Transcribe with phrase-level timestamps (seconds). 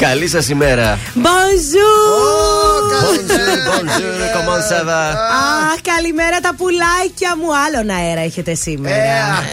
[0.00, 0.98] Καλή σας ημέρα.
[1.14, 2.82] Bonjour!
[3.70, 5.02] Bonjour, comment ça va?
[5.72, 7.46] Αχ, καλημέρα τα πουλάκια μου.
[7.66, 8.94] Άλλον αέρα έχετε σήμερα.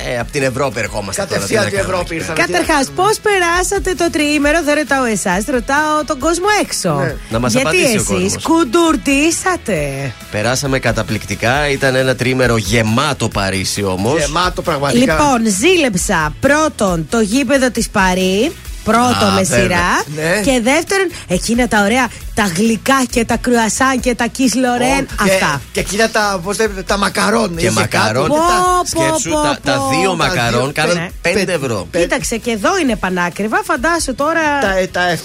[0.09, 1.21] Ε, από την Ευρώπη ερχόμαστε.
[1.21, 2.39] Κατευθείαν την Ευρώπη ήρθαμε.
[2.45, 6.93] Καταρχάς, πώς περάσατε το τριήμερο, δεν ρωτάω εσάς, ρωτάω τον κόσμο έξω.
[6.93, 7.15] Ναι.
[7.29, 8.43] Να μας Γιατί απαντήσει ο εσείς κόσμος.
[8.43, 11.69] κουντουρτίσατε; Περάσαμε καταπληκτικά.
[11.69, 14.19] Ήταν ένα τρίμερο γεμάτο Παρίσι όμως.
[14.19, 15.13] Γεμάτο πραγματικά.
[15.13, 18.51] Λοιπόν, ζήλεψα πρώτον το γήπεδο της Παρή.
[18.85, 19.59] Πρώτο Α, με βέβαια.
[19.61, 20.03] σειρά.
[20.15, 20.41] Ναι.
[20.41, 25.03] Και δεύτερον, εκείνα τα ωραία, τα γλυκά και τα κρουασάν και τα kiss Lorraine.
[25.03, 25.61] Ω, Αυτά.
[25.61, 27.55] Και, και εκείνα τα, πώς λέτε, τα μακαρόν.
[27.55, 28.23] Και είχε μακαρόν.
[28.29, 29.89] κάτω, Πω, τα- πω, Σκέψου πω, τα, τα πω.
[29.99, 31.07] δύο Τα μακαρόν δύο, κάναν ναι.
[31.21, 31.53] 5 Πέντε.
[31.53, 31.87] ευρώ.
[31.91, 33.61] Πε- Κοίταξε, και εδώ είναι πανάκριβα.
[33.65, 34.41] Φαντάσου τώρα.
[34.61, 34.73] Τα,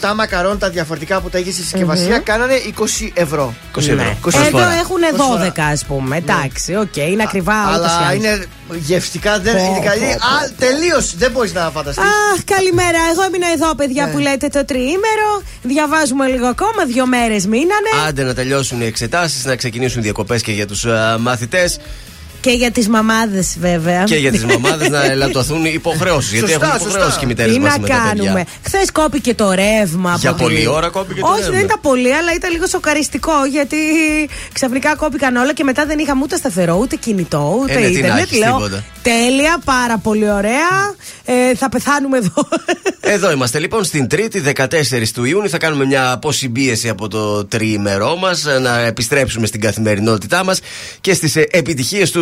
[0.00, 3.54] τα 7 μακαρόν, τα διαφορετικά που τα είχε στη συσκευασία, κάνανε 20 ευρώ.
[3.74, 3.94] 20 ευρώ.
[3.94, 4.16] Ναι.
[4.24, 4.72] 20 Εδώ φορά.
[4.72, 6.16] έχουν 12, ας πούμε.
[6.16, 8.14] Εντάξει, οκ, είναι ακριβά ούτως ή Αλλά άλλως.
[8.24, 8.44] είναι
[8.78, 10.00] γευστικά, δεν Πω, είναι καλή.
[10.00, 10.26] πω, πω.
[10.26, 12.02] Α, τελείως, δεν μπορείς να φανταστείς.
[12.04, 12.98] Αχ, καλημέρα.
[13.12, 14.12] Εγώ έμεινα εδώ, παιδιά, Ναι.
[14.12, 15.42] που λέτε το τριήμερο.
[15.62, 16.84] Διαβάζουμε λίγο ακόμα.
[16.86, 17.90] Δύο μέρες μείνανε.
[18.08, 20.86] Άντε να τελειώσουν οι εξετάσεις, να ξεκινήσουν διακοπές και για τους
[21.18, 21.78] μαθητές
[22.40, 24.04] Και για τις μαμάδες, βέβαια.
[24.04, 26.32] και για τις μαμάδες να ελαττωθούν οι υποχρεώσεις.
[26.32, 26.88] Γιατί Σωστά, έχουν σωστά.
[26.90, 28.32] υποχρεώσεις και οι μητέρες Τι μας να με τα κάνουμε.
[28.32, 28.46] παιδιά.
[28.64, 30.16] Χθες κόπηκε το ρεύμα.
[30.20, 31.54] Για από πολλή τη- ώρα κόπηκε το Όχι, ρεύμα.
[31.56, 33.76] δεν ήταν πολύ, αλλά ήταν λίγο σοκαριστικό γιατί
[34.52, 37.92] ξαφνικά κόπηκαν όλα και μετά δεν είχαμε ούτε σταθερό, ούτε κινητό, ούτε Ε, ναι, τι
[37.92, 38.22] να ίντερνετ.
[38.24, 38.84] έχεις, Λέω τίποτα.
[39.02, 40.94] τέλεια, πάρα πολύ ωραία.
[41.24, 42.48] Ε, θα πεθάνουμε εδώ.
[43.14, 45.48] Εδώ είμαστε λοιπόν στην Τρίτη, 14 του Ιούνιου.
[45.48, 50.60] Θα κάνουμε μια αποσυμπίεση από το τριήμερό μας, να επιστρέψουμε στην καθημερινότητά μας
[51.00, 52.20] και στις επιτυχίες του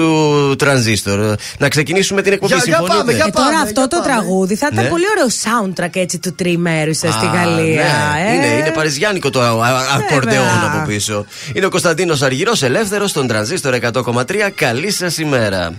[0.59, 1.35] τρανζίστορ.
[1.59, 2.53] Να ξεκινήσουμε την εκπομπή.
[2.55, 4.09] Για- για Συμφωνείτε; πάμε, για Ε, τώρα πάμε, αυτό για το πάμε.
[4.13, 4.91] τραγούδι θα ήταν Ναι.
[4.91, 7.83] πολύ ωραίο soundtrack έτσι του τριημέρου σα στη Α, Γαλλία.
[8.15, 8.31] ναι.
[8.31, 8.35] ε.
[8.35, 10.73] Είναι, είναι παριζιάνικο το α- α- ακορντεόν Βέβαια.
[10.75, 11.25] από πίσω.
[11.53, 14.51] Είναι ο Κωνσταντίνος Αργυρός, ελεύθερος στον τρανζίστορ 100,3.
[14.55, 15.73] Καλή σας ημέρα.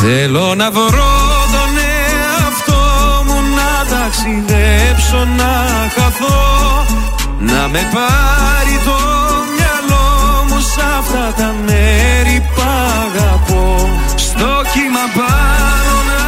[0.00, 1.12] Θέλω να βρω
[1.52, 2.82] τον εαυτό
[3.26, 6.86] μου να ταξιδέψω να χαθώ
[7.38, 9.13] Να με πάρει το μυαλό
[10.76, 12.62] μου σ' αυτά τα μέρη που
[13.02, 13.88] αγαπώ.
[14.16, 16.22] Στο κύμα πάνω να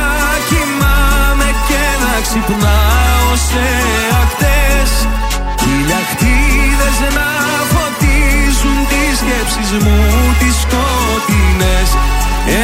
[0.49, 3.67] κοιμάμαι και να ξυπνάω σε
[4.23, 4.91] ακτές.
[5.63, 7.29] Χιλιακτίδες να
[7.73, 10.01] φωτίζουν τις σκέψεις μου
[10.39, 11.89] τις σκοτεινές.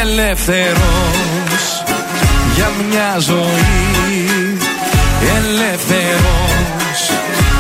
[0.01, 1.65] Ελεύθερος
[2.55, 4.23] για μια ζωή.
[5.37, 7.01] Ελεύθερος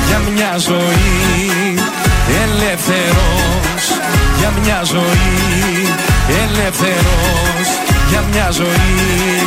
[0.08, 1.74] για μια ζωή.
[2.44, 3.81] Ελεύθερος
[4.42, 5.86] για μια ζωή
[6.42, 7.69] Ελεύθερος
[8.08, 9.47] για μια ζωή.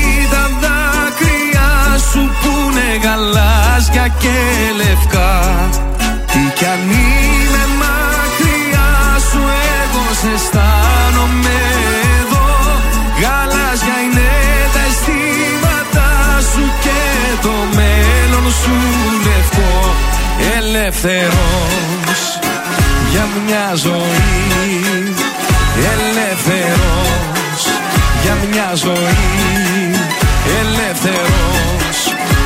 [2.14, 4.36] σου Που είναι γαλάζια και
[4.80, 5.32] λευκά.
[6.32, 8.92] Τι κι αν είμαι μακριά
[9.28, 9.40] σου
[9.80, 11.56] Εγώ σε αισθάνομαι
[12.18, 12.48] εδώ.
[13.20, 14.30] Γαλάζια είναι
[14.74, 16.12] τα αισθήματά
[16.50, 17.00] σου Και
[17.44, 18.76] το μέλλον σου
[19.26, 19.74] λευκό.
[20.56, 22.20] Ελεύθερος
[23.10, 25.14] για μια ζωή.
[25.92, 27.60] Ελεύθερος
[28.22, 29.24] για μια ζωή.
[30.60, 31.83] Ελεύθερος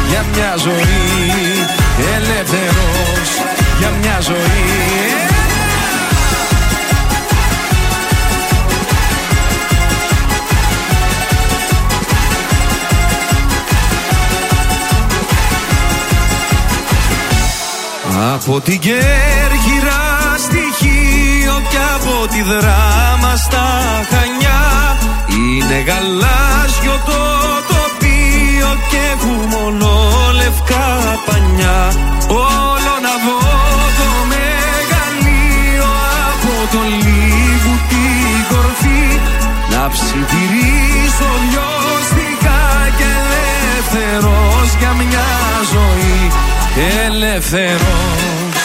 [0.09, 1.77] για μια ζωή
[2.17, 3.29] Ελεύθερος
[3.79, 5.37] για μια ζωή.
[18.35, 23.81] Από την Κέρκυρα στη Χίο και από τη Δράμα στα
[24.11, 24.97] Χανιά
[25.28, 27.78] Είναι γαλάζιο το
[28.59, 29.89] τοπίο και έχουμε μόνο
[30.34, 30.87] λευκά
[31.27, 31.81] πανιά.
[32.28, 33.41] Όλο να δω
[33.99, 35.91] το μεγαλείο
[36.28, 39.05] από το λίγου την κορφή.
[39.72, 41.71] Να ψιθυρίσω δυο
[42.09, 42.65] στιχά
[42.99, 45.28] και ελεύθερος για μια
[45.72, 46.19] ζωή.
[47.07, 48.61] Ελεύθερος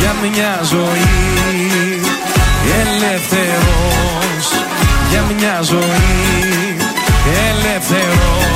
[0.00, 2.00] για μια ζωή.
[2.80, 4.44] Ελεύθερος
[5.10, 6.76] για μια ζωή.
[7.48, 8.55] Ελεύθερος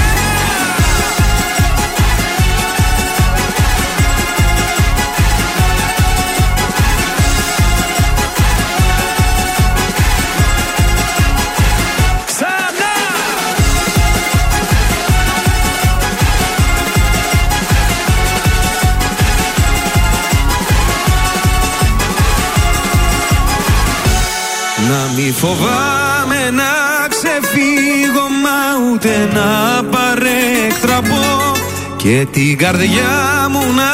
[25.41, 26.73] Φοβάμαι να
[27.09, 28.59] ξεφύγω μα
[28.91, 31.55] ούτε να παρέκτραπω.
[31.97, 33.91] Και την καρδιά μου να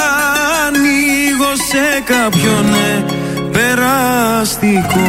[0.68, 3.06] ανοίγω σε κάποιον ναι,
[3.52, 5.08] περαστικό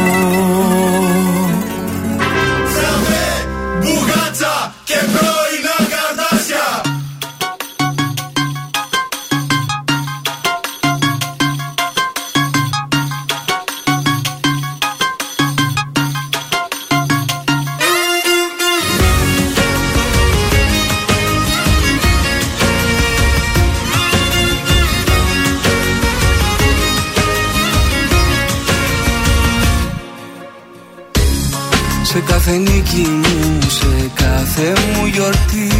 [32.49, 35.71] κάθε νίκη μου, σε κάθε μου γιορτή.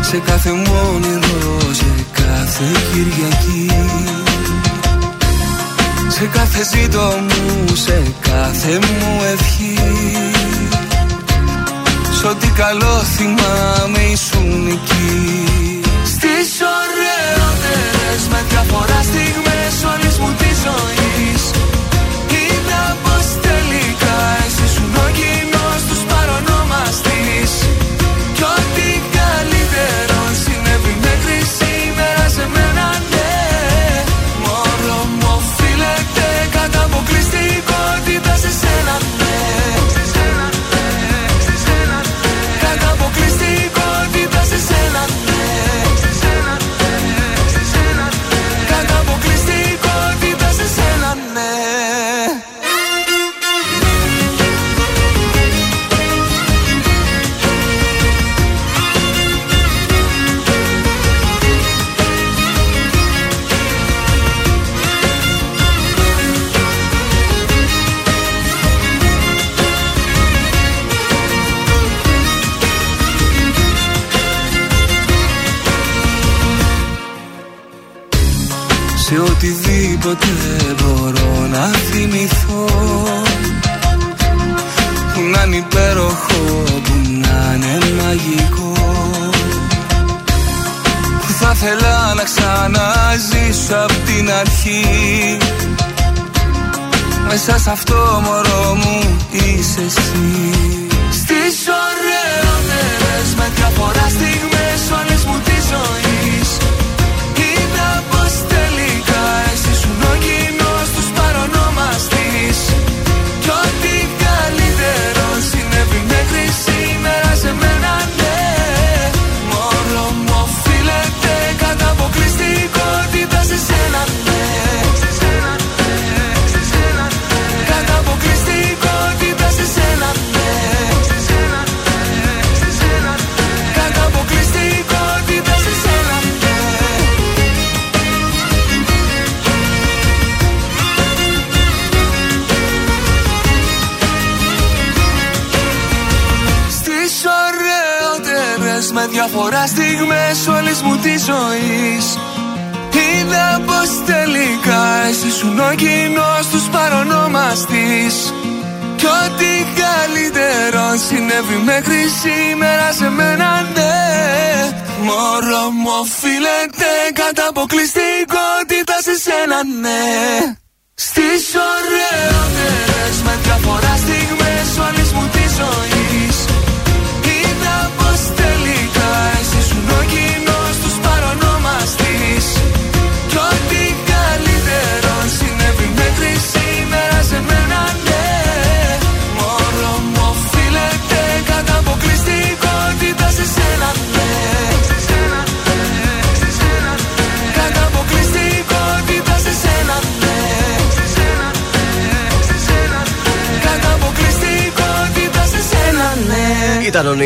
[0.00, 3.70] Σε κάθε μου όνειρο, σε κάθε Κυριακή.
[6.08, 9.78] Σε κάθε ζήτο μου, σε κάθε μου ευχή.
[12.20, 15.42] Σ' ό,τι καλό θυμάμαι ήσουν εκεί.
[16.04, 16.48] Στις
[16.78, 21.50] ωραιότερες με διαφορά στιγμές όλης μου της ζωής
[26.90, 27.89] παρονόμαστης
[97.52, 98.49] Μέσα σε αυτό μωρό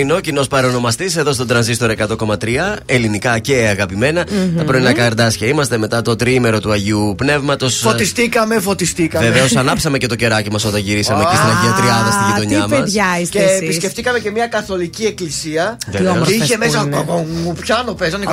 [0.05, 2.77] ναι Ήταν ο Νίνο, κοινός παρονομαστής εδώ στον τρανζίστορ 100,3.
[2.87, 7.77] Ελληνικά και αγαπημενα Τα πρωινά καρδάσια είμαστε μετά το τριήμερο του Αγίου Πνεύματος.
[7.77, 9.27] Φωτιστήκαμε, φωτιστήκαμε.
[9.27, 12.65] Βεβαίως, ανάψαμε και το κεράκι μας όταν γυρίσαμε εκεί στην Αγία Τριάδα στη Α, γειτονιά
[12.65, 12.81] τι μας.
[12.81, 13.61] παιδιά είστε Και εσείς.
[13.61, 15.77] επισκεφτήκαμε και μια καθολική εκκλησία.
[15.91, 16.83] Τι όμορφες Και είχε που μέσα.
[16.87, 17.05] είναι.
[17.45, 18.25] Μου πιάνω, παίζανε.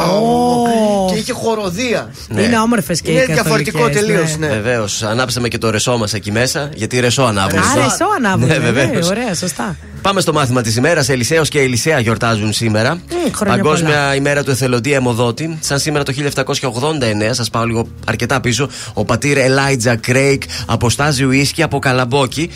[1.11, 2.11] Και είχε χοροδία.
[2.37, 4.47] Είναι όμορφες και οι Είναι διαφορετικό καθολικές, τελείως, ναι.
[4.47, 4.53] ναι.
[4.53, 7.61] Βεβαίως, ανάψαμε και το ρεσό μας εκεί μέσα, γιατί ρεσό ανάβουμε.
[7.61, 8.47] Α, ρεσό ανάβουν.
[8.47, 9.09] Ναι, Ναι, βεβαίως.
[9.09, 9.75] ωραία, σωστά.
[10.01, 11.09] Πάμε στο μάθημα της ημέρας.
[11.09, 13.01] Ελισέο και Ελισέα γιορτάζουν σήμερα.
[13.35, 14.15] χρόνια Παγκόσμια πολλά.
[14.15, 15.57] ημέρα του εθελοντή αιμοδότη.
[15.61, 21.63] Σαν σήμερα το 1789, σας πάω λίγο αρκετά πίσω, ο πατήρ Elijah Craig αποστάζει ουίσκι
[21.63, 22.49] από καλαμπόκι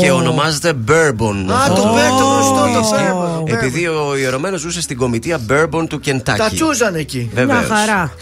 [0.00, 1.50] και ονομάζεται Bourbon.
[1.50, 2.94] Α, αυτό το Μπέρ, το γνωστό, το ουίσκι.
[3.12, 3.52] Bourbon.
[3.52, 6.38] Επειδή ο ιερωμένος ζούσε στην κομητεία Bourbon του Κεντάκι.
[6.38, 7.30] Τα τσούζαν εκεί.
[7.34, 7.66] Μια Βεβαίως.
[7.68, 8.12] χαρά.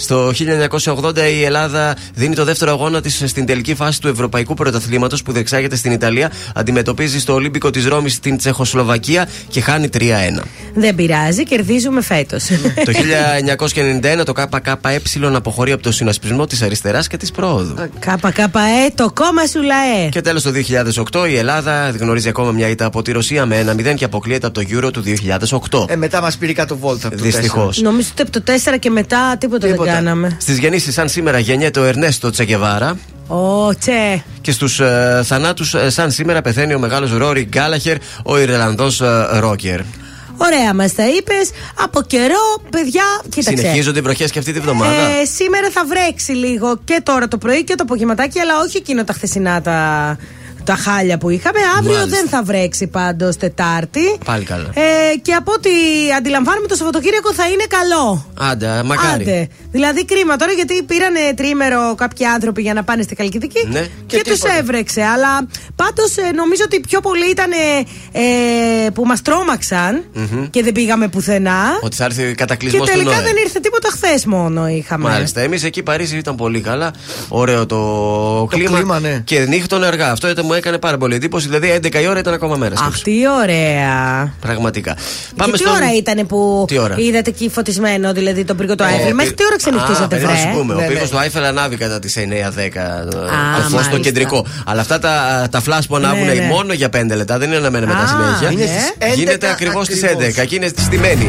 [0.00, 0.32] Στο
[0.94, 5.32] 1980 η Ελλάδα δίνει το δεύτερο αγώνα της στην τελική φάση του Ευρωπαϊκού Πρωταθλήματος που
[5.32, 6.32] διεξάγεται στην Ιταλία.
[6.54, 10.00] Αντιμετωπίζει στο Ολύμπικο της Ρώμης την Τσεχοσλοβακία και χάνει 3-1.
[10.74, 12.44] Δεν πειράζει, κερδίζουμε φέτος.
[12.86, 12.92] το
[14.20, 14.76] 1991 το ΚΚΕ
[15.34, 17.74] αποχωρεί από το συνασπισμό της αριστεράς και της πρόοδου.
[17.98, 18.50] ΚΚΕ,
[18.94, 20.08] το κόμμα σου λαέ.
[20.10, 20.50] Και τέλος το
[21.12, 24.60] 2008 η Ελλάδα γνωρίζει ακόμα μια ήττα από τη Ρωσία με 1-0 και αποκλείεται από
[24.60, 25.02] το Euro του
[25.70, 25.84] 2008.
[25.90, 27.06] Ε, μετά μας πήρε κάτω βόλτα.
[27.06, 27.66] από το Δυστυχώς.
[27.66, 27.90] τέσσερα.
[27.90, 28.42] Νομίζω ότι από το
[28.74, 29.84] 4 και μετά τίποτα, Τίποτα.
[29.84, 30.36] δεν κάναμε.
[30.40, 32.98] Στις γεννήσεις, σαν σήμερα γεννιέται ο Ερνέστο Τσεκεβάρα.
[33.26, 34.24] Ω, τσε.
[34.40, 39.80] Και στους ε, θανάτους, σαν σήμερα πεθαίνει ο μεγάλος Ρόρι Γκάλαχερ, ο Ιρλανδός ε, ρόκερ.
[40.36, 41.50] Ωραία, μας τα είπες.
[41.74, 43.60] Από καιρό, παιδιά, κοίταξε.
[43.60, 47.38] Συνεχίζονται οι βροχές και αυτή τη βδομάδα; Ε, σήμερα θα βρέξει λίγο και τώρα το
[47.38, 50.16] πρωί και το απογευματάκι, αλλά όχι εκείνο τα χθεσινά τα,
[50.70, 51.58] τα χάλια που είχαμε.
[51.78, 52.16] Αύριο Μάλιστα.
[52.16, 54.18] δεν θα βρέξει πάντως Τετάρτη.
[54.24, 54.68] Πάλι καλά.
[54.74, 55.70] Ε, και από ό,τι
[56.18, 58.26] αντιλαμβάνομαι το Σαββατοκύριακο θα είναι καλό.
[58.50, 59.22] Άντε, μακάρι.
[59.22, 59.48] Άντε.
[59.70, 63.80] Δηλαδή κρίμα τώρα γιατί πήραν τρίμερο κάποιοι άνθρωποι για να πάνε στη Καλκιδική Ναι.
[63.80, 64.58] και, Και τους τίποτα.
[64.58, 65.02] έβρεξε.
[65.02, 65.46] Αλλά
[65.76, 67.50] πάντως νομίζω ότι πιο πολύ ήταν
[68.12, 70.04] ε, που μας τρόμαξαν
[70.50, 71.60] και δεν πήγαμε πουθενά.
[71.80, 73.22] Ότι θα έρθει Και κατακλυσμός του τελικά Νοέ.
[73.22, 75.08] δεν ήρθε τίποτα χθες μόνο είχαμε.
[75.08, 75.40] Μάλιστα.
[75.40, 76.90] Εμείς εκεί Παρίσι ήταν πολύ καλά.
[77.28, 78.76] Ωραίο το, κλίμα.
[78.76, 79.20] κλίμα, ναι.
[79.24, 80.10] Και νύχτων αργά.
[80.10, 81.46] Αυτό ήταν, μου έκανε πάρα πολύ εντύπωση.
[81.46, 82.74] Δηλαδή 11 η ώρα ήταν ακόμα μέρα.
[82.78, 83.12] Αχ, τι
[83.42, 84.32] ωραία.
[84.40, 84.96] Πραγματικά.
[85.44, 89.14] και τι ώρα ήταν που Τι ώρα; είδατε εκεί φωτισμένο, δηλαδή τον πύργο του Άιφελ;
[89.14, 90.28] Μέχρι τι ώρα ξενυχτήσατε, Α, βρε.
[90.32, 91.08] Να σου πούμε, Ναι, ο πύργο ναι.
[91.08, 92.20] του Άιφελ ανάβει κατά τις 9-10
[93.10, 93.90] το φω μάλιστα.
[93.90, 94.46] το κεντρικό.
[94.64, 96.46] Αλλά αυτά τα, τα φλάσ που ανάβουν Ναι, ναι.
[96.46, 98.50] μόνο για 5 λεπτά δεν είναι να μένουν μετά Α, συνέχεια.
[98.50, 100.34] Είναι στις 11 Γίνεται ακριβώς στις ακριβώς.
[100.42, 101.24] 11 και είναι στημένη.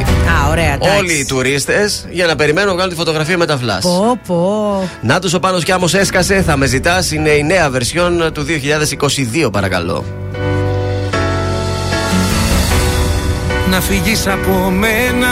[0.45, 0.97] Α, ωραία, εντάξει.
[0.97, 3.81] Όλοι οι τουρίστες για να περιμένουν να βγάλουν τη φωτογραφία με τα φλάσ.
[3.83, 4.89] Πω, πω.
[5.01, 7.11] Να τους ο Πάνος κι άμμος έσκασε, θα με ζητάς.
[7.11, 8.45] Είναι η νέα βερσιόν του
[9.15, 10.03] 2022, παρακαλώ.
[13.71, 15.27] Να φύγεις από μένα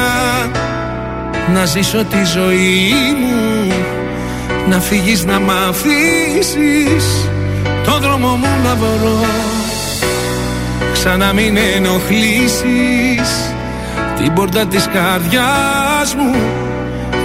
[1.53, 3.73] Να ζήσω τη ζωή μου
[4.69, 7.29] Να φύγεις να μ' αφήσεις
[7.83, 9.25] Το δρόμο μου να βρω
[10.93, 13.53] Ξανά μην ενοχλήσεις
[14.17, 16.35] Την πόρτα της καρδιάς μου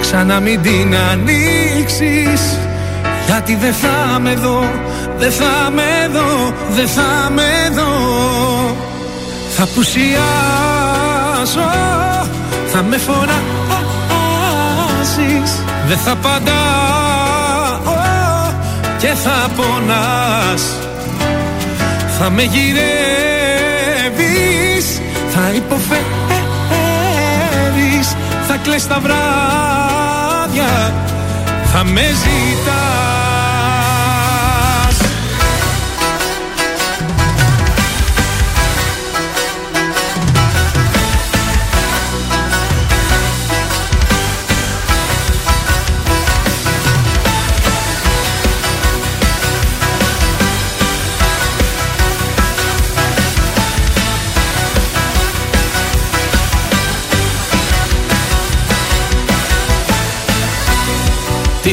[0.01, 2.59] Ξανά μην την ανοίξεις
[3.25, 4.63] Γιατί δεν θα με δω
[5.17, 8.75] Δεν θα με δω Δεν θα με δω.
[9.57, 10.15] Θα πουσιάσω
[12.67, 13.33] Θα με φωνάζεις.
[15.87, 16.53] Δεν θα απαντάω
[18.97, 20.63] Και θα πονάς.
[22.19, 22.85] Θα με γυρεύεις
[25.29, 26.05] Θα υποφέρεις.
[28.47, 30.93] Θα κλαις τα βράδια
[31.73, 33.24] Θα με ζητάς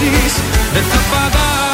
[0.00, 0.34] φωνάζεις
[0.72, 1.69] Δεν θα απαντάω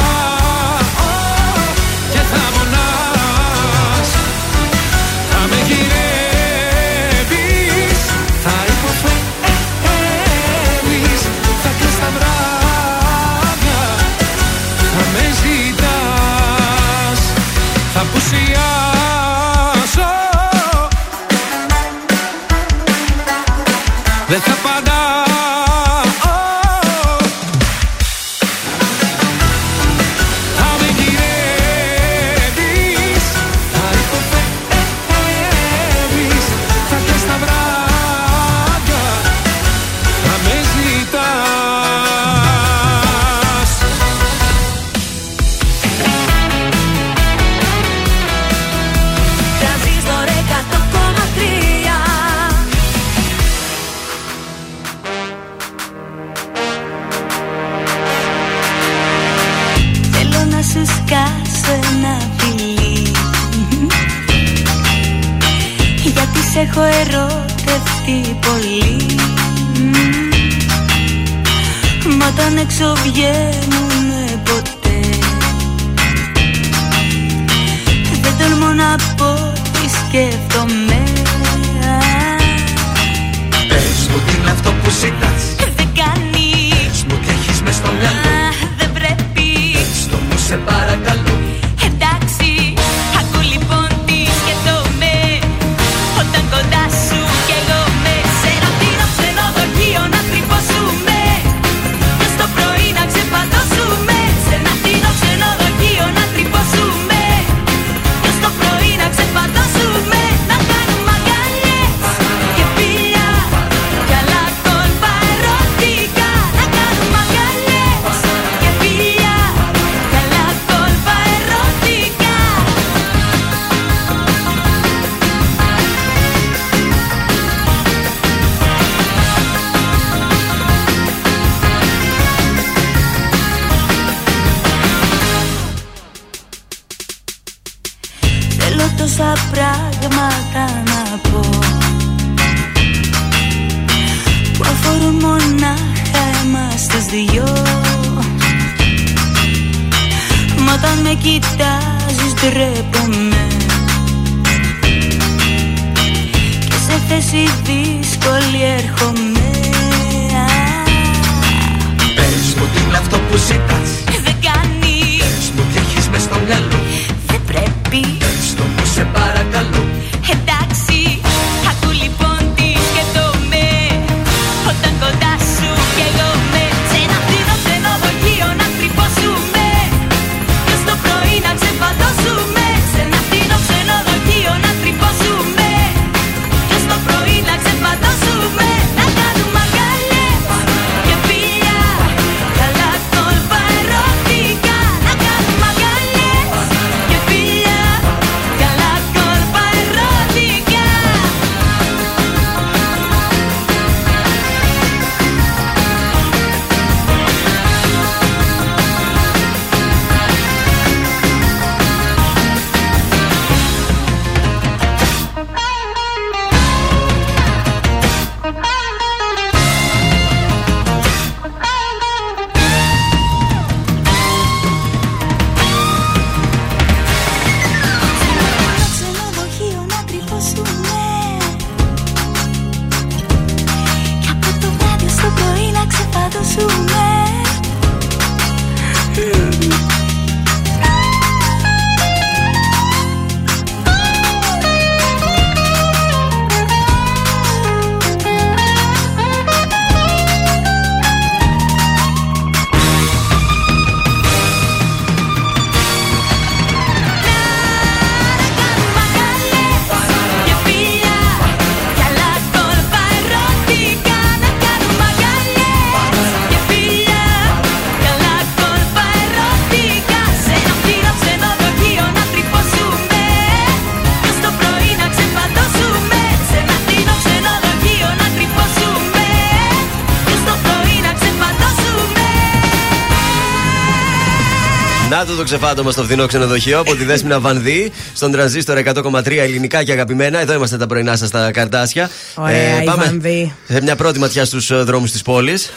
[285.46, 289.84] Να το το ξεφάντωμα στο φθηνό ξενοδοχείο από τη Δέσποινα Βανδύ στον τρανζίστορ 100,3 ελληνικά
[289.84, 290.40] και αγαπημένα.
[290.40, 292.10] Εδώ είμαστε τα πρωινά σας στα καρτάσια.
[292.34, 293.54] Ωραία, η πάμε Βανδύ.
[293.68, 295.72] σε μια πρώτη ματιά στους δρόμους της πόλης.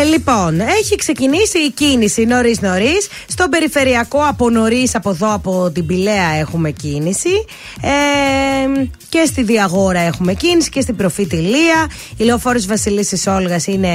[0.00, 3.08] Ε, λοιπόν, έχει ξεκινήσει η κίνηση νωρίς νωρίς.
[3.28, 7.44] Στον περιφερειακό από νωρίς, από εδώ από την Πηλαία έχουμε κίνηση.
[7.80, 7.88] Ε,
[9.10, 11.90] και στη Διαγόρα έχουμε κίνηση και στην Προφήτη Λία.
[12.16, 13.88] Η λεωφόρος Βασιλίση Όλγας είναι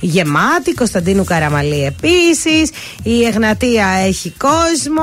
[0.00, 0.74] γεμάτη.
[0.74, 2.70] Κωνσταντίνου Καραμαλή επίσης.
[3.02, 5.02] Η Εγνατία έχει κόσμο.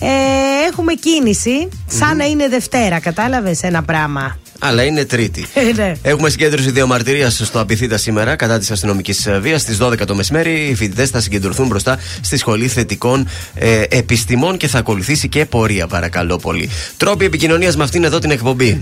[0.00, 0.08] Ε,
[0.70, 1.68] έχουμε κίνηση.
[1.86, 5.46] Σαν να είναι Δευτέρα, κατάλαβες ένα πράγμα; Αλλά είναι Τρίτη.
[5.54, 5.92] Ε, ναι.
[6.02, 9.60] Έχουμε συγκέντρωση διαμαρτυρία στο Απιθύτα σήμερα κατά της αστυνομικής βίας.
[9.60, 14.68] Στις 12 το μεσημέρι οι φοιτητές θα συγκεντρωθούν μπροστά στη Σχολή Θετικών ε, Επιστημών και
[14.68, 16.70] θα ακολουθήσει και πορεία, παρακαλώ πολύ.
[16.96, 18.80] Τρόποι επικοινωνίας με αυτήν εδώ την εκπομπή.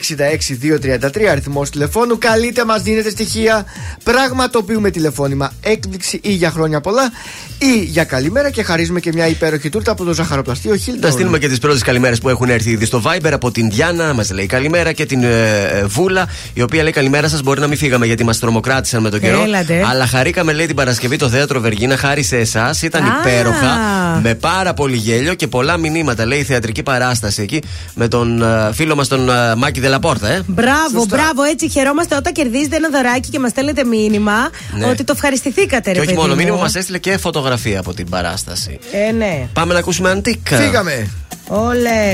[0.00, 2.18] 231-0266-233 αριθμός τηλεφώνου.
[2.18, 3.64] Καλείτε, μας δίνετε στοιχεία.
[4.04, 7.10] Πραγματοποιούμε τηλεφώνημα έκπληξη ή για χρόνια πολλά
[7.58, 11.10] ή για καλημέρα και χαρίζουμε και μια υπέροχη τούρτα από το ζαχαροπλαστείο Θα Χίλτον.
[11.12, 14.14] στείλουμε και τις πρώτες καλημέρες που έχουν έρθει ήδη στο Viber από την Διάνα Χριστιανά
[14.14, 17.42] μας λέει καλημέρα και την ε, ε, Βούλα, η οποία λέει καλημέρα σας.
[17.42, 19.42] Μπορεί να μην φύγαμε γιατί μας τρομοκράτησαν με τον καιρό.
[19.42, 19.84] Έλατε.
[19.90, 22.82] Αλλά χαρήκαμε λέει την Παρασκευή το θέατρο Βεργίνα χάρη σε εσάς.
[22.82, 23.06] Ήταν Α.
[23.20, 23.78] υπέροχα.
[24.22, 26.26] Με πάρα πολύ γέλιο και πολλά μηνύματα.
[26.26, 27.62] Λέει η θεατρική παράσταση εκεί
[27.94, 30.42] με τον ε, φίλο μας τον ε, Μάκη Δελαπόρτα, ε.
[30.46, 31.16] Μπράβο, Σωστά.
[31.16, 31.42] μπράβο.
[31.42, 34.32] Έτσι χαιρόμαστε όταν κερδίζετε ένα δωράκι και μας στέλνετε μήνυμα
[34.78, 34.86] Ναι.
[34.86, 36.36] ότι το ευχαριστηθήκατε, ρε Και όχι παιδί μόνο μου.
[36.38, 38.78] μήνυμα, μας έστειλε και φωτογραφία από την παράσταση.
[39.08, 39.46] Ε, ναι.
[39.52, 40.56] Πάμε να ακούσουμε αντίκα.
[40.56, 41.10] Φύγαμε.
[41.48, 42.12] Όλε.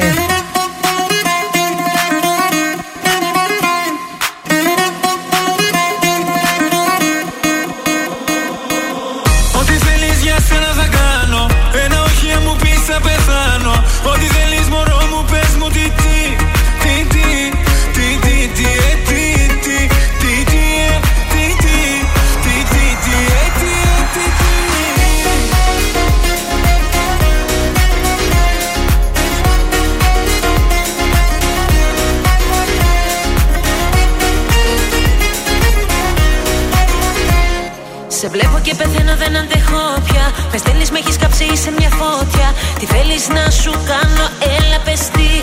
[39.16, 40.26] Δεν αντέχω πια.
[40.52, 42.48] Με στέλνεις με έχεις κάψει σε μια φώτια.
[42.78, 44.26] Τι θέλεις να σου κάνω
[44.58, 45.26] έλα πες τι.
[45.26, 45.35] Τι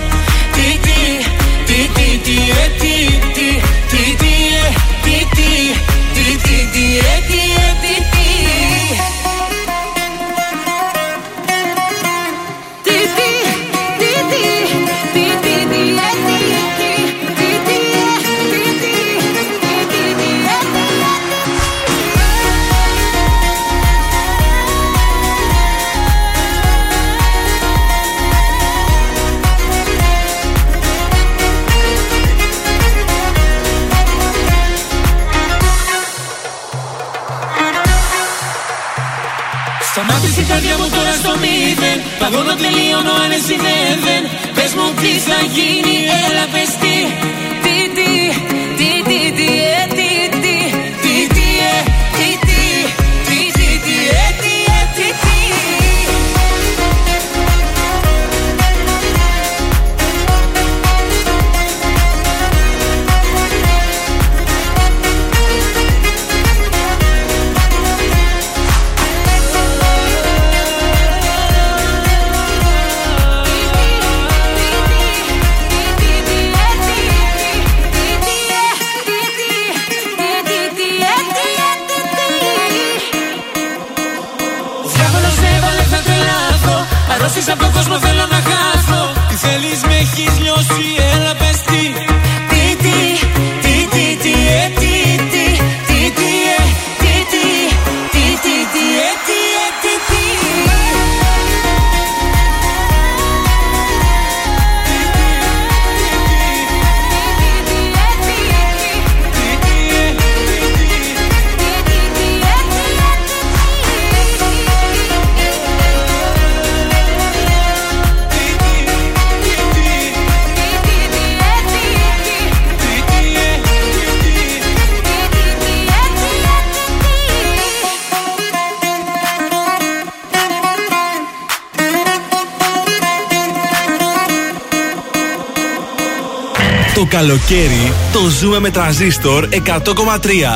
[137.27, 139.57] καλοκαίρι το ζούμε με τραζίστορ 100,3.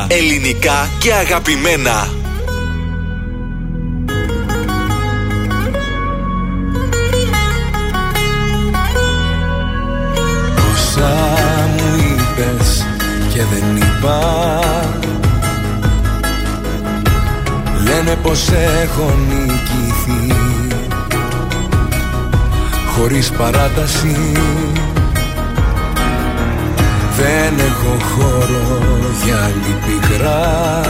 [0.08, 2.08] Ελληνικά και αγαπημένα.
[10.74, 11.38] Όσα
[11.78, 12.86] μου είπες
[13.34, 14.20] και δεν είπα
[17.84, 18.50] Λένε πως
[18.84, 20.36] έχω νικηθεί
[22.96, 24.16] Χωρίς παράταση
[28.02, 30.82] χώρο για άλλη πικρά.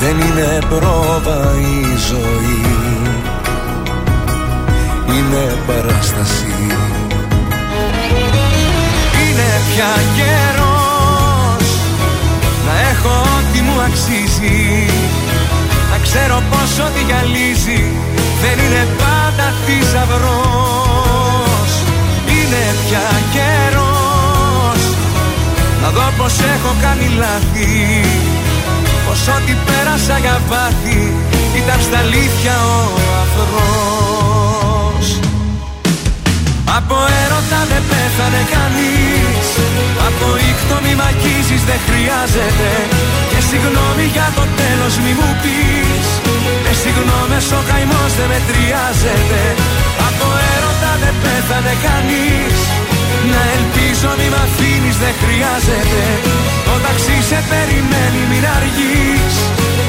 [0.00, 2.62] Δεν είναι πρόβα η ζωή.
[5.06, 6.54] Είναι παράσταση.
[9.22, 11.66] Είναι πια καιρός
[12.66, 14.86] Να έχω ό,τι μου αξίζει.
[15.90, 17.82] Να ξέρω πως ό,τι γυαλίζει
[18.42, 21.70] Δεν είναι πάντα θησαυρός.
[22.26, 23.49] Είναι πια καιρός Να δω
[26.20, 27.70] πως έχω κάνει λάθη;
[29.06, 31.00] Πως ό,τι πέρασα για βάθη
[31.60, 32.78] Ήταν στα αλήθεια ο
[33.22, 35.06] αφρός
[36.78, 39.46] Από έρωτα δεν πέθανε κανείς.
[40.08, 42.70] Από ήχτο μη μ' αγγίζεις δεν χρειάζεται.
[43.30, 46.06] Και συγγνώμη για το τέλος μη μου πεις.
[46.64, 49.42] Με συγγνώμες ο καημός δεν μετριάζεται.
[50.08, 52.59] Από έρωτα δεν πέθανε κανείς
[53.32, 56.02] Να ελπίζω μη μ' αφήνεις δεν χρειάζεται.
[56.66, 59.34] Το ταξί σε περιμένει μην αργείς.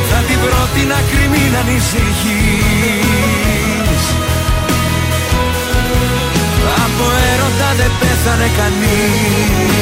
[0.09, 2.93] Θα την πρώτη να κρυμεί να ανησυχείς.
[6.85, 9.81] Από έρωτα δεν πέθανε κανείς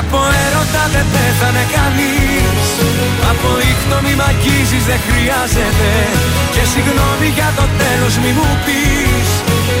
[0.00, 2.66] Από έρωτα δεν πέθανε κανείς.
[3.30, 5.90] Από ίχνο μη μ' αγγίζεις δεν χρειάζεται.
[6.54, 9.28] Και συγγνώμη για το τέλος μη μου πεις.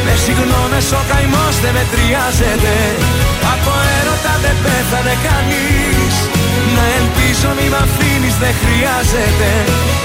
[0.04, 2.74] Με συγγνώμες ο καημός δεν μετριάζεται.
[3.54, 6.14] Από έρωτα δεν πέθανε κανείς.
[6.76, 9.50] Να ελπίζω μη μ' αφήνεις δεν χρειάζεται.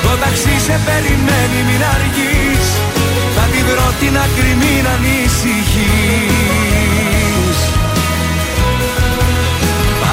[0.04, 2.65] Το ταξί σε περιμένει μην αργείς.
[3.36, 6.71] Θα την βρω την άκρη μην ανησυχείς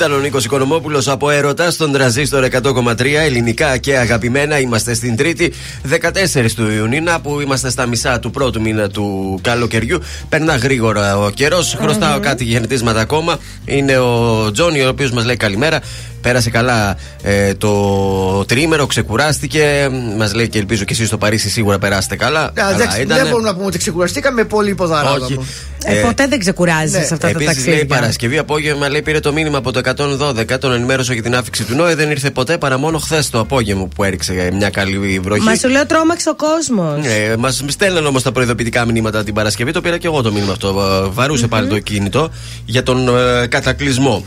[0.00, 4.58] Ήταν ο Νίκος Οικονομόπουλος από Έρωτας στον τραζίστορ 100,3 ελληνικά και αγαπημένα.
[4.58, 5.52] Είμαστε στην Τρίτη
[5.88, 10.00] 14 του Ιουνίνα που είμαστε στα μισά του πρώτου μήνα του καλοκαιριού.
[10.28, 13.38] Περνά γρήγορα ο καιρο Χρωστάω κάτι γεννητίσματα ακόμα.
[13.64, 15.80] Είναι ο Τζόνι ο οποίος μας λέει καλημέρα.
[16.20, 19.88] Πέρασε καλά ε, το τρίμερο, ξεκουράστηκε.
[20.16, 22.40] Μας λέει και ελπίζω και εσείς στο Παρίσι σίγουρα περάσετε καλά.
[22.44, 23.20] Α, Καλά εντάξει, ήτανε.
[23.20, 25.24] δεν μπορούμε να πούμε ότι ξεκουραστήκαμε πολύ υποδαράδα.
[25.24, 25.32] Όχι.
[25.34, 25.46] όμως.
[25.84, 27.04] Ε, Ε, ποτέ δεν ξεκουράζει ναι.
[27.04, 27.72] σε αυτά τα Επίσης ταξίδια.
[27.74, 31.64] λέει Παρασκευή απόγευμα λέει πήρε το μήνυμα από το 112, τον ενημέρωσε για την άφηξη
[31.64, 31.94] του Νόε.
[31.94, 35.42] Δεν ήρθε ποτέ παρά μόνο χθες το απόγευμα που έριξε μια καλή βροχή.
[35.42, 37.06] Μα σου λέω τρόμαξε ο κόσμος.
[37.06, 39.70] Ε, Μας στέλναν όμως τα προειδοποιητικά μηνύματα την Παρασκευή.
[39.72, 40.68] Το πήρα και εγώ το μήνυμα αυτό.
[40.68, 42.30] Ε, Βαρούσε πάλι το κινητό
[42.64, 44.24] για τον ε, κατακλυσμό.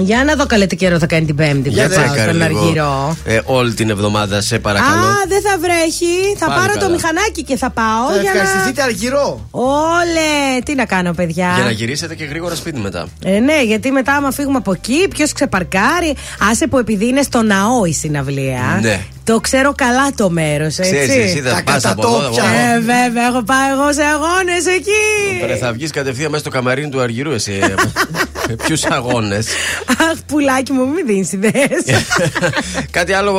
[0.00, 1.68] Για να δω καλέ τι καιρό θα κάνει την Πέμπτη.
[1.68, 3.16] Για που θα πάω τσέκαρε στον λίγο, Αργυρό.
[3.24, 5.04] ε, όλη την εβδομάδα, σε παρακαλώ.
[5.06, 6.36] Α, δεν θα βρέχει.
[6.38, 6.86] Θα Πάλι πάρω καλά.
[6.86, 8.08] το μηχανάκι και θα πάω.
[8.14, 8.86] Θα για ευχαριστηθείτε να.
[8.86, 9.48] αργυρό.
[9.50, 10.60] Όλε!
[10.64, 11.52] Τι να κάνω, παιδιά.
[11.54, 13.06] Για να γυρίσετε και γρήγορα σπίτι μετά.
[13.24, 16.14] Ε, ναι, γιατί μετά, άμα φύγουμε από εκεί, ποιος ξεπαρκάρει.
[16.50, 18.78] Άσε που επειδή είναι στο ναό η συναυλία.
[18.82, 19.00] Ναι.
[19.24, 20.90] Το ξέρω καλά το μέρος, έτσι.
[20.92, 22.18] Ξέρεις, εσύ Τα θα πα από εδώ.
[22.18, 22.42] κατατόπια.
[22.44, 25.46] εγώ- Ε, βέβαια, έχω πάει εγώ σε αγώνες εκεί.
[25.46, 27.60] Ρε, Θα βγεις κατευθείαν μέσα στο καμαρίνι του Αργυρού, εσύ.
[28.64, 29.46] Ποιους αγώνες.
[29.86, 31.82] Αχ, πουλάκι μου, μην δίνεις ιδέες.
[32.90, 33.32] Κάτι άλλο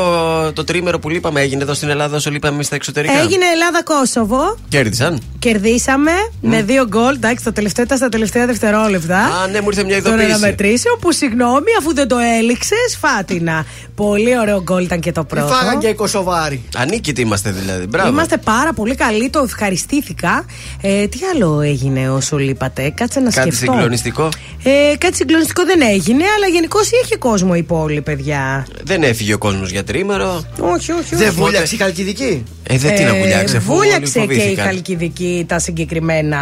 [0.53, 4.57] το τρίμερο που λείπαμε έγινε εδώ στην Ελλάδα όσο λείπαμε εμείς στα εξωτερικά; Έγινε Ελλάδα-Κόσοβο.
[4.69, 5.21] Κέρδισαν.
[5.39, 7.13] Κερδίσαμε με δύο γκολ.
[7.15, 9.17] Εντάξει, το τελευταίο ήταν στα τελευταία δευτερόλεπτα.
[9.17, 10.31] Α, ναι, μου ήρθε μια Των ειδοποίηση.
[10.31, 13.65] αναμετρήσεων που συγγνώμη, αφού δεν το έληξες, φάτινα.
[13.95, 15.47] Πολύ ωραίο γκολ ήταν και το Τι πρώτο.
[15.75, 16.63] Φάγαν και οι Κωσοβάροι.
[16.75, 17.85] Ανίκητοι είμαστε δηλαδή.
[17.85, 18.09] Μπράβο.
[18.09, 20.45] Είμαστε πάρα πολύ καλοί, το ευχαριστήθηκα.
[20.81, 23.71] Ε, τι άλλο έγινε όσο λείπατε, κάτσε να Κάτι σκεφτώ.
[23.73, 24.29] συγκλονιστικό.
[24.63, 29.37] Ε, κάτι συγκλονιστικό δεν έγινε, αλλά γενικώ είχε κόσμο η πόλη, παιδιά; Δεν έφυγε ο
[29.37, 30.43] κόσμος για τριήμερο.
[30.59, 31.15] Όχι, όχι.
[31.15, 31.37] Δεν όχι.
[31.37, 34.65] βούλιαξε η Χαλκιδική; Ε, δεν τι να βουλιάξει, αφού όλοι βούλιαξε και η φοβήθηκαν.
[34.65, 36.37] Χαλκιδική τα συγκεκριμένα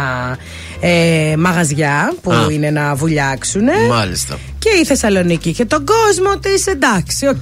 [0.80, 2.46] ε, μαγαζιά που Α.
[2.50, 3.62] είναι να βουλιάξουν.
[3.88, 4.38] Μάλιστα.
[4.58, 7.40] Και η Θεσσαλονίκη και τον κόσμο της, εντάξει, οκ.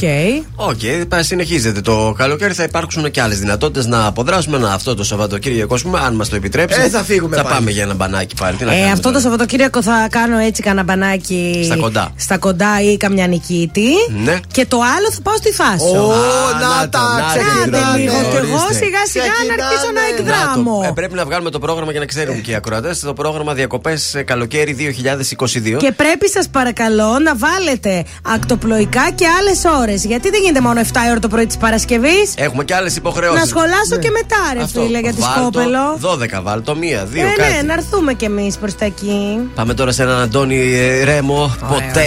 [0.68, 2.52] Οκ, okay, συνεχίζεται το καλοκαίρι.
[2.52, 6.28] Θα υπάρξουν και άλλες δυνατότητες να αποδράσουμε ένα αυτό το Σαββατοκύριακο, ας πούμε, αν μας
[6.28, 6.80] το επιτρέψει.
[6.80, 7.54] Ε, θα φύγουμε Θα πάλι.
[7.54, 8.56] πάμε για ένα μπανάκι πάλι.
[8.56, 9.20] Τι να Ε, κάνουμε αυτό το τώρα.
[9.20, 11.62] Σαββατοκύριακο θα κάνω έτσι κανένα μπανάκι.
[11.64, 12.12] Στα κοντά.
[12.16, 13.88] Στα κοντά ή καμιά Νικήτη.
[14.24, 14.38] Ναι.
[14.52, 16.06] Και το άλλο θα πάω στη Θάσο.
[16.06, 17.98] Ω, Α, να να το, τα να το, Άντε Ξεκινάμε.
[17.98, 19.62] λίγο κι εγώ σιγά σιγά να Ξεκινάμε.
[19.62, 20.14] αρχίσω να Να το.
[20.18, 20.82] εκδράμω.
[20.88, 22.98] Ε, πρέπει να βγάλουμε το πρόγραμμα για να ξέρουν και οι ακροατές.
[22.98, 25.76] Το πρόγραμμα Διακοπές Καλοκαίρι 2022.
[25.78, 30.04] Και πρέπει σας παρακαλώ να βάλετε ακτοπλοϊκά και άλλες ώρες.
[30.04, 33.40] Γιατί δεν γίνεται μόνο 7 η ώρα το πρωί της Παρασκευής; Έχουμε και άλλες υποχρεώσεις.
[33.40, 35.98] Να σχολάσω και μετά, ρε φίλε, για τη Σκόπελο.
[36.00, 37.52] 12 βάλτο, μία, δύο, Ε, κάτι.
[37.52, 39.38] ναι, να έρθουμε κι εμείς προς τα εκεί.
[39.54, 41.56] Πάμε τώρα σε έναν Αντώνη ε, Ρέμο.
[41.68, 42.06] Ποτέ.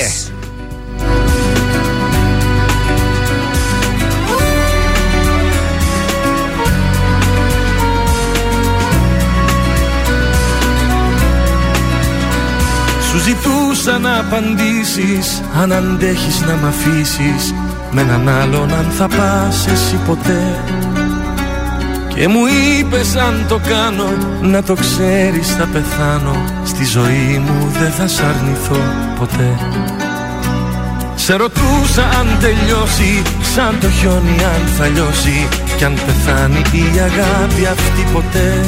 [13.15, 17.53] Σου ζητούσα να απαντήσεις Αν αντέχεις να μ' αφήσεις.
[17.91, 20.59] Με έναν άλλον αν θα πας εσύ ποτέ.
[22.15, 24.09] Και μου είπες αν το κάνω
[24.41, 26.35] Να το ξέρεις θα πεθάνω.
[26.65, 28.81] Στη ζωή μου δεν θα σ' αρνηθώ
[29.19, 29.57] ποτέ.
[31.15, 33.21] Σε ρωτούσα αν τελειώσει
[33.55, 35.47] Σαν το χιόνι αν θα λιώσει.
[35.77, 38.63] Κι αν πεθάνει η αγάπη αυτή ποτέ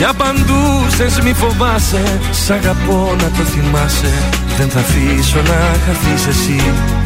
[0.00, 4.12] και απαντούσες μη φοβάσαι Σ' αγαπώ να το θυμάσαι.
[4.58, 6.60] Δεν θα αφήσω να χαθείς εσύ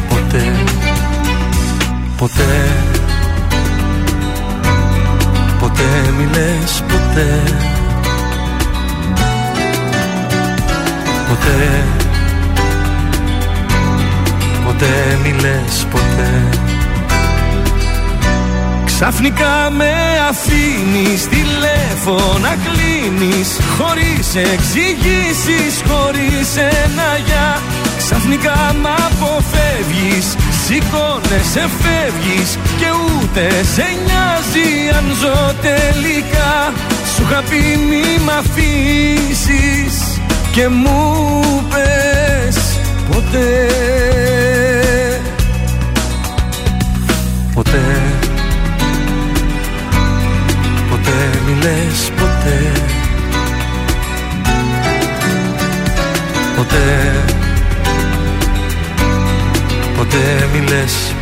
[0.09, 0.53] Ποτέ
[2.17, 2.67] Ποτέ.
[5.59, 7.43] Ποτέ μη λες ποτέ.
[11.29, 11.83] Ποτέ.
[14.65, 16.74] Ποτέ μη λες ποτέ
[18.97, 19.93] Ξαφνικά με
[20.29, 27.61] αφήνεις τηλέφωνα κλείνεις Χωρίς εξηγήσεις, χωρίς ένα για
[27.97, 36.73] Ξαφνικά μ' αποφεύγεις, σηκώνεσαι φεύγεις Και ούτε σε νοιάζει αν ζω τελικά.
[37.15, 40.19] Σου είχα πει μη μ' αφήσεις
[40.51, 41.23] Και μου
[41.69, 42.57] πες
[43.11, 44.34] ποτέ Ποτέ
[51.45, 52.71] μη λες ποτέ.
[56.55, 57.23] Ποτέ.
[59.97, 61.14] Ποτέ μη λες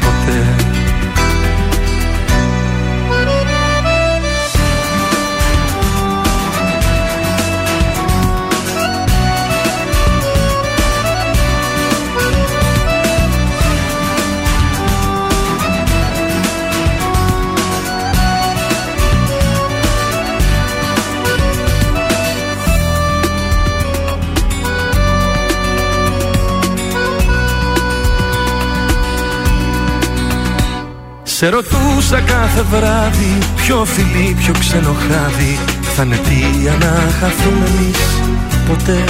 [31.44, 38.00] Σε ρωτούσα κάθε βράδυ Ποιο φιλί, ποιο ξενοχάδι Θα είναι τι να χαθούμε εμείς
[38.68, 39.04] ποτέ.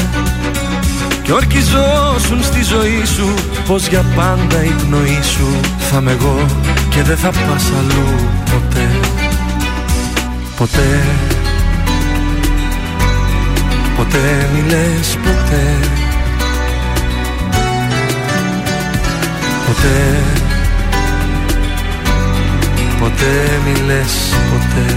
[1.23, 3.33] Κι ορκιζόσουν στη ζωή σου
[3.67, 6.45] Πως για πάντα η πνοή σου Θα είμαι εγώ
[6.89, 8.07] και δεν θα πας αλλού
[8.51, 8.89] ποτέ.
[10.57, 11.01] Ποτέ.
[13.97, 15.77] Ποτέ μη λες ποτέ.
[19.67, 20.42] Ποτέ
[23.03, 24.13] Ποτέ μη λες
[24.49, 24.95] ποτέ.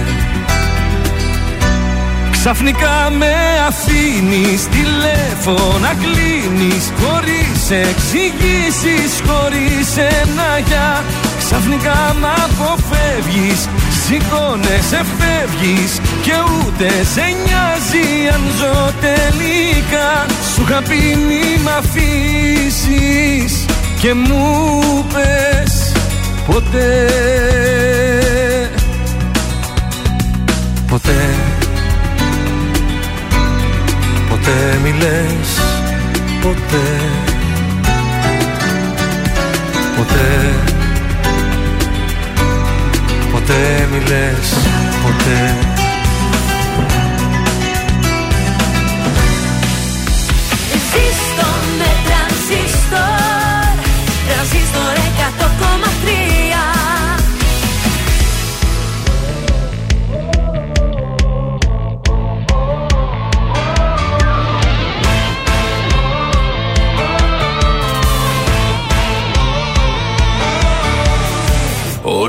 [2.30, 3.34] Ξαφνικά με
[3.68, 11.04] αφήνεις τηλέφωνα κλείνεις Χωρίς εξηγήσεις, χωρίς ένα για.
[11.38, 13.68] Ξαφνικά μ' αποφεύγεις,
[14.04, 20.26] σηκώνεσαι φεύγεις Και ούτε σε νοιάζει αν ζω τελικά.
[20.54, 23.64] Σου είχα πει μη μ' αφήσεις
[24.00, 25.92] και μου πες
[26.46, 27.06] ποτέ
[31.06, 31.34] Ποτέ.
[34.28, 35.60] Ποτέ μη λες
[36.42, 37.00] ποτέ.
[39.96, 40.54] Ποτέ.
[43.32, 44.54] Ποτέ μη λες
[45.02, 45.65] ποτέ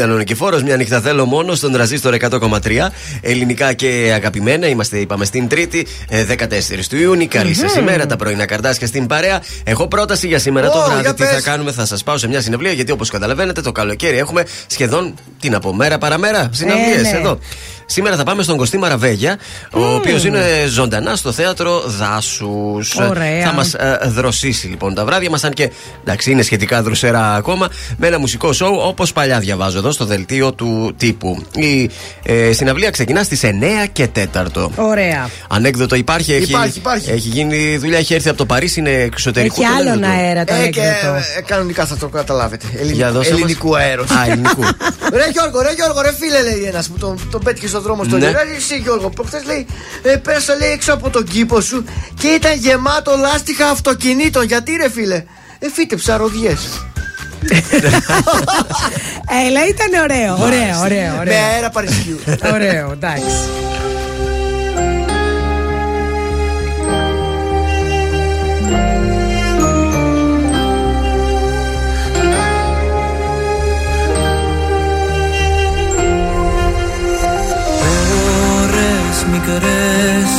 [0.00, 2.90] Ήταν ο Νικηφόρο, μια νύχτα θέλω μόνο στον τραζίστορ 100,3.
[3.20, 4.66] Ελληνικά και αγαπημένα.
[4.66, 7.26] Είμαστε, είπαμε, στην Τρίτη, ε, 14 του Ιούνιου.
[7.30, 9.42] Καλή σας ημέρα, τα πρωινά καρδάσια στην παρέα.
[9.64, 11.00] Έχω πρόταση για σήμερα το Ω, βράδυ.
[11.00, 11.32] για Τι πες.
[11.32, 12.72] θα κάνουμε, θα σας πάω σε μια συνευλία.
[12.72, 17.18] Γιατί όπως καταλαβαίνετε, το καλοκαίρι έχουμε σχεδόν, τι να πω, μέρα παραμέρα συναυλίες ναι.
[17.18, 17.38] εδώ.
[17.92, 19.38] Σήμερα θα πάμε στον Κωστή Μαραβέγια,
[19.72, 22.94] ο οποίος είναι ζωντανά στο θέατρο Δάσους.
[22.96, 23.44] Ωραία.
[23.44, 25.70] Θα μας ε, δροσίσει λοιπόν τα βράδια μας, αν και
[26.04, 30.52] εντάξει είναι σχετικά δροσερά ακόμα, με ένα μουσικό σοου όπως παλιά διαβάζω εδώ στο δελτίο
[30.52, 31.42] του τύπου.
[31.54, 31.90] Η
[32.22, 33.48] ε, συναυλία ξεκινά στις 9
[33.92, 34.46] και 4.
[34.76, 35.28] Ωραία.
[35.48, 37.10] Ανέκδοτο υπάρχει, έχει, Υπάρχει, υπάρχει.
[37.10, 39.62] έχει γίνει δουλειά, έχει έρθει από το Παρίσι, είναι εξωτερικού.
[39.62, 40.22] Έχει το άλλον ανέκδοτο.
[40.22, 41.14] αέρα το Ε, και έκδοτο.
[41.38, 42.66] ε, κανονικά θα το καταλάβετε.
[42.72, 43.40] Για Ελληνικού, δώσε μας.
[43.40, 44.10] ελληνικού αέρος.
[44.10, 44.62] Α, ελληνικού.
[45.20, 48.16] Ρε Γιώργο, ρε Γιώργο, ρε φίλε λέει ένας που τον, τον πέτυχες στον δρόμος στο
[48.16, 48.26] Ναι.
[48.26, 48.56] ναι.
[48.56, 49.66] Εσύ Γιώργο, προχθέ λέει
[50.02, 51.84] ε, πέρασα λέει έξω από τον κήπο σου
[52.20, 54.44] και ήταν γεμάτο λάστιχα αυτοκινήτων.
[54.44, 55.24] Γιατί ρε φίλε,
[55.58, 56.68] ε φύτεψα ροδιές
[59.46, 60.38] Έλα, ήταν ωραίο.
[60.46, 61.12] Ωραίο, ωραίο.
[61.12, 61.34] Με ωραίο.
[61.34, 62.18] αέρα Παρισιού.
[62.54, 63.24] Ωραίο, εντάξει.
[79.54, 80.32] Ώρες μικρές.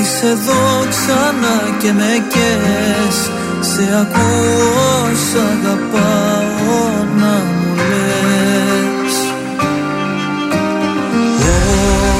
[0.00, 3.16] Είσαι εδώ ξανά και με κες.
[3.60, 9.14] Σε ακούω, σ' αγαπάω να μου λες.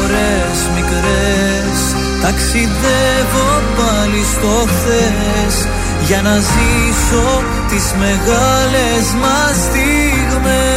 [0.03, 1.81] Ώρες μικρές
[2.23, 5.69] Ταξιδεύω πάλι στο χθες.
[6.07, 10.76] Για να ζήσω τις μεγάλες μας στιγμές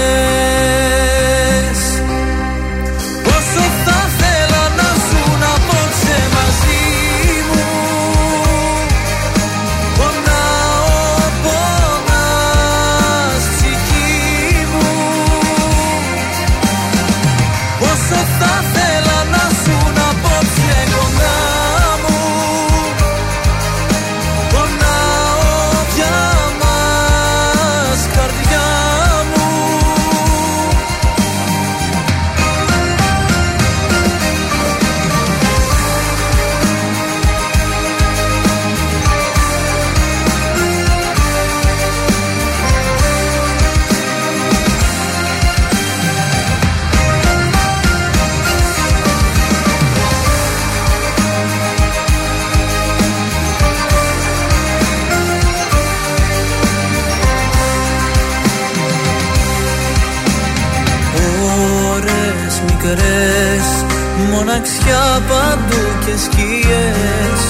[64.89, 67.41] Μοναξιά παντού και σκιές.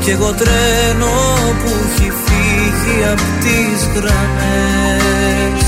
[0.00, 1.16] Κι εγώ τρένο
[1.60, 5.66] που έχει φύγει απ' τις γραμμές.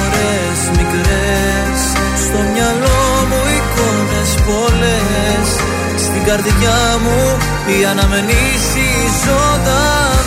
[0.00, 1.80] Ώρες μικρές
[2.24, 5.48] Στο μυαλό μου εικόνες πολλές.
[5.96, 7.36] Στην καρδιά μου
[7.66, 10.19] οι αναμνήσεις ζωντανές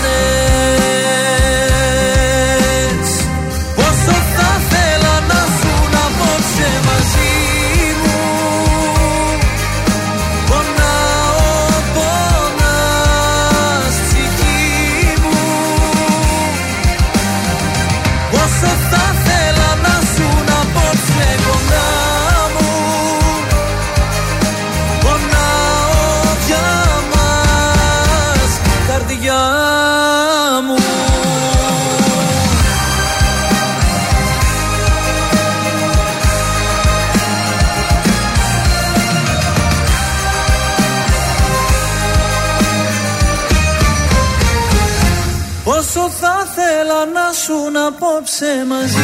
[48.34, 49.02] απόψε μαζί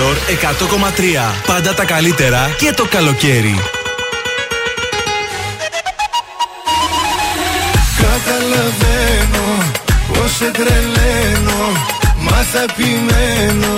[0.00, 0.16] Τρανζίστορ
[1.42, 1.46] 100,3.
[1.46, 3.60] Πάντα τα καλύτερα και το καλοκαίρι.
[8.00, 9.46] Καταλαβαίνω
[10.12, 11.62] πως σε τρελαίνω.
[12.20, 13.74] Μα θα επιμένω.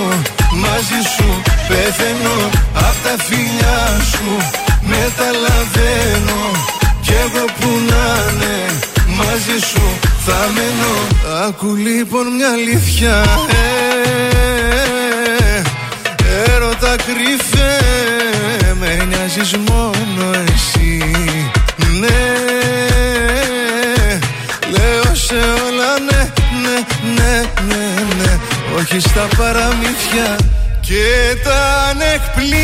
[0.54, 2.50] Μαζί σου πεθαίνω.
[2.74, 4.36] Απ' τα φιλιά σου
[4.82, 6.40] Μεταλαβαίνω.
[7.00, 8.80] Κι εγώ που να είναι
[9.16, 10.94] Μαζί σου θα μένω.
[11.46, 13.24] Άκου λοιπόν μια αλήθεια.
[13.48, 13.92] Ε,
[15.52, 15.61] Έρωτα
[17.22, 17.76] κρυφέ
[18.80, 20.94] Με νοιάζεις μόνο εσύ.
[22.00, 22.22] Ναι
[24.70, 26.22] Λέω σε όλα ναι,
[26.62, 26.76] ναι,
[27.14, 27.34] ναι,
[27.68, 27.84] ναι,
[28.22, 28.32] ναι.
[28.78, 30.36] Όχι στα παραμύθια
[30.80, 31.60] και τα
[31.90, 32.60] ανεκπλήρωτα.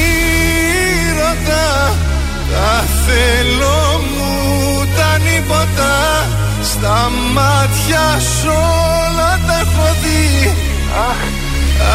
[2.52, 3.80] Τα θέλω
[4.14, 4.32] μου
[4.96, 5.92] τα νύποτα
[6.62, 8.52] Στα μάτια σου
[9.10, 10.26] όλα τα έχω δει.
[11.10, 11.20] Αχ,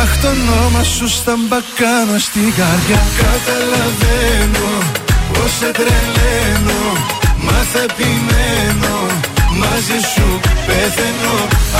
[0.02, 4.70] αχ το όνομα σου στα μπακάνω στην καρδιά Καταλαβαίνω
[5.34, 6.82] πως σε τρελαίνω
[7.46, 8.96] Μα θα επιμένω
[9.62, 10.28] Μαζί σου
[10.68, 11.36] πεθαίνω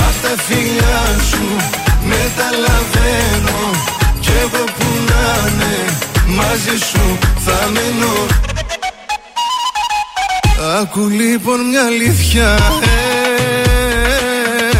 [0.06, 1.46] Απ' τα φιλιά σου
[2.10, 3.60] Μεταλαβαίνω
[4.20, 5.74] Κι εγώ που να είναι
[6.26, 8.14] Μαζί σου θα μένω
[10.80, 12.58] Άκου λοιπόν μια αλήθεια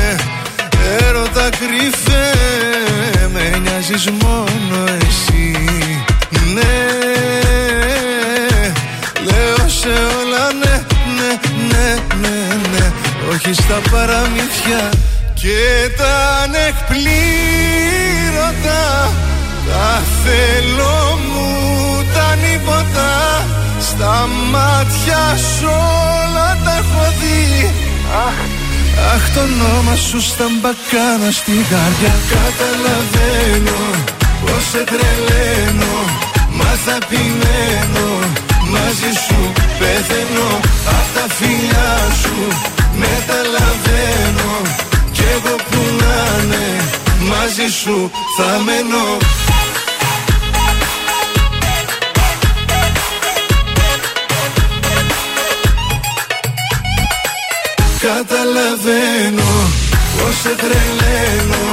[0.00, 0.16] ε,
[1.06, 2.23] Έρωτα κρυφέ
[3.86, 5.46] Με νοιάζεις μόνο εσύ.
[6.54, 6.76] Ναι
[9.24, 10.74] Λέω σε όλα ναι,
[11.16, 11.32] ναι,
[11.70, 11.88] ναι,
[12.20, 12.38] ναι,
[12.72, 12.86] ναι.
[13.32, 14.82] Όχι στα παραμύθια
[15.34, 15.60] και
[15.96, 17.12] τα ανεκπλήρωτα.
[19.66, 21.48] Τα θέλω μου
[22.14, 23.10] τα νύποτα.
[23.80, 27.70] Στα μάτια σου όλα τα έχω δει.
[28.26, 28.38] Αχ,
[29.12, 33.80] αχ το όνομα σου στα μπακάνα στην καρδιά Καταλαβαίνω
[34.40, 35.94] πως σε τρελαίνω.
[36.58, 38.08] Μα θα επιμένω
[38.72, 39.40] Μαζί σου
[39.78, 40.50] πεθαίνω.
[40.96, 41.92] Απ' τα φιλιά
[42.22, 42.36] σου
[43.02, 44.52] Μεταλαβαίνω.
[45.12, 46.66] Κι εγώ που να είναι
[47.30, 49.04] Μαζί σου θα μένω
[58.08, 59.52] Καταλαβαίνω
[60.16, 61.66] πως σε τρελαίνω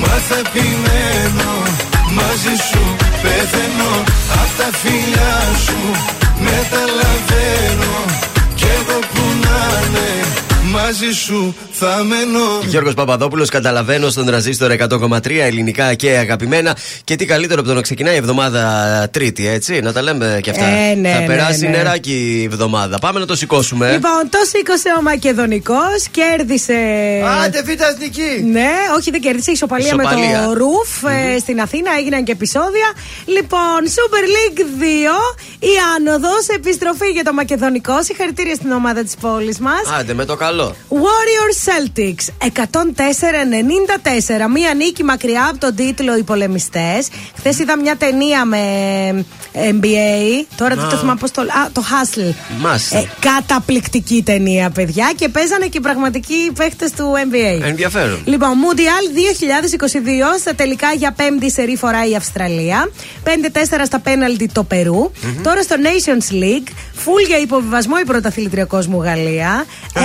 [0.00, 1.52] Μα θα επιμένω
[2.16, 2.82] Μαζί σου
[3.22, 3.92] πεθαίνω
[4.42, 5.80] Απ' τα φιλιά σου
[6.46, 7.94] Μεταλαβαίνω
[8.54, 10.25] Κι εγώ που να είναι
[10.82, 16.76] Μαζί σου θα μένω Γιώργος Παπαδόπουλος, καταλαβαίνω στον τραζίστορ 100,3 ελληνικά και αγαπημένα.
[17.04, 18.62] Και τι καλύτερο από το να ξεκινάει η εβδομάδα
[19.10, 20.64] Τρίτη, έτσι; Να τα λέμε και αυτά.
[20.64, 21.76] Ε, ναι, θα ναι, περάσει ναι.
[21.76, 22.98] νεράκι η εβδομάδα.
[22.98, 23.92] Πάμε να το σηκώσουμε.
[23.92, 26.80] Λοιπόν, το σήκωσε ο Μακεδονικός, κέρδισε.
[27.44, 28.42] Άντε, β' εθνική!
[28.50, 29.50] Ναι, όχι δεν κέρδισε.
[29.50, 30.44] Ισοπαλία, με Ισοπαλία.
[30.44, 31.90] το ρουφ ε, στην Αθήνα.
[31.98, 32.88] Έγιναν και επεισόδια.
[33.26, 34.64] Λοιπόν, Super League 2,
[35.58, 38.02] η άνοδος, επιστροφή για το Μακεδονικό.
[38.02, 39.82] Συγχαρητήρια στην ομάδα της πόλης μας.
[39.98, 40.65] Άντε με το καλό.
[40.90, 42.48] Warrior Celtics 104-94.
[44.52, 47.08] Μία νίκη μακριά από τον τίτλο Οι Πολεμιστές.
[47.36, 48.58] Χθες είδα μια ταινία με
[49.52, 50.44] NBA.
[50.56, 51.40] Τώρα δεν το θυμάμαι πώς το.
[51.40, 52.34] Α, το Hustle.
[52.58, 52.98] Μάλιστα.
[52.98, 55.12] Ε, καταπληκτική ταινία, παιδιά.
[55.16, 57.60] Και παίζανε και οι πραγματικοί παίχτες του NBA.
[57.62, 58.22] Ενδιαφέρον.
[58.24, 59.18] Λοιπόν, Mundial
[60.34, 62.90] 2022 στα τελικά για πέμπτη σερή φορά η Αυστραλία.
[63.24, 63.28] 5-4
[63.84, 65.10] στα πέναλτι το περου
[65.42, 66.68] Τώρα στο Nations League,
[67.04, 69.64] full για υποβιβασμό η πρωταθλητρια μου Γαλλία.
[69.94, 69.98] 1-0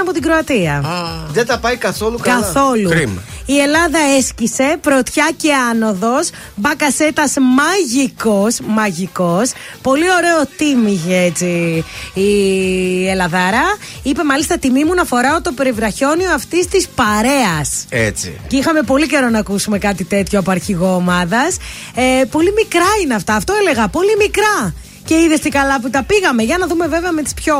[0.00, 0.84] από την Κροατία.
[1.32, 2.40] Δεν τα πάει καθόλου καλά.
[2.40, 2.88] Καθόλου.
[2.88, 3.22] Κρίμα.
[3.46, 6.30] Η Ελλάδα έσκησε, πρωτιά και άνοδος.
[6.54, 9.52] Μπακασέτας μαγικός, μαγικός.
[9.82, 11.84] Πολύ ωραίο team είχε έτσι
[12.14, 13.62] η Ελλαδάρα.
[14.02, 17.84] Είπε μάλιστα τιμή μου να φοράω το περιβραχιόνιο αυτής της παρέας.
[17.88, 18.40] Έτσι.
[18.46, 21.56] Και είχαμε πολύ καιρό να ακούσουμε κάτι τέτοιο από αρχηγό ομάδας.
[21.94, 23.34] Ε, πολύ μικρά είναι αυτά.
[23.34, 23.88] Αυτό έλεγα.
[23.88, 24.74] Πολύ μικρά.
[25.04, 26.42] Και είδες τι καλά που τα πήγαμε.
[26.42, 27.54] Για να δούμε βέβαια με τις πιο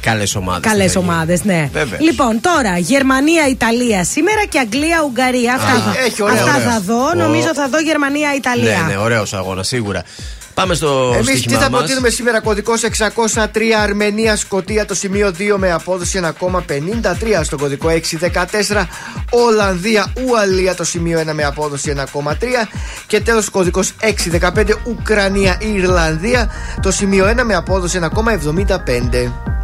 [0.00, 0.70] Καλές ομάδες.
[0.70, 1.68] καλές ομάδες, ναι.
[1.72, 2.00] Βέβαια.
[2.00, 5.54] Λοιπόν, τώρα Γερμανία-Ιταλία σήμερα και Αγγλία-Ουγγαρία.
[5.54, 6.70] Αυτά, θα, έχει ωραία, αυτά ωραία.
[6.70, 7.14] θα δω.
[7.14, 8.84] Νομίζω θα δω Γερμανία-Ιταλία.
[8.86, 10.02] Ναι, ναι, ωραίος αγώνας, σίγουρα.
[10.54, 11.78] Πάμε στο Εμείς τι στοίχημά θα μας.
[11.78, 13.46] προτείνουμε σήμερα, κωδικό 603
[13.82, 18.86] Αρμενία Σκοτία, το σημείο 2 με απόδοση 1,53 στο κωδικό 614
[19.30, 22.68] Ολλανδία Ουαλία, το σημείο 1 με απόδοση 1,3
[23.06, 26.50] και τέλος κωδικός 615 Ουκρανία Ιρλανδία,
[26.82, 29.61] το σημείο 1 με απόδοση 1,75.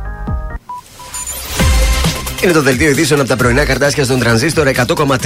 [2.43, 5.17] Είναι το δελτίο ειδήσεων από τα πρωινά καρτάσια στον τρανζίστορ 100,3.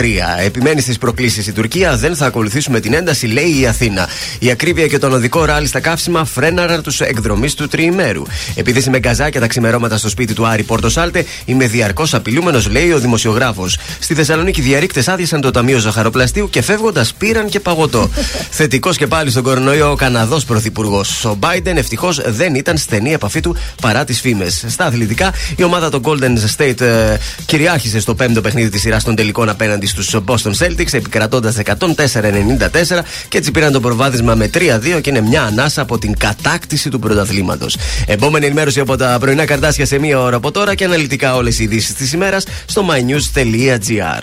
[0.45, 4.09] Επιμένει στις προκλήσεις η Τουρκία, δεν θα ακολουθήσουμε την ένταση, λέει η Αθήνα.
[4.39, 8.23] Η ακρίβεια και τον οδικό ράλι στα καύσιμα φρέναραν τους εκδρομή του τριημέρου.
[8.55, 12.93] Επειδή είμαι γκαζάκια τα ξημερώματα στο σπίτι του Άρη Πόρτο Σάλτε, είμαι διαρκώς απειλούμενος, λέει
[12.93, 13.79] ο δημοσιογράφος.
[13.99, 18.11] Στη Θεσσαλονίκη διαρρήκτες άδειασαν το Ταμείο Ζαχαροπλαστείου και φεύγοντας πήραν και παγωτό.
[18.51, 21.25] Θετικός και πάλι στον κορονοϊό ο Καναδός Πρωθυπουργός.
[21.25, 24.65] Ο Biden ευτυχώς δεν ήταν στενή επαφή του παρά τις φήμες.
[24.69, 29.15] Στα αθλητικά, η ομάδα των Golden State ε, κυριάρχησε στο πέμπτο παιχνίδι της σειράς των
[29.15, 35.11] τελικών απέναντι στους Boston Celtics, επικρατώντας 104-94 και έτσι πήραν το προβάδισμα με 3-2 και
[35.11, 37.77] είναι μια ανάσα από την κατάκτηση του πρωταθλήματος.
[38.07, 41.63] Επόμενη ενημέρωση από τα πρωινά καρτάσια σε μία ώρα από τώρα και αναλυτικά όλες οι
[41.63, 44.23] ειδήσεις της ημέρας στο mynews.gr.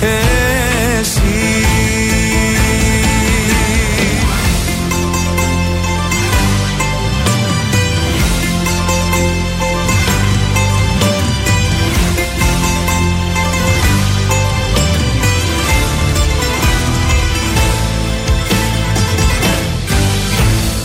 [0.00, 1.20] Εσύ.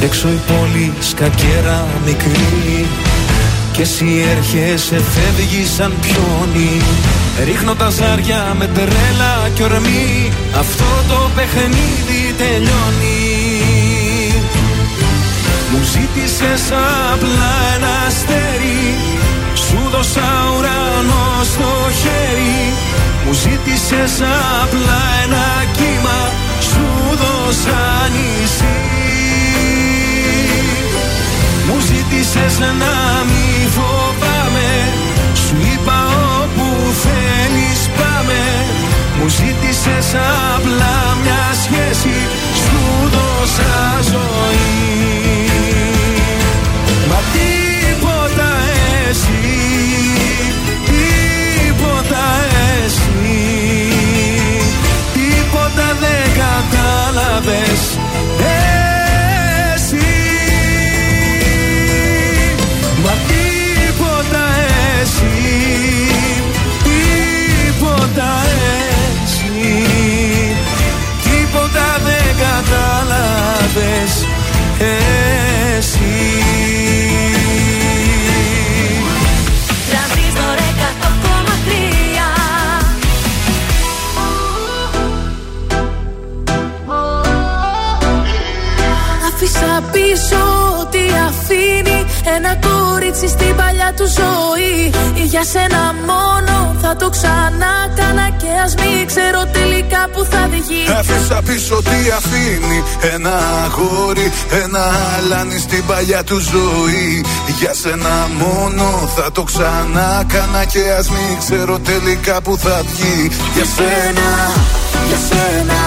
[0.06, 2.86] Έξω η πόλη σκακέρα μικρή
[3.72, 4.06] και εσύ
[4.38, 6.82] έρχεσαι φεύγεις σαν πιόνι
[7.44, 13.24] Ρίχνω τα ζάρια με τρέλα και ορμή Αυτό το παιχνίδι τελειώνει.
[15.72, 16.64] Μου ζήτησες
[17.14, 18.96] απλά ένα αστέρι
[19.54, 21.72] Σου δώσα ουρανό στο
[22.02, 22.74] χέρι.
[23.26, 24.14] Μου ζήτησες
[24.64, 25.46] απλά ένα
[25.78, 26.20] κύμα
[26.60, 26.88] Σου
[27.22, 28.78] δώσα νησί.
[31.68, 32.94] Μου ζήτησες να
[33.28, 34.05] μη φοβάμαι
[39.28, 40.16] Μου ζήτησες
[40.56, 42.16] απλά μια σχέση
[42.64, 45.50] Σου δώσα ζωή.
[47.10, 48.50] Μα τίποτα
[49.10, 49.56] εσύ
[50.86, 52.26] Τίποτα
[52.86, 53.48] εσύ
[55.14, 58.00] Τίποτα δεν κατάλαβες
[59.74, 60.08] Εσύ.
[63.04, 64.46] Μα τίποτα
[65.02, 65.36] εσύ
[66.84, 68.65] Τίποτα εσύ
[90.06, 90.42] πίσω
[90.82, 92.00] ό,τι αφήνει
[92.36, 94.94] Ένα κορίτσι στην παλιά του ζωή.
[95.32, 100.84] Για σένα μόνο θα το ξανά κάνα Και ας μην ξέρω τελικά που θα βγει.
[101.00, 102.80] Άφησα πίσω τι αφήνει
[103.14, 103.36] Ένα
[103.66, 104.28] αγόρι,
[104.64, 104.84] ένα
[105.16, 107.26] αλάνι στην παλιά του ζωή.
[107.60, 113.32] Για σένα μόνο θα το ξανά κάνα Και ας μην ξέρω τελικά που θα βγει.
[113.56, 114.28] Για σένα,
[115.10, 115.80] για σένα,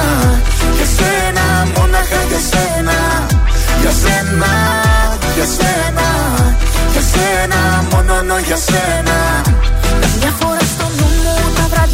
[0.76, 1.44] για σένα
[1.76, 2.97] Μόναχα για σένα
[3.88, 4.46] Για σένα,
[5.34, 6.08] για σένα,
[6.92, 9.47] για σένα Μόνο για σένα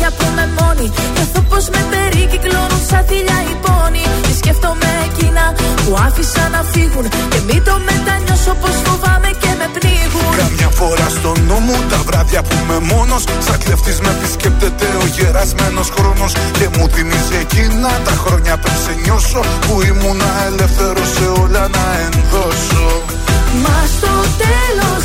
[0.05, 0.87] τα βράδια που με μόνη.
[1.15, 4.05] Νιώθω πως με περικυκλώνουν σαν θηλιά οι πόνοι.
[4.27, 5.45] Και σκέφτομαι εκείνα
[5.85, 7.05] που άφησα να φύγουν.
[7.33, 10.33] Και μην το μετανιώσω πως φοβάμαι και με πνίγουν.
[10.43, 13.23] Καμιά φορά στο νου μου τα βράδια που είμαι μόνος.
[13.47, 16.33] Σαν κλεφτής με επισκέπτεται ο γερασμένος χρόνος.
[16.59, 21.85] Και μου θυμίζει εκείνα τα χρόνια πριν σε νιώσω Που ήμουνα ελεύθερος σε όλα να
[22.07, 22.87] ενδώσω.
[23.63, 25.05] Μα στο τέλος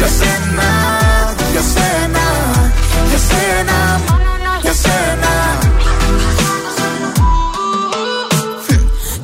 [0.00, 0.68] Για σένα,
[1.52, 2.24] για σένα,
[3.08, 4.00] για σένα.
[4.62, 5.32] Για σένα.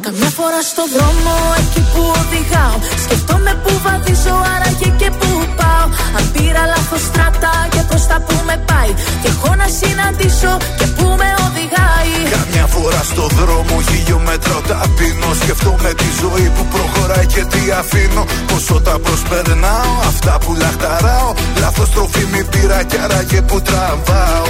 [0.01, 4.76] Καμιά φορά στο δρόμο εκεί που οδηγάω Σκεφτόμαι που βαδίζω άραγε και που πάω
[6.57, 8.93] Αν πήρα λάθος στράτα και προς τα που με πάει.
[9.23, 12.15] Και έχω να συναντήσω και που με οδηγάει.
[12.37, 18.25] Καμιά φορά στο δρόμο χιλιόμετρο ταπεινώ Σκεφτόμαι τη ζωή που προχωράει και τι αφήνω.
[18.49, 21.31] Πόσο τα προσπερνάω, αυτά που λαχταράω.
[21.61, 24.49] Λάθος τροφή μη πήρα κι άραγε που τραβάω.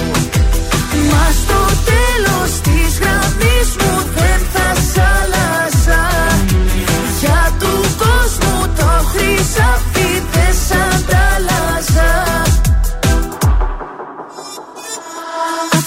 [1.10, 4.98] Μα στο τέλος της γραμμής μου δεν θα σ'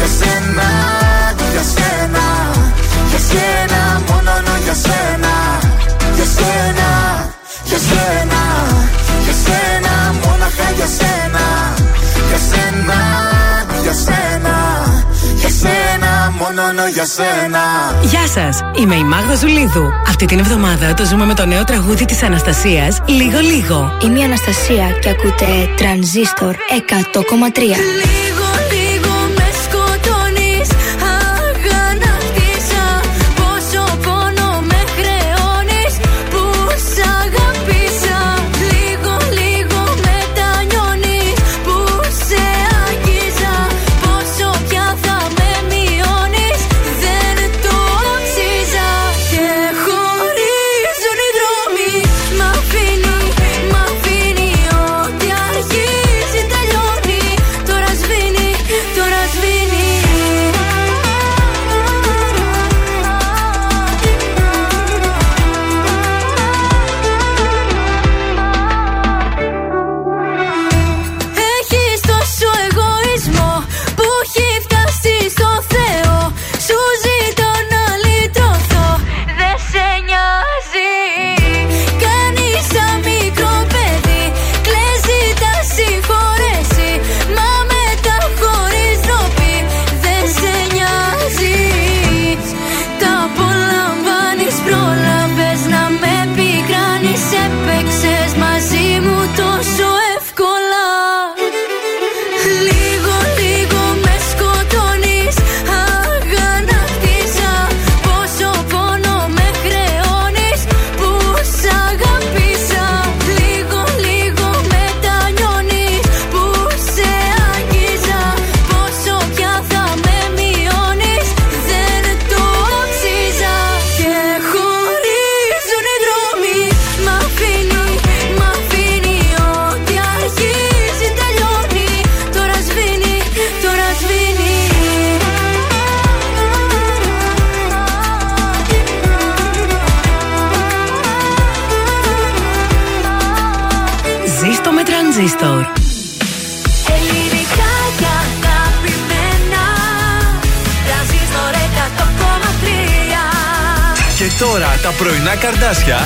[0.00, 0.68] Για σένα,
[1.52, 2.24] για σένα,
[3.10, 4.32] για σένα Μόνο
[4.64, 5.32] για σένα,
[6.16, 6.88] για σένα,
[7.64, 8.40] για σένα,
[9.24, 9.92] για σένα
[10.22, 11.44] Μόναχα για σένα,
[12.28, 12.98] για σένα,
[13.82, 14.54] για σένα
[15.40, 17.62] Για σένα, μόνο για σένα
[18.02, 19.92] Γεια σα, είμαι η Μάγδα Ζουλίδου.
[20.08, 23.92] Αυτή την εβδομάδα το ζούμε με το νέο τραγούδι τη Αναστασία Λίγο Λίγο.
[24.04, 25.46] Είμαι η Αναστασία και ακούτε
[25.76, 26.54] Τρανζίστορ
[27.14, 27.60] 100,3.
[27.60, 28.46] Λίγο,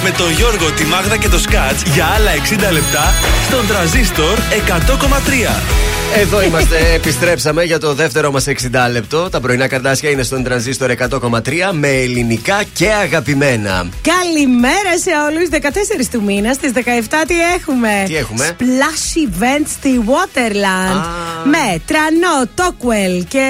[0.04, 2.30] με τον Γιώργο, τη Μάγδα και το Σκάτς για άλλα
[2.68, 3.14] 60 λεπτά
[3.48, 5.74] στον τραζίστορ 100,3.
[6.16, 8.52] Εδώ είμαστε, επιστρέψαμε για το δεύτερο μας 60
[8.90, 9.30] λεπτό.
[9.30, 11.40] Τα πρωινά καρτάσια είναι στον τρανζίστορ 100,3
[11.72, 13.86] με ελληνικά και αγαπημένα.
[14.02, 15.48] Καλημέρα σε όλους.
[15.50, 16.78] 14 του μήνα, στις 17
[17.26, 21.23] τι έχουμε; Τι έχουμε; Splash event στη Waterland.
[21.44, 23.46] Με τρανό, Τόκουελ και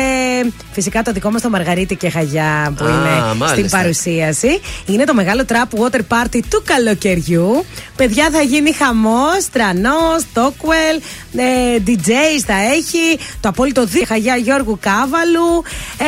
[0.73, 3.49] φυσικά το δικό μας το Μαργαρίτη και Χαγιά που Α, είναι μάλιστα.
[3.49, 4.61] στην παρουσίαση.
[4.87, 7.65] Είναι το μεγάλο trap water party του καλοκαιριού.
[7.97, 11.01] Παιδιά θα γίνει χαμός, τρανός, Τόκουελ,
[11.37, 15.63] ε, DJs θα έχει, το απόλυτο δι Χαγιά Γιώργου Κάβαλου,
[15.99, 16.05] ε,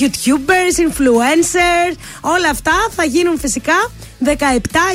[0.00, 3.90] YouTubers, influencers, όλα αυτά θα γίνουν φυσικά
[4.24, 4.30] 17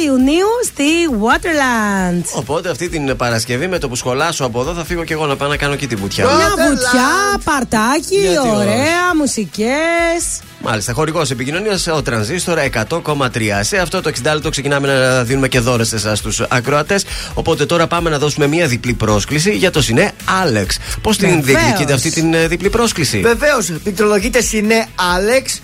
[0.06, 0.84] Ιουνίου στη
[1.22, 2.22] Waterland.
[2.34, 5.36] Οπότε αυτή την Παρασκευή με το που σχολάσω από εδώ θα φύγω και εγώ να
[5.36, 6.26] πάω να κάνω και τη βουτιά.
[6.26, 10.40] Μια βουτιά, παρτάκι, Γιατί ωραία, μουσικές.
[10.62, 13.60] Μάλιστα, χορηγός επικοινωνίας ο Τρανζίστορ 100,3.
[13.62, 17.06] Σε αυτό το 60 λεπτό ξεκινάμε να δίνουμε και δώρες σε εσάς τους ακροατές.
[17.34, 20.12] Οπότε τώρα πάμε να δώσουμε μια διπλή πρόσκληση για το Σινέ
[20.42, 20.78] Άλεξ.
[21.02, 21.46] Πώς την Βεβαίως.
[21.46, 25.62] διεκδικείτε αυτή την ε, διπλή πρόσκληση; Βεβαίως, πληκτρολογείτε Σινέ Άλεξ.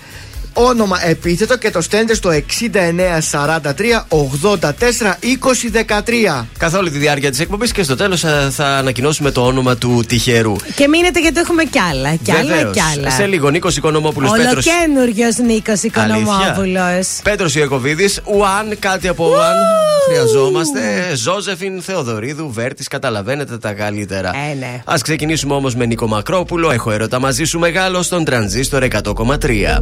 [0.53, 4.59] Όνομα επίθετο και το στέλνετε στο 6943 84
[6.39, 6.45] 2013.
[6.57, 10.55] Καθ' όλη τη διάρκεια της εκπομπής και στο τέλος θα ανακοινώσουμε το όνομα του τυχερού.
[10.75, 12.15] Και μείνετε γιατί έχουμε κι άλλα.
[12.15, 12.73] Κι άλλα, Βεβαίως.
[12.73, 13.09] κι άλλα.
[13.09, 14.65] Σε λίγο, Νίκος Οικονομόπουλος Πέτρος.
[14.67, 17.19] Ολοκένουργιος Νίκος Οικονομόπουλος.
[17.23, 19.55] Πέτρος Ιακοβίδη, Ουάν, κάτι από Ουάν.
[20.09, 20.79] Χρειαζόμαστε.
[21.15, 24.31] Ζώζεφιν Θεοδωρίδου, Βέρτης, καταλαβαίνετε τα καλύτερα.
[24.51, 24.81] Ε, ναι.
[24.85, 26.71] Α ξεκινήσουμε όμως με Νίκο Μακρόπουλο.
[26.71, 29.81] Έχω έρωτα μαζί σου μεγάλο στον τρανζίστορ 100,3.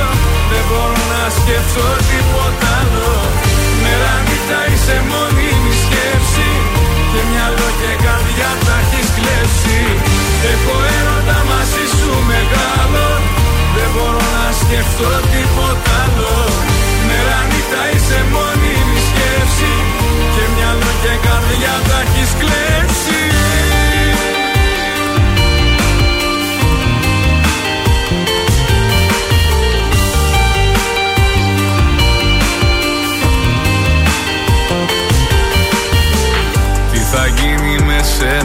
[0.51, 3.11] Δεν μπορώ να σκεφτώ τίποτα άλλο.
[3.83, 6.49] Μέρα νύχτα είσαι μόνιμη σκέψη.
[7.11, 9.79] Και μυαλό και καρδιά τα έχεις κλέψει.
[10.51, 13.07] Έχω έρωτα μαζί σου μεγάλο.
[13.75, 16.35] Δεν μπορώ να σκεφτώ τίποτα άλλο.
[17.07, 19.73] Μέρα νύχτα είσαι μόνιμη σκέψη.
[20.33, 23.30] Και μυαλό και καρδιά τα έχεις κλέψει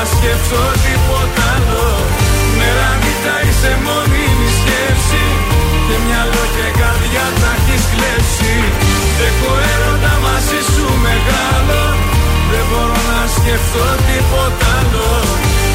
[0.00, 1.88] μπορώ να σκεφτώ τίποτα άλλο.
[2.58, 5.24] Μέρα νύχτα είσαι μόνιμη σκέψη.
[5.86, 8.54] Και μυαλό και καρδιά τα έχεις κλέψει.
[9.28, 11.82] Έχω έρωτα μαζί σου μεγάλο.
[12.50, 15.10] Δεν μπορώ να σκεφτώ τίποτα άλλο.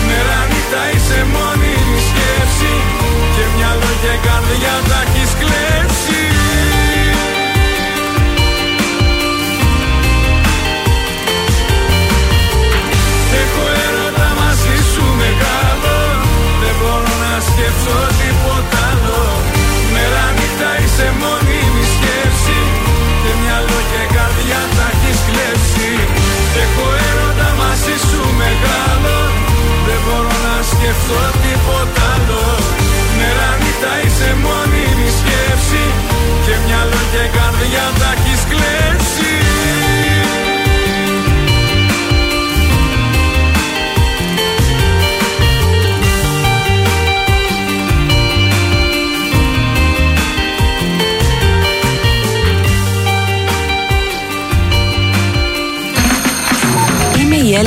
[0.07, 2.73] Μέρα νύχτα είσαι μόνιμη σκέψη.
[3.35, 6.34] Και μυαλό και καρδιά τα έχεις κλέψει
[17.85, 19.21] ψάξω τίποτα άλλο
[19.93, 22.59] Μέρα νύχτα είσαι μόνη μη σκέψη.
[23.21, 25.89] Και μυαλό και καρδιά τα έχεις κλέψει.
[26.63, 29.17] Έχω έρωτα μαζί σου μεγάλο.
[29.87, 32.43] Δεν μπορώ να σκεφτώ τίποτα άλλο.
[33.17, 35.83] Μέρα νύχτα είσαι μόνη μη σκέψη.
[36.45, 39.24] Και μυαλό και καρδιά τα έχεις κλέψει.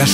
[0.00, 0.06] Το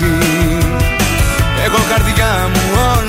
[0.00, 0.18] τάξει
[1.64, 2.99] Εγώ καρδιά μου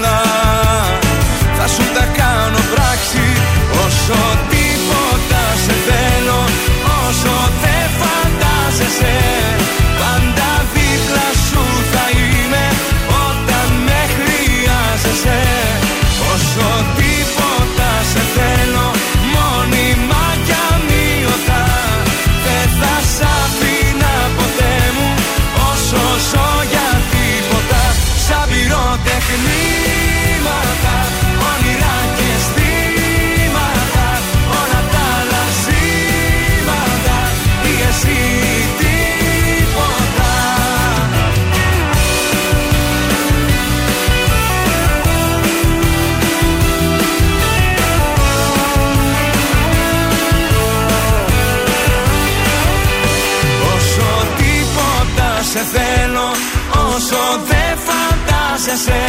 [58.61, 59.01] φαντάζεσαι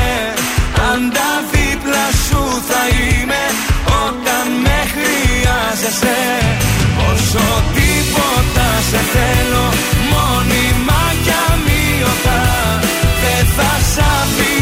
[0.77, 3.43] Πάντα δίπλα σου θα είμαι
[4.07, 6.21] Όταν με χρειάζεσαι
[7.13, 7.45] Όσο
[7.75, 9.67] τίποτα σε θέλω
[10.13, 12.41] Μόνιμα κι αμύωτα
[13.23, 14.62] Δεν θα σ' αφήνα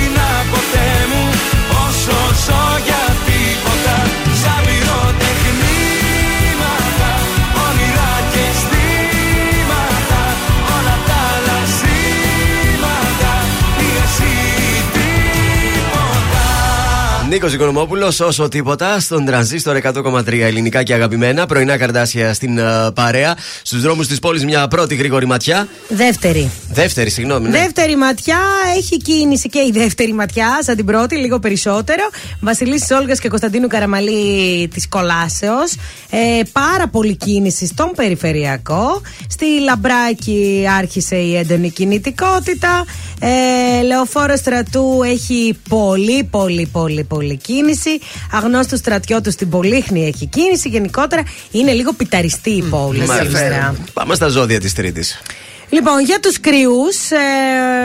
[17.41, 21.47] Νίκος Οικονομόπουλος, όσο τίποτα, στον τρανζίστορ 100,3 ελληνικά και αγαπημένα.
[21.47, 23.37] Πρωινά καρδάσια στην ε, παρέα.
[23.63, 25.69] Στους δρόμους της πόλης μια πρώτη γρήγορη ματιά.
[25.89, 26.51] Δεύτερη.
[26.73, 27.49] Δεύτερη, συγγνώμη.
[27.49, 27.59] Ναι.
[27.59, 28.39] Δεύτερη ματιά
[28.77, 32.03] έχει κίνηση και η δεύτερη ματιά, σαν την πρώτη, λίγο περισσότερο.
[32.41, 35.75] Βασιλίση Όλγας και Κωνσταντίνου Καραμαλή της Κολάσεως.
[36.11, 39.01] Ε, πάρα πολύ κίνηση στον περιφερειακό.
[39.29, 42.85] Στη Λαμπράκη άρχισε η έντονη κινητικότητα.
[43.21, 48.01] Ε, Λεωφόρο στρατού έχει πολύ, πολύ, πολύ, πολύ κίνηση.
[48.33, 50.69] Αγνώστου στρατιώτου στην Πολύχνη έχει κίνηση.
[50.69, 53.75] Γενικότερα είναι λίγο πιταριστή η πόλη σήμερα.
[53.93, 55.21] Πάμε στα ζώδια της Τρίτης.
[55.71, 56.79] Λοιπόν, για τους κρυού,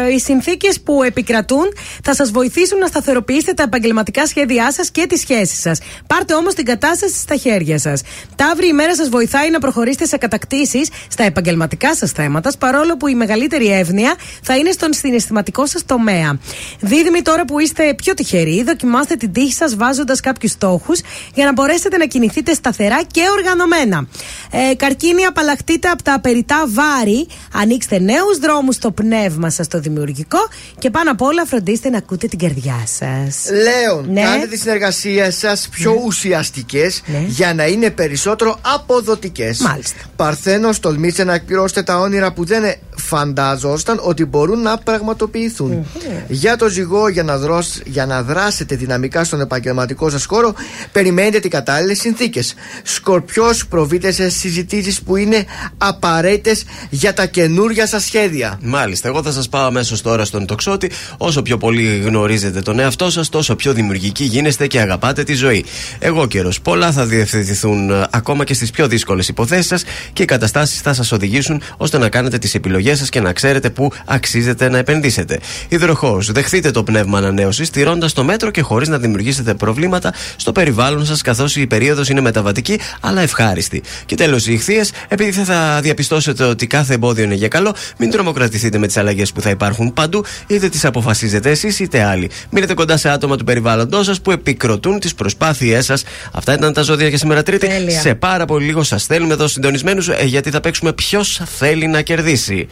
[0.06, 1.66] ε, οι συνθήκες που επικρατούν
[2.04, 5.80] θα σας βοηθήσουν να σταθεροποιήσετε τα επαγγελματικά σχέδιά σας και τις σχέσεις σας.
[6.08, 8.02] Πάρτε όμως την κατάσταση στα χέρια σας.
[8.36, 13.08] Ταύρη, η μέρα σας βοηθάει να προχωρήσετε σε κατακτήσεις στα επαγγελματικά σας θέματα, παρόλο που
[13.08, 16.40] η μεγαλύτερη εύνοια θα είναι στον συναισθηματικό σας τομέα.
[16.80, 21.00] Δίδυμοι, τώρα που είστε πιο τυχεροί, δοκιμάστε την τύχη σας βάζοντας κάποιους στόχους
[21.34, 24.08] για να μπορέσετε να κινηθείτε σταθερά και οργανωμένα.
[24.52, 27.28] Ε, καρκίνη, απαλλαχτείτε από τα περιτά βάρη.
[27.54, 30.38] Ανοίξτε Ανοίξτε νέους δρόμους στο πνεύμα σας το δημιουργικό
[30.80, 33.50] και πάνω απ' όλα φροντίστε να ακούτε την καρδιά σας.
[33.52, 34.22] Λέων, Ναι.
[34.22, 39.60] κάντε τι συνεργασίε σας πιο ουσιαστικές για να είναι περισσότερο αποδοτικές.
[39.60, 39.98] Μάλιστα.
[40.16, 42.64] Παρθένος, τολμήστε να εκπληρώσετε τα όνειρα που δεν
[42.96, 45.86] φανταζόσταν ότι μπορούν να πραγματοποιηθούν.
[46.28, 50.54] Για το ζυγό, για να, δρός, για να δράσετε δυναμικά στον επαγγελματικό σας χώρο,
[50.92, 52.54] περιμένετε τι κατάλληλες συνθήκες.
[52.84, 55.46] Σκορπιός, προβείτε σε συζητήσεις που είναι
[55.78, 57.26] απαραίτητες για τα
[57.66, 58.60] καινούρια σας σχέδια.
[58.62, 60.92] Μάλιστα, εγώ θα σας πάω αμέσως τώρα στον τοξότη.
[61.18, 65.66] Όσο πιο πολύ γνωρίζετε τον εαυτό σας, τόσο πιο δημιουργικοί γίνεστε και αγαπάτε τη ζωή.
[66.00, 66.62] Εγώ καιρός.
[66.62, 70.94] Πολλά θα διευθετηθούν ε, ακόμα και στις πιο δύσκολες υποθέσεις σας και οι καταστάσεις θα
[70.94, 75.40] σας οδηγήσουν ώστε να κάνετε τις επιλογές σας και να ξέρετε πού αξίζετε να επενδύσετε.
[75.70, 81.06] Υδροχός, δεχθείτε το πνεύμα ανανέωσης, τηρώντας το μέτρο και χωρίς να δημιουργήσετε προβλήματα στο περιβάλλον
[81.06, 83.84] σας, καθώς η περίοδος είναι μεταβατική αλλά ευχάριστη.
[84.06, 88.12] Και τέλος, οι ηχθείες, επειδή θα, θα διαπιστώσετε ότι κάθε εμπόδιο είναι για καλό, μην
[88.12, 92.30] τρομοκρατηθείτε με τις αλλαγές που θα υπάρχουν παντού, είτε τις αποφασίζετε εσείς είτε άλλοι.
[92.50, 96.04] Μείνετε κοντά σε άτομα του περιβάλλοντός σας που επικροτούν τις προσπάθειές σας.
[96.32, 97.68] Αυτά ήταν τα ζώδια για σήμερα Τρίτη.
[97.68, 98.00] Τέλεια.
[98.00, 102.68] Σε πάρα πολύ λίγο σας θέλουμε εδώ συντονισμένους γιατί θα παίξουμε ποιος θέλει να κερδίσει.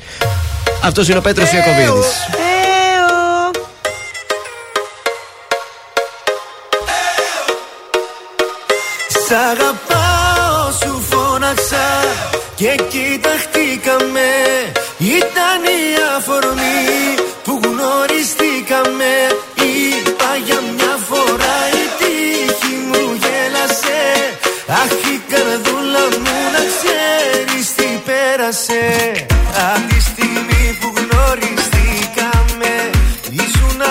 [0.84, 1.88] Αυτός είναι ο Πέτρος Ιακοβίδη.
[1.88, 2.01] Έω.
[9.27, 10.03] Σ' αγαπάω σου φώναξα
[12.64, 14.30] και κοιταχτήκαμε
[14.97, 15.86] Ήταν η
[16.18, 16.84] αφορμή
[17.43, 19.11] που γνωριστήκαμε.
[19.70, 24.01] Είπα για μια φορά η τύχη μου γέλασε.
[24.82, 28.84] Αχ η καρδούλα μου να ξέρεις τι πέρασε.
[29.74, 32.74] Απ' τη στιγμή που γνωριστήκαμε
[33.43, 33.82] Ήσουν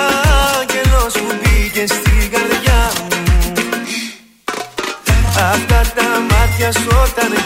[0.58, 3.08] άγγελος που μπήκε στην καρδιά μου.
[5.52, 7.41] Αυτά τα μάτια σου όταν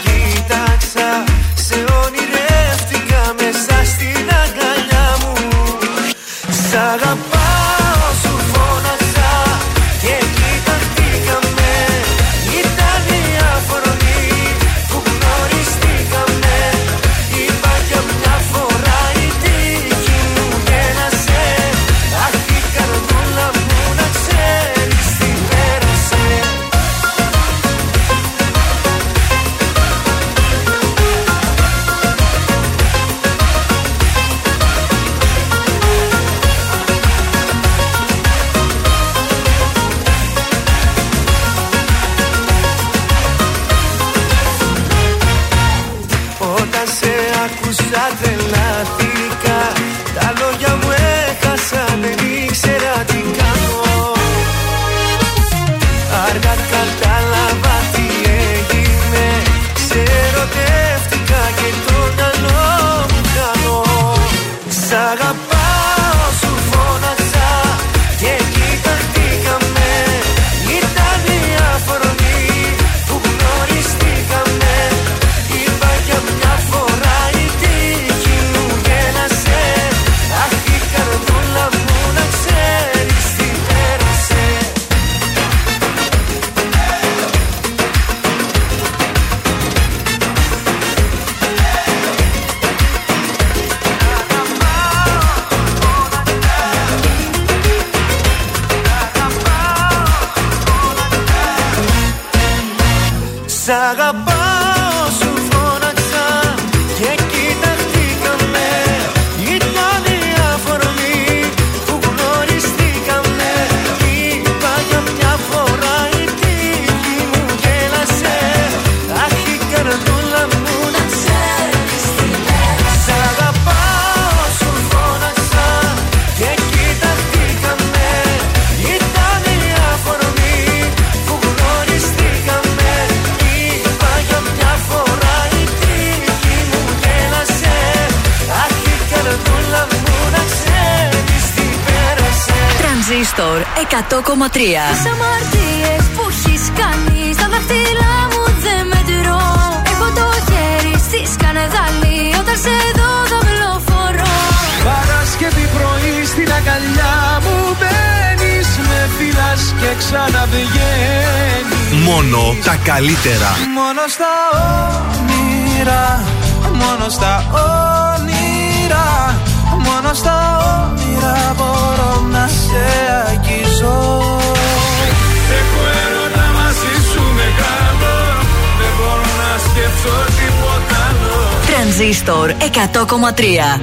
[144.57, 145.16] 100,3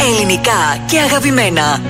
[0.00, 1.80] Ελληνικά και αγαπημένα.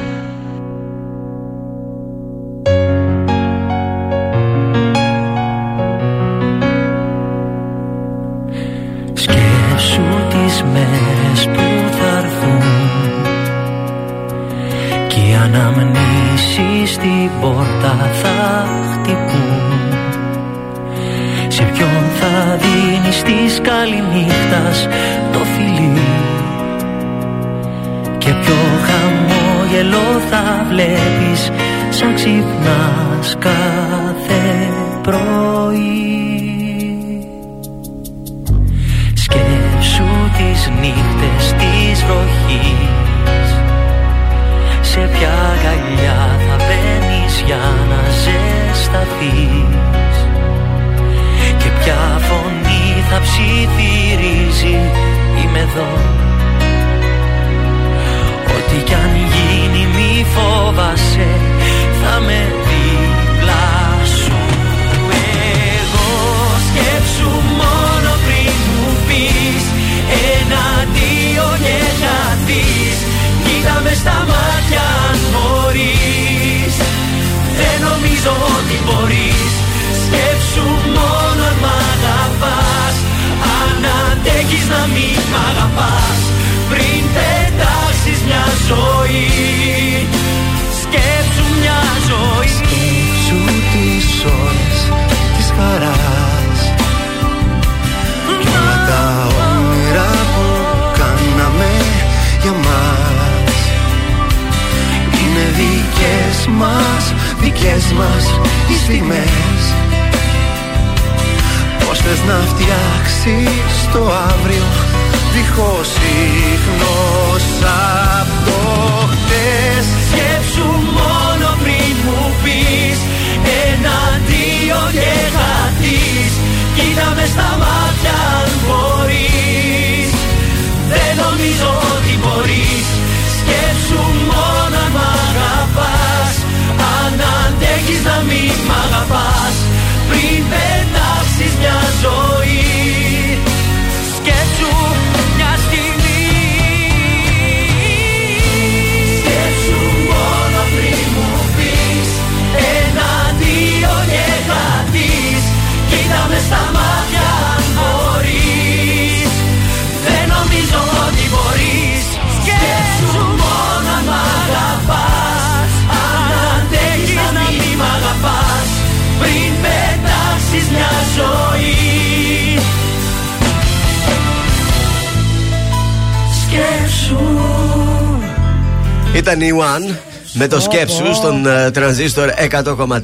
[179.25, 179.95] Ήταν η One
[180.33, 182.99] με το σκέψου στον ε, τρανζίστορ 100,3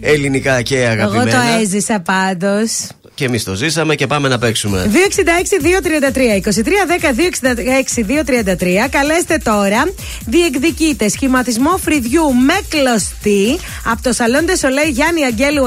[0.00, 1.30] ελληνικά και Εγώ αγαπημένα.
[1.30, 2.70] το έζησα πάντως.
[3.16, 4.90] Και εμείς το ζήσαμε και πάμε να παίξουμε.
[4.92, 6.40] 266-233.
[6.40, 8.88] 2266-233.
[8.90, 9.84] Καλέστε τώρα.
[10.26, 13.58] Διεκδικείτε σχηματισμό φρυδιού με κλωστή
[13.90, 15.64] από το Σαλόν Σολέ Γιάννη Αγγέλου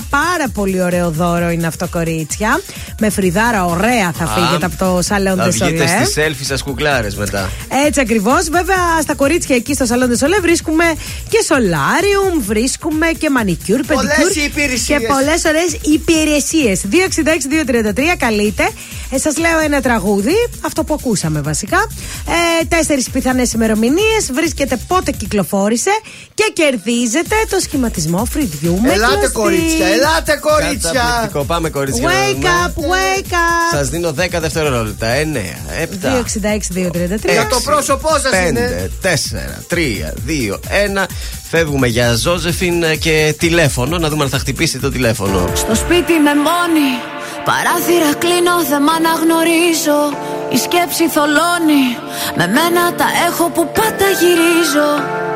[0.00, 0.02] 9.
[0.10, 2.60] Πάρα πολύ ωραίο δώρο είναι αυτό, κορίτσια.
[3.00, 5.70] Με φρυδάρα, ωραία θα Α, φύγετε από το Σαλόν Θα Σολέ.
[5.70, 7.50] βγείτε στη selfie σας κουκλάρες μετά.
[7.86, 8.48] Έτσι ακριβώς.
[8.50, 10.84] Βέβαια, στα κορίτσια εκεί στο Salon Soleil βρίσκουμε
[11.28, 14.44] και σολάριουμ, βρίσκουμε και μανικιούρ, Πολλές πεντικιούρ.
[14.46, 14.98] υπηρεσίες.
[15.00, 16.81] Και πολλές ωραίες υπηρεσίες.
[16.90, 18.70] 266-233, καλείτε.
[19.10, 21.86] Ε, Σας λέω ένα τραγούδι, αυτό που ακούσαμε βασικά.
[22.60, 24.30] Ε, Τέσσερις πιθανές ημερομηνίες.
[24.32, 25.90] Βρίσκετε πότε κυκλοφόρησε
[26.34, 29.32] και κερδίζετε το σχηματισμό φρυδιού με Ελάτε κλωστή.
[29.32, 30.92] κορίτσια, ελάτε κορίτσια.
[30.92, 31.44] Καταπληκτικό.
[31.44, 32.08] Πάμε κορίτσια.
[32.08, 33.74] Wake up, wake up.
[33.76, 35.06] Σας δίνω 10 δευτερόλεπτα.
[35.06, 35.86] 9, 7.
[36.08, 37.32] 266-233.
[37.32, 38.90] Για το πρόσωπό σας είναι.
[39.02, 40.58] 5, 4, 3, 2,
[41.04, 41.06] 1.
[41.50, 43.98] Φεύγουμε για Ζώζεφιν και τηλέφωνο.
[43.98, 45.48] Να δούμε αν θα χτυπήσει το τηλέφωνο.
[45.54, 46.34] Στο σπίτι με
[46.72, 47.00] μόνη
[47.44, 50.00] Παράθυρα κλείνω, δεν μ' αναγνωρίζω.
[50.50, 51.86] Η σκέψη θολώνει.
[52.36, 55.21] Με μένα τα έχω που πάντα γυρίζω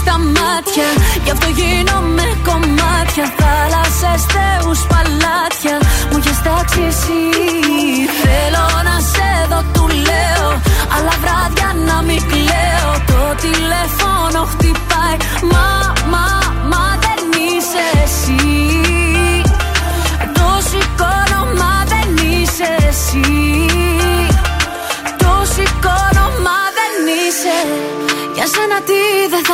[0.00, 0.88] στα μάτια.
[1.24, 3.26] Γι' αυτό γίνομαι κομμάτια.
[3.40, 5.76] Θάλασσες, θεούς, παλάτια.
[6.10, 7.20] Μου έχεις τάξει εσύ
[8.22, 10.48] Θέλω να σε δω, του λέω.
[10.94, 12.49] Αλλά βράδια να μην κλείσω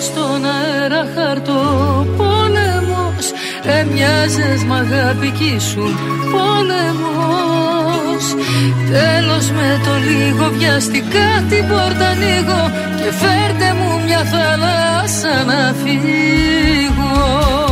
[0.00, 1.62] στον αέρα χαρτό
[2.16, 3.26] πόλεμος
[3.78, 5.98] Έμοιαζες μ' αγάπη κι ήσουν
[6.32, 8.24] πόλεμος
[8.90, 12.62] Τέλος με το λίγο βιαστικά την πόρτα ανοίγω
[12.96, 17.67] Και φέρτε μου μια θάλασσα να φύγω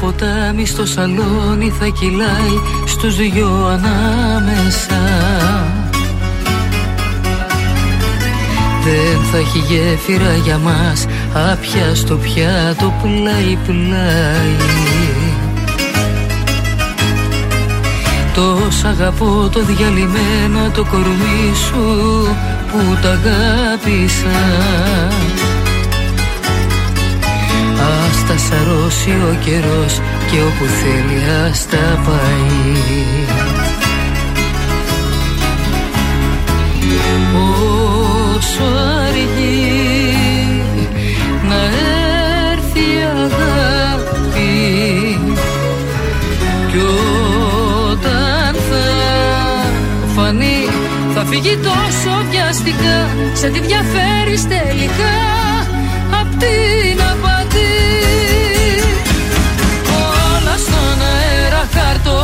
[0.00, 2.56] ποτάμι στο σαλόνι θα κυλάει
[2.86, 5.00] στους δυο ανάμεσα.
[8.86, 11.06] Δεν θα έχει γέφυρα για μας
[11.52, 14.56] Άπια στο πιάτο πλάι πλάι
[18.34, 22.26] Τόσο αγαπώ το διαλυμένο το κορμί σου
[22.70, 24.38] που τα αγάπησα
[27.80, 30.00] Ας τα σαρώσει ο καιρός
[30.30, 32.76] και όπου θέλει ας τα πάει.
[38.36, 38.64] Όσο
[39.04, 40.16] αργεί
[41.48, 41.60] να
[42.50, 44.56] έρθει η αγάπη
[46.70, 46.78] κι
[47.90, 48.84] όταν θα
[50.14, 50.68] φανεί
[51.14, 55.14] θα φύγει τόσο βιαστικά σε τι διαφέρεις τελικά
[56.20, 57.00] απ' την
[57.56, 58.80] απαντή
[60.34, 62.18] Όλα στον αέρα χαρτό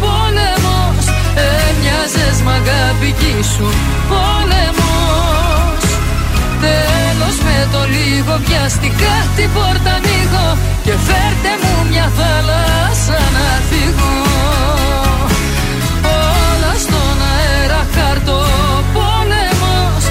[0.00, 1.04] πόλεμος.
[1.34, 3.74] Έμοιαζες μ' αγάπη κι ήσουν
[4.10, 5.82] πόλεμος.
[6.64, 10.48] Τέλος με το λίγο βιαστικά την πόρτα ανοίγω
[10.84, 14.14] Και φέρτε μου μια θάλασσα να φύγω.
[16.20, 18.40] Όλα στον αέρα χαρτό
[18.94, 20.02] πόλεμος.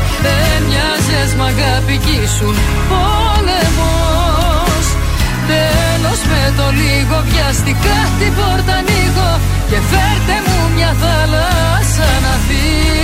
[0.54, 2.56] Έμοιαζες μ' αγάπη κι ήσουν
[2.90, 4.11] πόλεμος
[5.52, 9.32] Τέλος με το λίγο βιαστικά την πόρτα ανοίγω
[9.70, 13.01] Και φέρτε μου μια θάλασσα να φύγω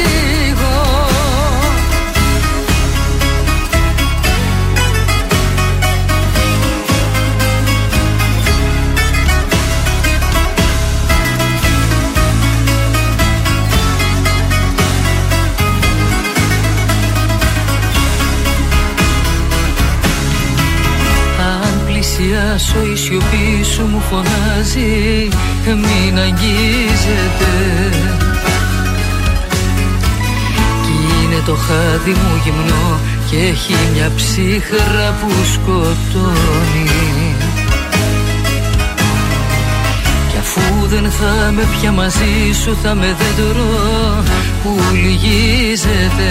[22.77, 25.27] πλησιάσω η σιωπή σου μου φωνάζει
[25.65, 27.53] Μην αγγίζετε
[30.83, 32.99] Κι είναι το χάδι μου γυμνό
[33.29, 37.35] Και έχει μια ψύχρα που σκοτώνει.
[40.29, 44.23] Κι αφού δεν θα με πια μαζί σου Θα με δέντρο
[44.63, 46.29] που λυγίζεται.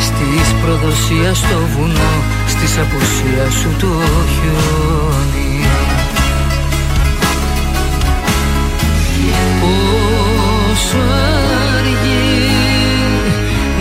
[0.00, 3.86] Στις προδοσία στο βουνό Στις απουσίας σου το
[4.32, 5.64] χιόνι.
[9.60, 10.98] Πόσο
[11.76, 12.50] αργεί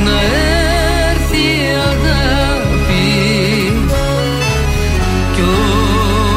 [0.04, 0.22] να
[1.10, 3.74] έρθει η αγάπη
[5.36, 5.42] Κι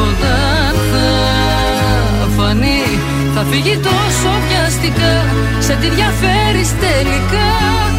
[0.09, 2.99] όταν θα φανεί
[3.35, 5.25] θα φύγει τόσο βιαστικά
[5.59, 7.92] Σε τι διαφέρεις τελικά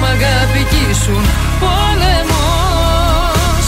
[0.00, 1.24] μ' αγάπη κι ήσουν
[1.62, 3.64] πόλεμος.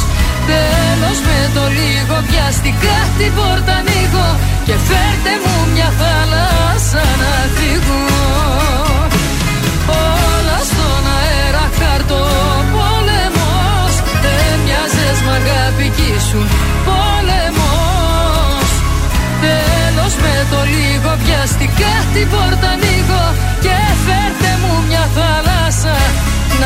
[0.51, 4.29] Τέλος με το λίγο βιαστικά την πόρτα ανοίγω
[4.67, 8.03] Και φέρτε μου μια θάλασσα να φύγω.
[10.03, 12.25] Όλα στον αέρα χαρτό
[12.75, 13.95] πόλεμος.
[14.49, 16.47] Έμοιαζες μ' αγάπη κι ήσουν
[16.89, 18.69] πόλεμος.
[19.45, 22.96] Τέλος με το λίγο βιαστικά την πόρτα ανοίγω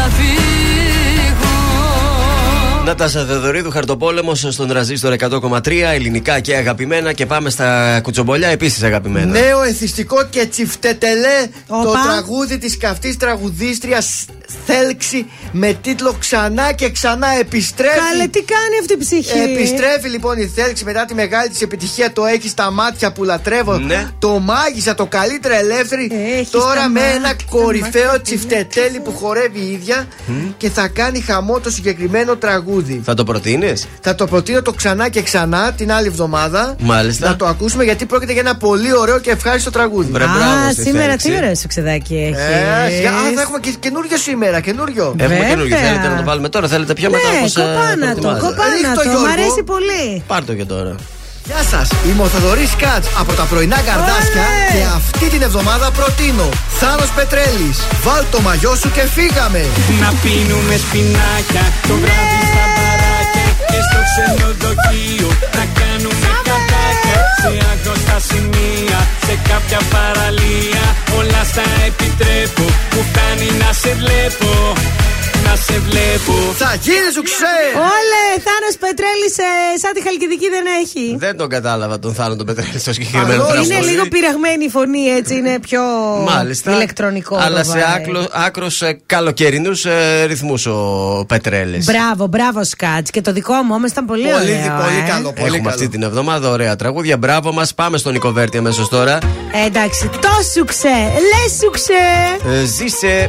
[0.01, 1.51] να φύγω
[2.85, 7.13] Νατάσα Θεοδωρίδου, χαρτοπόλεμος στον τραζίστορ 100,3, ελληνικά και αγαπημένα.
[7.13, 9.31] Και πάμε στα κουτσομπολιά, επίσης αγαπημένα.
[9.31, 12.03] Νέο εθιστικό και τσιφτετελέ το Οπα.
[12.03, 14.25] τραγούδι της καυτής τραγουδίστριας
[14.67, 17.99] Θέλξη με τίτλο Ξανά και ξανά επιστρέφει.
[18.11, 22.13] Καλέ, τι κάνει αυτή η ψυχή; Επιστρέφει λοιπόν η Θέλξη μετά τη μεγάλη της επιτυχία
[22.13, 23.79] Το έχει στα μάτια που λατρεύω.
[23.79, 24.09] Ναι.
[24.19, 26.11] Το μάγισσα, το καλύτερα ελεύθερη.
[26.37, 30.07] Έχεις Τώρα στα με μάτια, ένα στα κορυφαίο μάτια, τσιφτετέλι που χορεύει η ίδια
[30.57, 33.01] και θα κάνει χαμό το συγκεκριμένο τραγούδι.
[33.05, 36.77] Θα το προτείνεις; Θα το προτείνω το ξανά και ξανά την άλλη εβδομάδα.
[36.81, 37.29] Μάλιστα.
[37.29, 40.11] Να το ακούσουμε γιατί πρόκειται για ένα πολύ ωραίο και ευχάριστο τραγούδι.
[40.13, 41.29] Βρε, μπράβο Α, στη σήμερα Θέλξη.
[41.29, 42.39] τι ωραίο σου ξεδάκι έχεις.
[42.39, 45.05] Ε, σιγά, α, θα έχουμε και καινούριο σήμερα, καινούριο.
[45.19, 45.49] Έχουμε Βέβαια.
[45.49, 45.77] καινούργιο.
[45.77, 47.31] Θέλετε να το βάλουμε τώρα, θέλετε πιο μετά.
[47.31, 48.41] Ναι, όπως, ε, κοπάνα το, προτιμάτε.
[48.47, 49.09] κοπάνα Ρίχτω, το.
[49.09, 49.33] Μ' Γιώργο.
[49.33, 50.05] αρέσει πολύ.
[50.27, 50.95] Πάρ' το και τώρα.
[51.51, 54.71] Γεια σας, είμαι ο Θοδωρής Κάτς από τα πρωινά καρδάσια Ωραία.
[54.73, 56.49] και αυτή την εβδομάδα προτείνω
[56.81, 57.77] Θάνος Πετρέλης.
[58.07, 59.63] Βάλ το μαγιό σου και φύγαμε.
[60.03, 66.29] Να πίνουμε σπινάκια το βράδυ στα μπαράκια και στο ξενοδοχείο να κάνουμε
[67.43, 70.85] κατάκια σε άγνωστα σημεία, σε κάποια παραλία.
[71.19, 74.53] Όλα στα επιτρέπω μου φτάνει να σε βλέπω,
[75.51, 76.33] να σε βλέπω
[76.63, 77.59] Θα γίνει σου ξέ!
[77.97, 79.29] Όλε, Θάνος Πετρέλη,
[79.83, 81.17] σαν τη Χαλκιδική δεν έχει.
[81.19, 83.75] Δεν τον κατάλαβα τον Θάνο τον Πετρέλη στο συγκεκριμένο Καλό τραγούδι.
[83.75, 85.81] Είναι λίγο πειραγμένη η φωνή, έτσι είναι πιο
[86.31, 86.71] Μάλιστα.
[86.75, 87.37] ηλεκτρονικό.
[87.41, 88.27] Αλλά το σε vibe.
[88.47, 90.79] άκρος καλοκαιρινούς ε, ρυθμούς ο
[91.29, 91.85] Πετρέλης.
[91.85, 93.11] Μπράβο, μπράβο Σκάτς.
[93.11, 94.77] Και το δικό μου όμως ήταν πολύ, Πολύ, ωραίο.
[94.85, 95.09] πολύ ε.
[95.11, 95.69] καλό, πολύ Έχουμε καλό.
[95.69, 97.17] αυτή την εβδομάδα ωραία τραγούδια.
[97.17, 97.75] Μπράβο μας.
[97.75, 99.19] Πάμε στον Νικοβέρτη αμέσως τώρα.
[99.63, 100.99] Ε, εντάξει, το σουξέ.
[101.31, 102.03] Λε σουξέ.
[102.61, 103.29] Ε, ζήσε.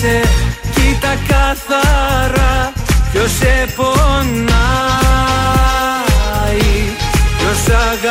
[0.00, 0.20] σε
[0.74, 2.72] Κοίτα καθαρά
[3.12, 3.90] ποιος σε πονάει
[7.38, 8.10] Ποιος αγαπάει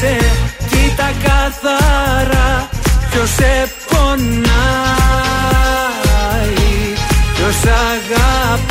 [0.00, 0.16] σε
[0.70, 2.68] κοίτα καθαρά
[3.10, 4.30] Ποιος σε πονάει,
[7.34, 8.69] ποιος αγαπάει.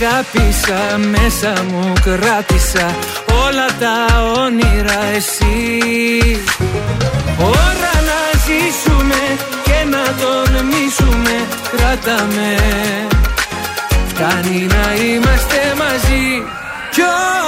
[0.00, 2.96] αγάπησα Μέσα μου κράτησα
[3.46, 6.40] Όλα τα όνειρα εσύ.
[7.40, 9.20] Ώρα να ζήσουμε
[9.64, 11.46] Και να τολμήσουμε μησουμε
[11.76, 12.56] κρατάμε
[14.08, 16.42] Φτάνει να είμαστε μαζί
[16.90, 17.02] Κι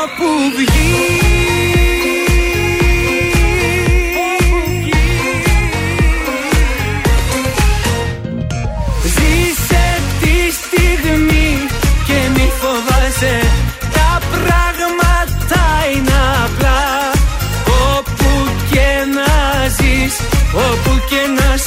[0.04, 1.77] όπου βγει.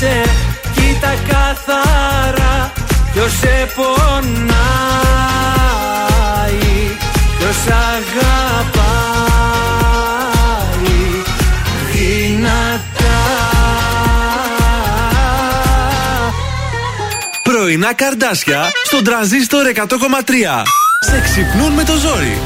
[0.02, 0.22] σε
[0.74, 2.72] κοίτα καθαρά
[3.14, 4.52] Ποιος σε πονάει,
[7.38, 8.12] ποιος αγαπάει.
[11.92, 13.20] Δυνατά.
[17.42, 19.84] Πρωινά καρδάσια στον τραζίστορ 100,3
[21.00, 22.42] Σε ξυπνούν με το ζόρι.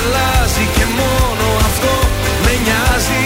[0.00, 1.94] αλλάζει και μόνο αυτό
[2.44, 3.24] με νοιάζει.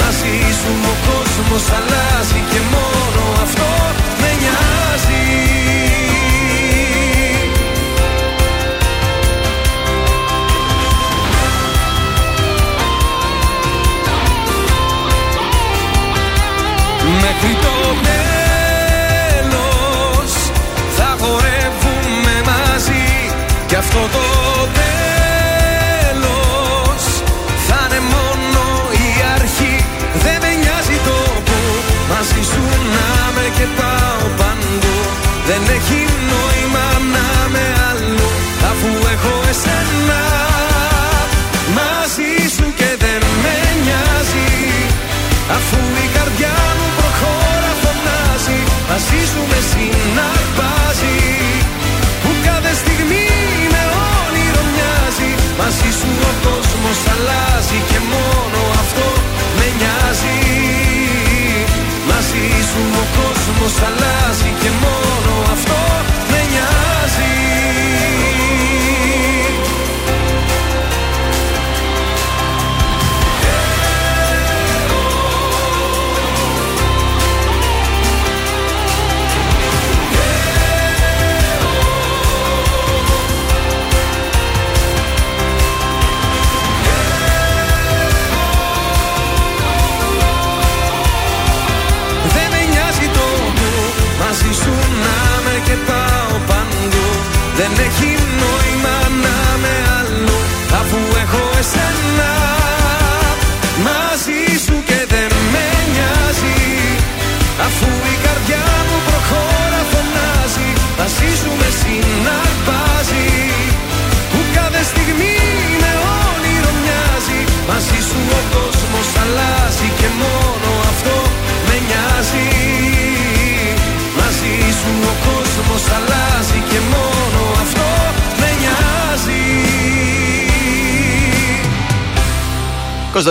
[0.00, 3.70] Μαζί σου ο κόσμος αλλάζει και μόνο αυτό
[4.20, 5.26] με νοιάζει.
[17.22, 17.74] Μέχρι το
[18.08, 19.52] τέλος
[20.96, 23.06] θα χορεύουμε μαζί.
[23.66, 24.31] Κι αυτό το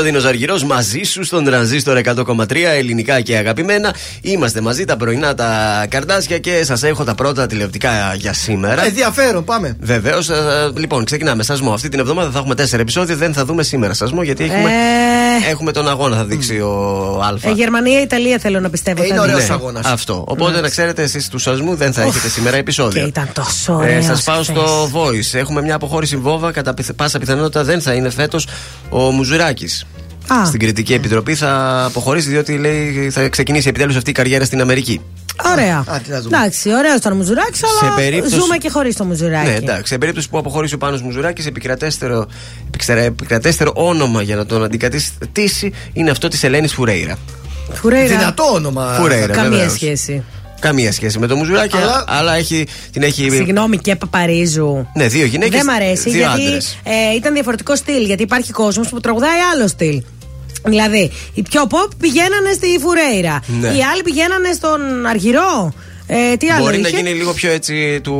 [0.01, 3.95] Κωνσταντίνο Αργυρό μαζί σου στον τρανζίστορ 100,3 ελληνικά και αγαπημένα.
[4.21, 8.85] Είμαστε μαζί τα πρωινά τα καρδάσια και σας έχω τα πρώτα τηλεοπτικά για σήμερα.
[8.85, 9.75] Ενδιαφέρον, πάμε.
[9.79, 10.29] Βεβαίως,
[10.75, 11.43] λοιπόν, ξεκινάμε.
[11.43, 11.73] Σασμό.
[11.73, 13.15] Αυτή την εβδομάδα θα έχουμε τέσσερα επεισόδια.
[13.15, 15.00] Δεν θα δούμε σήμερα σασμό γιατί έχουμε, Ε.
[15.49, 16.69] έχουμε τον αγώνα, θα δείξει ο
[17.23, 17.49] Α.
[17.49, 19.01] Ε, Γερμανία, Ιταλία θέλω να πιστεύω.
[19.03, 19.29] Ε, είναι θα δει.
[19.31, 19.85] ωραίος Ναι, αγώνας.
[19.85, 20.23] Αυτό.
[20.27, 23.05] Οπότε να ξέρετε, εσείς του σασμού δεν θα έχετε σήμερα Και επεισόδιο.
[23.07, 24.05] ήταν τόσο Ε, ωραίος.
[24.05, 25.33] Σας πάω στο voice.
[25.39, 26.51] Έχουμε μια αποχώρηση βόβα.
[26.51, 28.47] Κατά πιθ- πάσα πιθανότητα δεν θα είναι φέτος
[28.89, 29.85] ο Μουζουράκης.
[30.27, 30.45] Α.
[30.45, 35.01] Στην κριτική επιτροπή θα αποχωρήσει διότι λέει θα ξεκινήσει επιτέλους αυτή η καριέρα στην Αμερική.
[35.51, 35.77] Ωραία.
[35.87, 36.37] Α, τι να δούμε.
[36.37, 39.49] Εντάξει, ωραίο ήταν ο Μουζουράκη, αλλά περίπτωση- ζούμε και χωρίς το Μουζουράκη.
[39.49, 39.83] Ναι, εντάξει.
[39.93, 42.27] Σε περίπτωση που αποχωρήσει ο Πάνος Μουζουράκης, επικρατέστερο,
[42.67, 47.17] επικρατέστερο- επικρατέστερο όνομα για να τον αντικαταστήσει είναι αυτό της Ελένης Φουρέιρα.
[47.73, 48.17] Φουρέιρα.
[48.17, 48.95] Δυνατό όνομα.
[48.99, 49.71] Φουρέιρα, Καμία βεβαίως.
[49.73, 50.23] σχέση.
[50.59, 53.29] Καμία σχέση με το Μουζουράκη, αλλά, Αλλά- έχει, την έχει.
[53.29, 54.87] Συγγνώμη, και Παπαρίζου.
[54.95, 55.55] Ναι, δύο γυναίκες.
[55.55, 56.77] Δεν μ' αρέσει δύο γιατί άντρες.
[56.83, 58.05] ε, ήταν διαφορετικό στυλ.
[58.05, 60.01] Γιατί υπάρχει κόσμος που τραγουδάει άλλο στυλ.
[60.65, 63.39] Δηλαδή, οι πιο pop πηγαίνανε στη Φουρέιρα.
[63.47, 63.67] Ναι.
[63.67, 65.73] Οι άλλοι πηγαίνανε στον Αργυρό.
[66.07, 68.15] Ε, τι άλλο Μπορεί είχε; να γίνει λίγο πιο έτσι του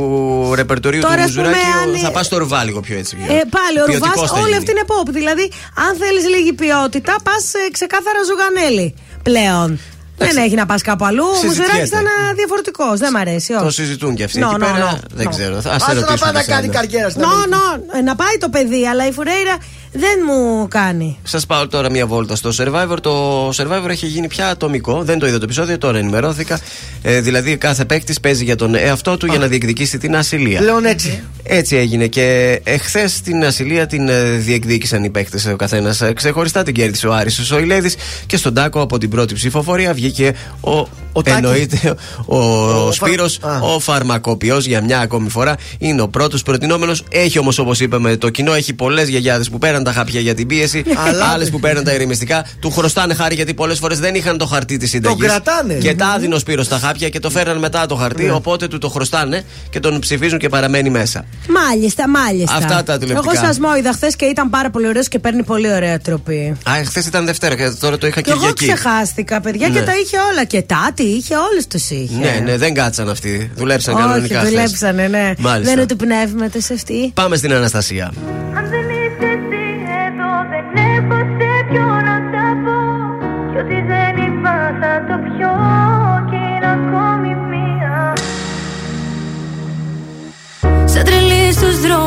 [0.54, 1.96] ρεπερτορίου Τώρα, του ας πούμε, Μουζουράκη.
[1.96, 3.16] αν- Θα πας στο ρουβά λίγο πιο έτσι.
[3.28, 4.56] Ε, πάλι ο Ρουβά, Ποιοτικός θα όλη γίνει.
[4.56, 5.08] αυτή είναι pop.
[5.10, 5.50] Δηλαδή,
[5.86, 9.80] αν θέλεις λίγη ποιότητα, πας ξεκάθαρα ζουγανέλη πλέον.
[10.16, 11.24] Δεν έχει να πας κάπου αλλού.
[11.24, 11.60] Ο Συζητιέται.
[11.62, 12.06] Μουζουράκη ήταν
[12.36, 12.98] διαφορετικός.
[12.98, 13.52] Δεν μ' αρέσει.
[13.52, 13.72] Το όχι.
[13.80, 14.90] συζητούν και αυτοί No, εκεί no, πέρα.
[14.92, 15.30] no, Δεν no.
[15.30, 15.54] ξέρω.
[15.56, 16.16] Α Άστο σε να ρωτήσουμε.
[16.20, 16.54] πάει να εσένα.
[16.56, 17.50] κάνει καριέρα στην Νο, Αμερική.
[17.54, 19.56] νο, ε, να πάει το παιδί, αλλά η Φουρέιρα
[19.92, 21.18] δεν μου κάνει.
[21.22, 22.96] Σας πάω τώρα μια βόλτα στο Survivor.
[23.00, 25.02] Το Survivor έχει γίνει πια ατομικό.
[25.02, 26.60] Δεν το είδα το επεισόδιο, τώρα ενημερώθηκα.
[27.02, 30.58] Ε, δηλαδή, κάθε παίκτης παίζει για τον εαυτό του για να διεκδικήσει την ασυλία.
[30.60, 31.22] Πλέον έτσι.
[31.42, 36.02] Έτσι έγινε και εχθέ την ασυλία την ε, διεκδίκησαν οι παίκτες ο καθένας.
[36.14, 37.94] Ξεχωριστά την κέρδισε ο Άρης ο Σοηλέδης
[38.26, 40.86] και στον Τάκο από την πρώτη ψηφοφορία βγήκε ο.
[41.14, 41.36] Ο Τάκη.
[41.36, 41.94] εννοείται
[42.26, 42.36] ο,
[42.86, 43.60] Ο Σπύρος, φαρ- Α.
[43.60, 45.56] ο φαρμακοποιός για μια ακόμη φορά.
[45.78, 47.04] Είναι ο πρώτος προτινόμενος.
[47.08, 50.46] Έχει όμως, όπως είπαμε, το κοινό έχει πολλές γιαγιάδες που πέραν τα χάπια για την
[50.46, 52.46] πίεση, Αλλά- άλλες που πέραν τα ηρεμιστικά.
[52.60, 55.26] Του χρωστάνε χάρη γιατί πολλές φορές δεν είχαν το χαρτί της συνταγής.
[55.26, 55.74] κρατάνε.
[55.74, 58.24] Και τα άδεινε ο Σπύρος στα χάπια και το φέραν μετά το χαρτί.
[58.24, 58.32] Ναι.
[58.32, 61.24] Οπότε του το χρωστάνε και τον ψηφίζουν και παραμένει μέσα.
[61.48, 62.54] Μάλιστα, μάλιστα.
[62.56, 63.32] Αυτά τα τηλεοπτικά.
[63.34, 66.56] Εγώ σας είδα χθες και ήταν πάρα πολύ ωραίος και παίρνει πολύ ωραία τροπή.
[66.68, 68.64] Α, χθες ήταν Δευτέρα και τώρα το είχα Και εγώ Κυριακή.
[68.66, 69.78] ξεχάστηκα, παιδιά, Ναι.
[69.78, 70.44] και τα είχε όλα.
[70.44, 72.16] Και τάτι είχε, όλου τους είχε.
[72.20, 73.50] Ναι, ναι, δεν κάτσαν αυτοί.
[73.56, 74.38] Δουλέψαν Όχι, κανονικά.
[74.38, 74.50] χθες.
[74.50, 75.32] δουλέψανε, ναι.
[75.38, 75.60] Μάλιστα.
[75.74, 77.10] Δεν είναι του πνεύματος αυτή.
[77.14, 78.12] Πάμε στην Αναστασία.
[78.56, 78.84] Αν δεν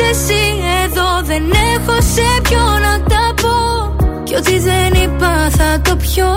[0.00, 0.42] είσαι εσύ
[0.84, 1.42] εδώ Δεν
[1.74, 3.58] έχω σε ποιο να τα πω.
[4.24, 6.32] Κι ό,τι δεν είπα θα το πιω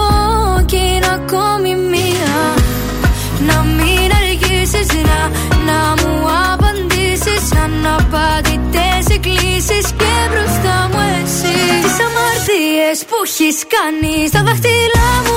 [0.66, 2.36] Και είναι ακόμη μία.
[3.48, 5.20] Να μην αργήσεις να,
[5.68, 6.14] να μου
[6.54, 7.44] απαντήσεις.
[7.64, 11.58] Αναπαντητές εκκλήσεις και μπροστά μου εσύ.
[11.84, 15.33] Τις αμαρτίες που έχεις κάνει Στα δάχτυλά μου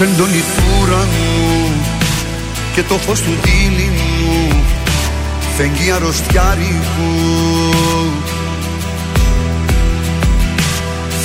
[0.00, 1.72] έντονη του ουρανού
[2.74, 4.62] και το φως του δίλη μου.
[5.56, 7.12] Φεγγεί αρρωστιάρικου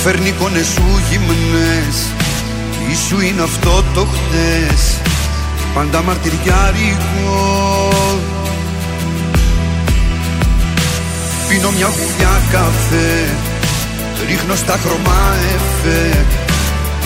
[0.02, 1.96] Φέρνει εικόνες σου γυμνές.
[2.90, 5.00] Ίσου είναι αυτό το χτες
[5.74, 7.88] Πάντα μαρτυριάρικο
[11.48, 13.28] Πίνω μια γουλιά καφέ
[14.28, 16.24] Ρίχνω στα χρώμα εφέ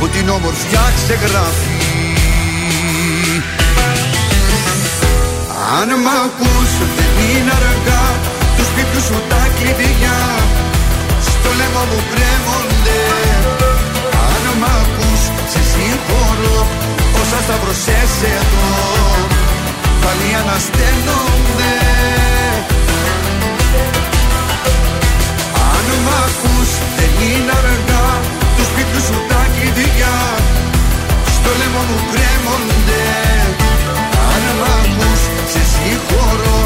[0.00, 1.78] Που την όμορφιά ξεγράφει.
[5.78, 8.04] Αν μ' ακούς δεν είναι αργά
[8.56, 10.18] Τους σπίτου σου τα κλειδιά.
[11.28, 13.00] Στο λαιμό μου κρέμονται.
[14.28, 15.22] Αν μ' ακούς
[15.52, 16.58] σε συγχωρώ
[17.20, 18.68] Όσα σταυρωσές εδώ.
[20.02, 21.74] Πάλι ανασταίνονται.
[25.72, 28.06] Αν μ' ακούς δεν είναι αργά
[28.56, 29.39] Τους σπίτου σου τα
[30.00, 30.18] κλειδιά
[31.36, 33.04] Στο λαιμό μου κρέμονται.
[34.32, 35.22] Αν μ' ακούς
[35.52, 36.58] σε συγχωρώ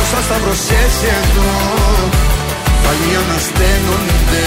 [0.00, 1.52] Όσα σταυρωσές εδώ
[2.82, 4.46] Πάλι ανασταίνονται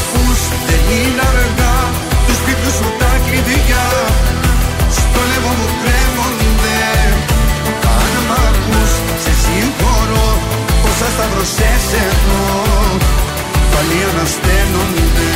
[0.00, 1.76] ακούς δεν είναι αργά.
[2.26, 3.86] Τους σπίτου σου τα κλειδιά.
[4.98, 6.80] Στο λαιμό μου κρέμονται.
[7.98, 10.28] Αν μ' ακούς σε συγχωρώ.
[10.88, 12.44] Όσα σταυρωσές εδώ
[13.72, 15.30] Πάλι ανασταίνονται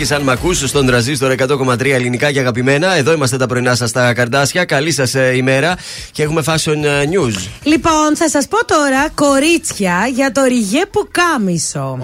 [0.00, 1.34] Γιώργο Μαζονάκη, αν μ' ακούς, στον τραζίστορ
[1.78, 2.96] 100,3 ελληνικά και αγαπημένα.
[2.96, 4.64] Εδώ είμαστε τα πρωινά σας στα καρδάσια.
[4.64, 5.76] Καλή σας ημέρα
[6.12, 7.48] και έχουμε fashion ε, news.
[7.62, 11.98] Λοιπόν, θα σας πω τώρα κορίτσια για το ριγέ που κάμισο.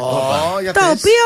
[0.63, 0.91] για το πες.
[0.91, 1.25] οποίο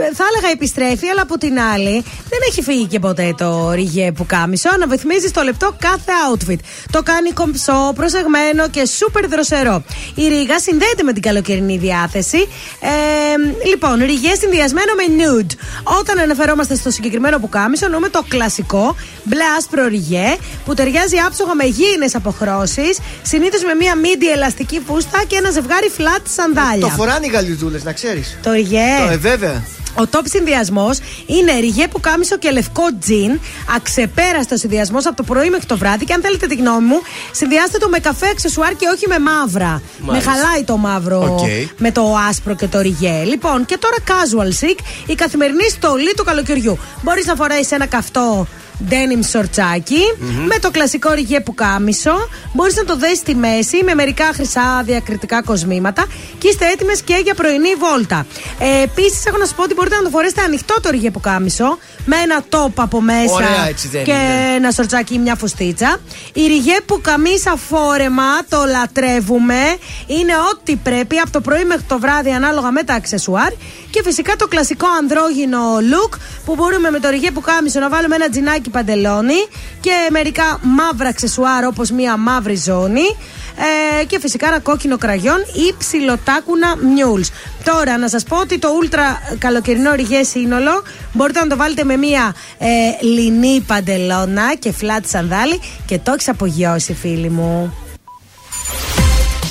[0.00, 4.12] ε, θα έλεγα επιστρέφει, αλλά από την άλλη δεν έχει φύγει και ποτέ το ριγέ
[4.12, 4.68] που κάμισο.
[4.74, 6.58] Αναβυθμίζει στο λεπτό κάθε outfit.
[6.90, 9.84] Το κάνει κομψό, προσεγμένο και σούπερ δροσερό.
[10.14, 12.48] Η ρίγα συνδέεται με την καλοκαιρινή διάθεση.
[12.80, 15.52] Ε, λοιπόν, ριγέ συνδυασμένο με nude.
[16.06, 21.64] Όταν αναφερόμαστε στο συγκεκριμένο πουκάμισο, εννοούμε το κλασικό μπλε άσπρο ριγέ που ταιριάζει άψογα με
[21.64, 26.86] γήινες αποχρώσεις, συνήθως με μία μίντι ελαστική φούστα και ένα ζευγάρι flat σανδάλια.
[26.86, 28.38] Το φοράνε οι Γαλλιδούλες, να ξέρεις.
[28.42, 28.88] Το ριγέ.
[29.06, 29.64] Το, ε, βέβαια.
[29.94, 33.40] Ο top συνδυασμός είναι ριγέ πουκάμισο και λευκό τζιν.
[33.76, 36.04] Αξεπέραστος συνδυασμός από το πρωί μέχρι το βράδυ.
[36.04, 37.00] Και αν θέλετε τη γνώμη μου,
[37.32, 39.82] συνδυάστε το με καφέ αξεσουάρ και όχι με μαύρα.
[40.00, 40.30] Μάλιστα.
[40.30, 41.48] Με χαλάει το μαύρο Οκ.
[41.78, 43.22] με το άσπρο και το ριγέ.
[43.24, 46.78] Λοιπόν, και τώρα casual chic, η καθημερινή στολή του καλοκαιριού.
[47.02, 48.46] Μπορείς να φορέσεις ένα καυτό
[48.90, 50.00] denim σορτσάκι
[50.46, 52.28] με το κλασικό ριγέ που κάμισο.
[52.52, 56.06] Μπορείς να το δέσει στη μέση με μερικά χρυσά διακριτικά κοσμήματα
[56.38, 58.26] και είστε έτοιμες και για πρωινή βόλτα.
[58.58, 61.20] Ε, Επίσης, έχω να σα πω ότι μπορείτε να το φορέσετε ανοιχτό το ριγέ που
[61.20, 64.54] κάμισο με ένα top από μέσα Ωραία, έτσι δεν και είναι.
[64.56, 65.96] ένα σορτσάκι ή μια φουστίτσα.
[66.32, 69.76] Η ριγέ που καμίσα φόρεμα, το λατρεύουμε.
[70.06, 73.52] Είναι ό,τι πρέπει από το πρωί μέχρι το βράδυ ανάλογα με τα αξεσουάρ.
[73.90, 78.14] Και φυσικά το κλασικό ανδρόγυνο look που μπορούμε με το ριγέ που κάμισο να βάλουμε
[78.14, 79.46] ένα τζινάκι παντελόνι
[79.80, 83.16] και μερικά μαύρα αξεσουάρ όπως μια μαύρη ζώνη.
[84.00, 87.30] Ε, και φυσικά ένα κόκκινο κραγιόν ή ψιλοτάκουνα μιούλς.
[87.64, 90.82] Τώρα να σας πω ότι το ultra καλοκαιρινό ριγέ σύνολο
[91.12, 92.66] μπορείτε να το βάλετε με μία ε,
[93.00, 97.72] λινή παντελώνα και φλάτ σανδάλι και το έχεις απογειώσει φίλοι μου.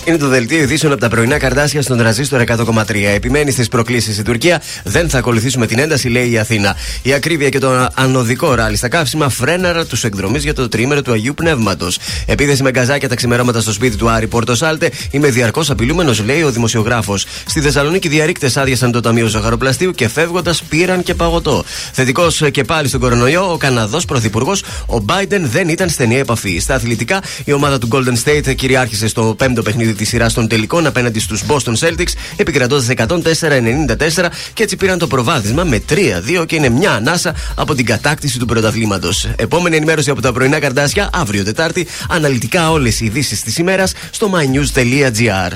[0.05, 2.95] Είναι το δελτίο ειδήσεων από τα πρωινά καρδάσια στον τραζίστορ 100,3.
[3.15, 4.61] Επιμένει στις προκλήσεις η Τουρκία.
[4.83, 6.75] Δεν θα ακολουθήσουμε την ένταση, λέει η Αθήνα.
[7.01, 11.11] Η ακρίβεια και το ανωδικό ράλι στα καύσιμα φρέναρα τους εκδρομή για το τρίμερο του
[11.11, 11.99] Αγίου Πνεύματος.
[12.25, 14.91] Επίθεση με γκαζάκια τα ξημερώματα στο σπίτι του Άρη Πόρτο Σάλτε.
[15.11, 17.25] Είμαι διαρκώς απειλούμενος, λέει ο δημοσιογράφος.
[17.45, 21.63] Στη Θεσσαλονίκη διαρρήκτες άδειασαν το Ταμείο Ζαχαροπλαστείου και φεύγοντας πήραν και παγωτό.
[21.91, 26.59] Θετικός και πάλι στον κορονοϊό, ο Καναδός Πρωθυπουργός, ο Biden δεν ήταν στενή επαφή.
[26.59, 30.85] Στα αθλητικά, η ομάδα του Golden State κυριάρχησε στο πέμπτο παιχνίδι τη σειρά των τελικών
[30.85, 36.69] απέναντι στους Boston Celtics, επικρατώντας 104-94 και έτσι πήραν το προβάδισμα με 3-2 και είναι
[36.69, 39.27] μια ανάσα από την κατάκτηση του πρωταθλήματος.
[39.35, 44.31] Επόμενη ενημέρωση από τα πρωινά καρδάσια, αύριο Τετάρτη, αναλυτικά όλες οι ειδήσεις της ημέρας στο
[44.33, 45.51] mynews.gr.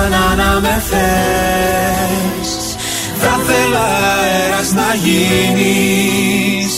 [0.00, 2.50] ξανά να με θες.
[3.18, 3.84] Θα θέλα
[4.20, 6.72] αέρας να γίνεις.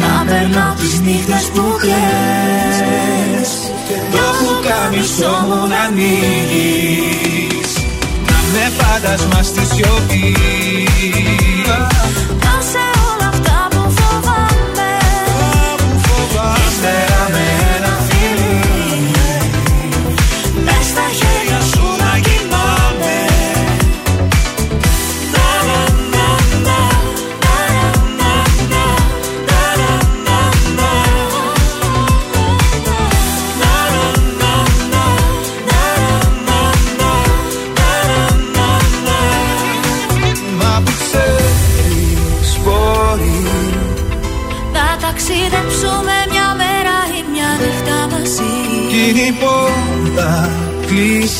[0.00, 3.50] Να περνάω τις νύχτες που κλαις.
[4.12, 7.70] Το πουκάμισό μου να ανοίγεις.
[8.28, 10.36] Να με φάντασμα στη σιωπή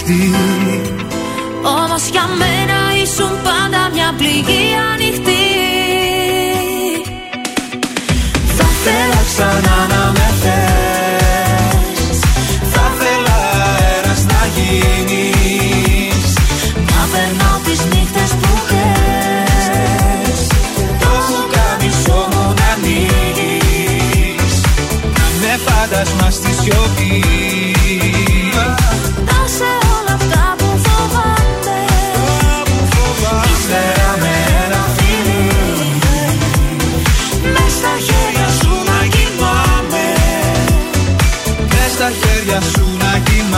[0.06, 0.53] still.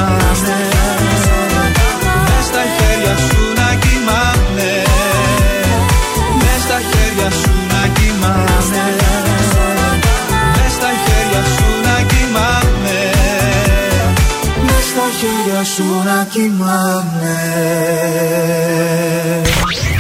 [0.07, 0.55] κοιμάμαι
[2.49, 4.71] στα χέρια σου να κοιμάμαι.
[6.41, 8.85] Μες στα χέρια σου να κοιμάμαι.
[10.57, 12.99] Μες στα χέρια σου να κοιμάμαι.
[14.89, 17.35] Στα χέρια σου να κοιμάμαι.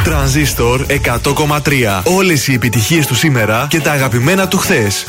[0.04, 5.06] Τρανζίστορ 100,3 Όλες οι επιτυχίες του σήμερα και τα αγαπημένα του χθες.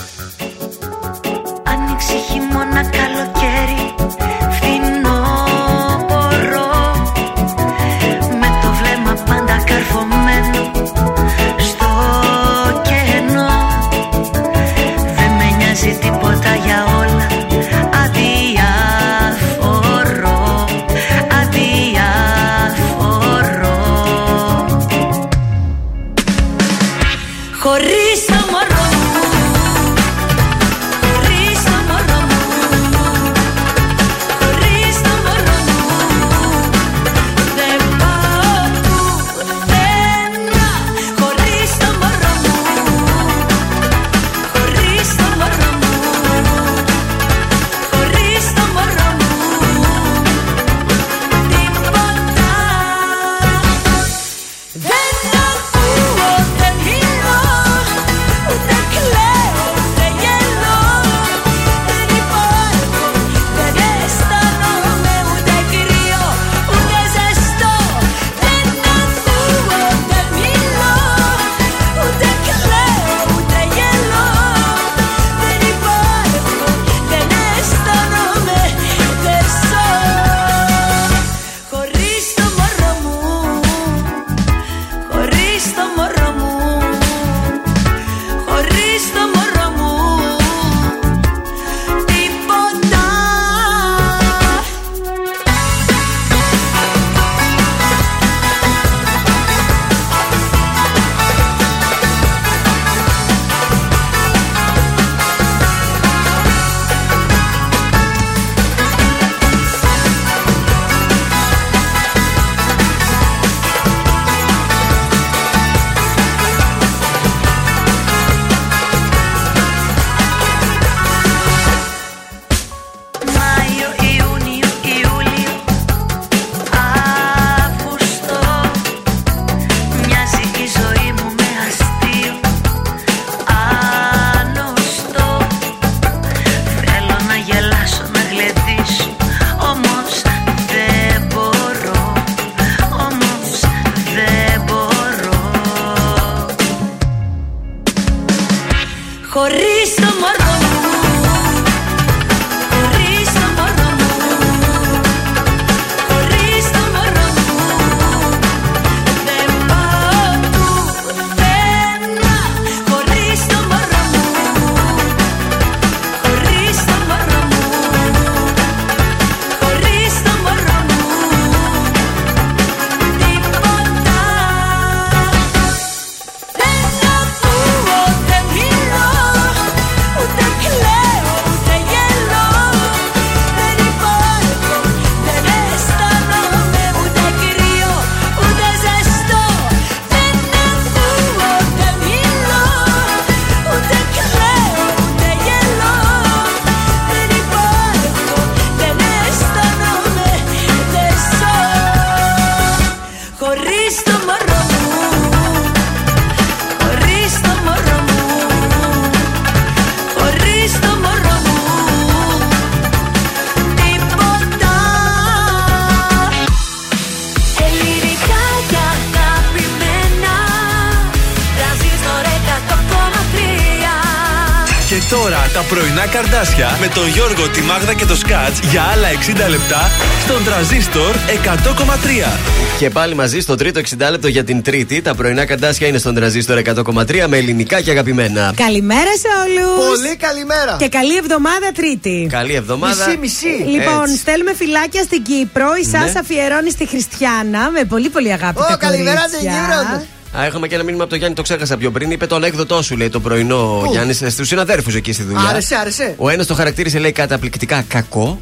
[225.88, 229.07] Πρωινά καρδάσια με τον Γιώργο, τη Μάγδα και το Σκάτ για άλλα
[229.45, 229.91] 60 λεπτά
[230.23, 232.38] στον τραζίστορ 100,3.
[232.80, 235.01] Και πάλι μαζί στο τρίτο 60 λεπτό για την Τρίτη.
[235.01, 238.53] Τα πρωινά καρτάσια είναι στον τραζίστορ 100,3 με ελληνικά και αγαπημένα.
[238.55, 239.88] Καλημέρα σε όλους.
[239.88, 240.76] Πολύ καλημέρα.
[240.80, 242.27] Και καλή εβδομάδα Τρίτη.
[242.31, 243.05] Καλή εβδομάδα.
[243.07, 243.64] Μισή, μισή.
[243.69, 244.18] Λοιπόν, Έτσι.
[244.18, 245.68] στέλνουμε φυλάκια στην Κύπρο.
[245.84, 245.99] Η Ναι.
[245.99, 248.59] Σάσα αφιερώνει στη Χριστιανά με πολύ πολύ αγάπη.
[248.61, 249.39] Ω, τα καλημέρα κορίτσια.
[249.39, 250.16] στην Κύπρο.
[250.38, 252.12] Α, έχουμε και ένα μήνυμα από τον Γιάννη, το ξέχασα πιο πριν.
[252.12, 255.41] Είπε το ανέκδοτό σου, λέει το πρωινό Πού; Γιάννη, στους συναδέρφους εκεί στη δουλειά.
[255.49, 256.14] Άρεσε, άρεσε.
[256.18, 258.41] Ο ένας το χαρακτήρισε, λέει, καταπληκτικά κακό.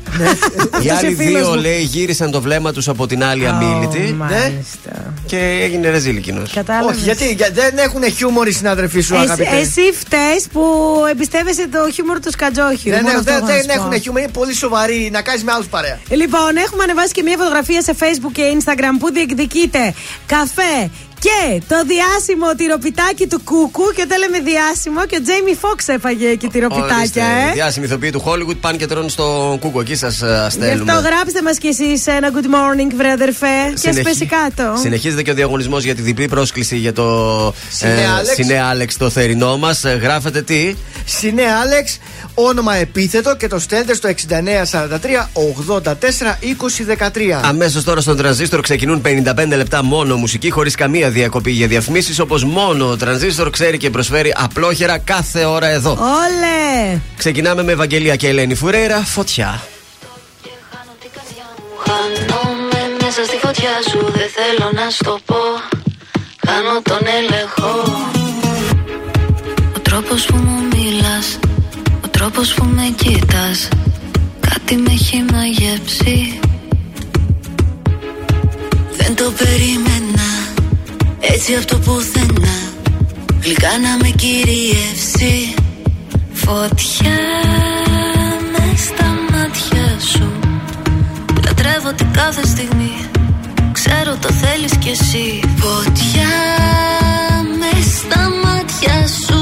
[0.83, 1.55] Οι άλλοι είσαι φίλος δύο, μου.
[1.61, 4.09] λέει, γύρισαν το βλέμμα τους από την άλλη αμήλυτη.
[4.11, 5.13] Ω, Μάλιστα.
[5.25, 6.51] Και έγινε ρεζίλ εκείνος.
[6.53, 6.95] Κατάλαβες.
[6.95, 9.55] Όχι, γιατί για- δεν έχουν χιούμορ οι συνάδελφοί σου, Εσύ, αγαπητέ.
[9.55, 10.61] εσύ φταίεις που
[11.11, 12.91] εμπιστεύεσαι το χιούμορ του σκατζόχιου.
[12.91, 13.85] Δεν, Μόνο έχουν- αυτό δεν, έχω να δεν σου πω.
[13.87, 15.99] έχουν χιούμορ, είναι πολύ σοβαροί να κάνεις με άλλους παρέα.
[16.09, 19.93] Λοιπόν, έχουμε ανεβάσει και μια φωτογραφία σε Facebook και Instagram που διεκδικείται
[20.25, 23.83] καφέ και το διάσημο τυροπιτάκι του Κούκου.
[23.95, 27.19] Και όταν λέμε διάσημο, και ο Τζέιμι Φόξ έφαγε και τυροπιτάκια, Ορίστε,
[27.49, 27.53] ε.
[27.53, 29.79] Διάσημοι ηθοποιοί του Hollywood πάνε και τρώνε στο κούκο.
[29.81, 30.91] Εκεί σας Γι' στέλνουμε.
[30.91, 33.55] αυτό γράψτε μας κι εσείς ένα good morning, βρε αδερφέ.
[33.69, 34.77] Και Συνεχι- σπέσει κάτω.
[34.81, 37.05] Συνεχίζεται και ο διαγωνισμός για τη διπλή πρόσκληση για το
[37.71, 38.33] Συνέ Άλεξ.
[38.35, 39.83] Συνέ Άλεξ το θερινό μας.
[40.01, 40.75] Γράφετε τι.
[41.05, 41.99] Συνέ Άλεξ,
[42.33, 47.41] όνομα επίθετο και το στέλνετε στο 6943 84 20 13.
[47.43, 52.43] Αμέσως τώρα στον τρανζίστορ ξεκινούν 55 λεπτά μόνο μουσική χωρίς καμία διακοπή για διαφημίσεις όπως
[52.43, 55.91] μόνο ο τρανζίστορ ξέρει και προσφέρει απλόχερα κάθε ώρα εδώ.
[55.91, 56.99] Όλε!
[57.17, 58.99] Ξεκινάμε με Ευαγγελία και Ελένη Φουρέιρα.
[58.99, 59.63] Φωτιά.
[61.87, 65.35] Χάνομαι μέσα στη φωτιά σου, δεν θέλω να στο πω.
[66.39, 67.71] Κάνω τον έλεγχο.
[69.75, 71.39] Ο τρόπος που μου μιλάς,
[72.03, 73.67] ο τρόπος που με κοίτας,
[74.39, 76.39] κάτι με έχει μαγεύσει.
[78.97, 80.04] Δεν το περίμενα,
[81.33, 82.57] έτσι αυτό πουθενά.
[83.43, 85.53] Γλυκά να με κυριεύσει.
[86.33, 87.19] Φωτιά
[88.51, 90.29] μες στα μάτια σου.
[91.45, 92.95] Λατρεύω την κάθε στιγμή
[93.71, 96.33] Ξέρω το θέλεις κι εσύ Φωτιά
[97.59, 99.41] μες στα μάτια σου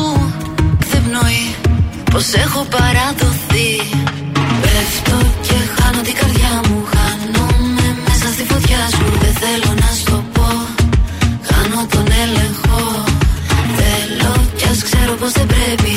[0.90, 1.56] Δεν πνοεί
[2.12, 3.72] πως έχω παραδοθεί
[4.62, 10.13] Πέφτω και χάνω την καρδιά μου Χάνομαι μέσα στη φωτιά σου Δεν θέλω να στο
[15.24, 15.94] πως δεν πρέπει.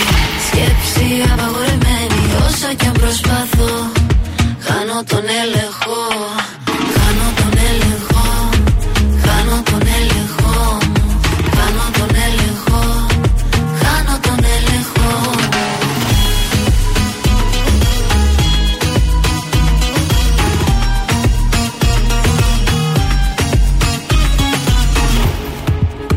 [0.46, 3.72] Σκέψη απαγορεμένη Όσο κι αν προσπαθώ
[4.66, 6.00] Χάνω τον έλεγχο.
[6.96, 8.24] Χάνω τον έλεγχο
[9.24, 10.54] Χάνω τον έλεγχο.
[10.96, 12.82] Μου Χάνω τον έλεγχο
[13.82, 15.10] Χάνω τον έλεγχο.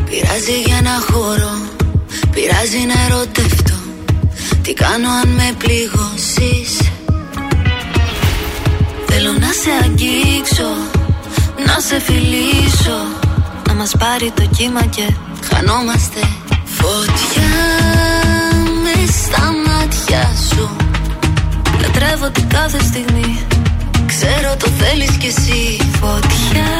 [0.08, 1.49] Πειράζει για να χωρώ
[2.50, 3.74] Πειράζει να ερωτευτώ.
[4.62, 6.90] Τι κάνω αν με πληγώσεις;
[9.06, 10.70] Θέλω να σε αγγίξω
[11.66, 12.98] Να σε φιλήσω
[13.66, 15.12] Να μας πάρει το κύμα και
[15.50, 16.20] χανόμαστε
[16.64, 17.56] Φωτιά
[18.84, 20.70] με στα μάτια σου.
[21.80, 23.46] Λατρεύω την κάθε στιγμή
[24.06, 25.90] Ξέρω το θέλεις κι εσύ.
[26.00, 26.70] Φωτιά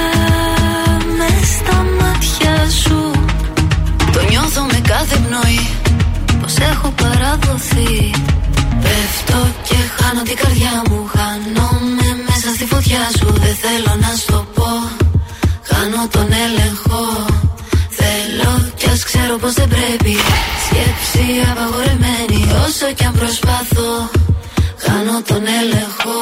[1.18, 3.10] με στα μάτια σου.
[3.14, 3.19] Το
[4.30, 5.60] νιώθω με κάθε πνοή
[6.40, 8.10] Πως έχω παραδοθεί.
[8.82, 13.26] Πέφτω και χάνω την καρδιά μου Χάνομαι μέσα στη φωτιά σου.
[13.44, 14.70] Δεν θέλω να στο πω
[15.68, 17.02] Χάνω τον έλεγχο.
[17.98, 20.14] Θέλω κι ας ξέρω πως δεν πρέπει.
[20.64, 23.90] Σκέψη απαγορεμένη Όσο κι αν προσπαθώ
[24.84, 26.18] Χάνω τον έλεγχο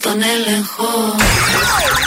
[0.00, 1.14] τον έλεγχο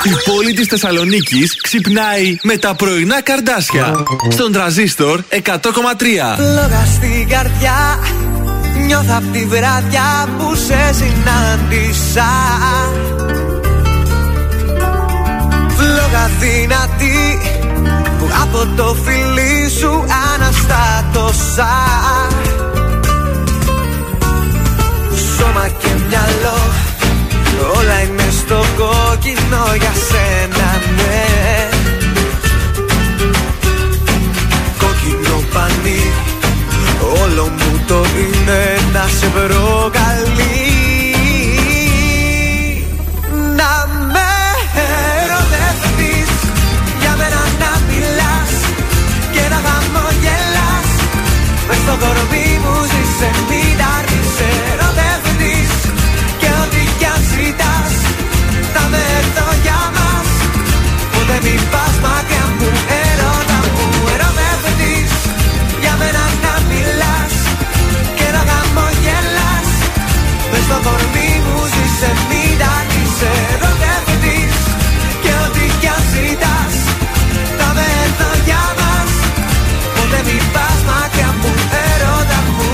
[0.04, 3.94] Η πόλη της Θεσσαλονίκης ξυπνάει με τα πρωινά καρδάσια.
[4.30, 5.38] Στον τραζίστορ 100,3.
[6.36, 8.00] Φλόγα στην καρδιά
[8.86, 12.32] Νιώθω απ' τη βράδια που σε συνάντησα
[15.78, 17.40] Φλόγα δυνατή
[18.20, 21.70] που από το φιλί σου αναστάτωσα
[25.38, 26.91] Σώμα και μυαλό
[27.78, 31.70] Όλα είναι στο κόκκινο για σένα, ναι.
[34.78, 36.02] Κόκκινο πανί
[37.22, 38.62] Όλο μου το είναι
[38.94, 40.70] να σε βρω καλή.
[43.56, 43.72] Να
[44.14, 44.32] με
[45.22, 46.32] ερωτευτείς
[47.00, 48.52] Για μένα να μιλάς
[49.34, 50.90] Και να χαμογελάς.
[51.68, 53.30] Μες στο κορμί μου ζήσε
[58.92, 60.30] Θα με έρθω για μας.
[61.14, 62.70] Ποτέ μην πας μακριά μου
[63.04, 65.12] Ερώτα μου ερωτευτείς
[65.82, 67.36] Για μένα να μιλάς
[68.18, 69.70] Και να χαμογελάς.
[70.52, 74.58] Μες στο κορμί μου ζήσε Μην αρνείσαι ερωτευτείς
[75.24, 76.76] Και ό,τι κι αν ζητάς.
[77.58, 79.12] Θα με έρθω για μας.
[79.96, 81.52] Ποτέ μην πας μακριά μου
[81.90, 82.72] Ερώτα μου.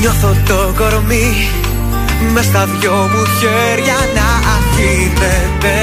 [0.00, 1.28] Νιώθω το κορμί
[2.34, 5.78] μες στα δυο μου χέρια να αφήνεται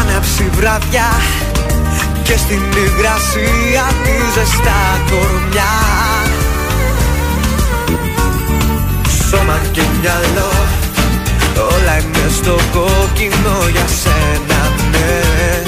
[0.00, 1.10] Άναψη βραδιά
[2.22, 5.74] και στην υγρασία τη ζεστά κορμιά.
[9.28, 10.52] Σώμα και μυαλό
[11.56, 15.62] όλα είναι στο κόκκινο για σένα ναι.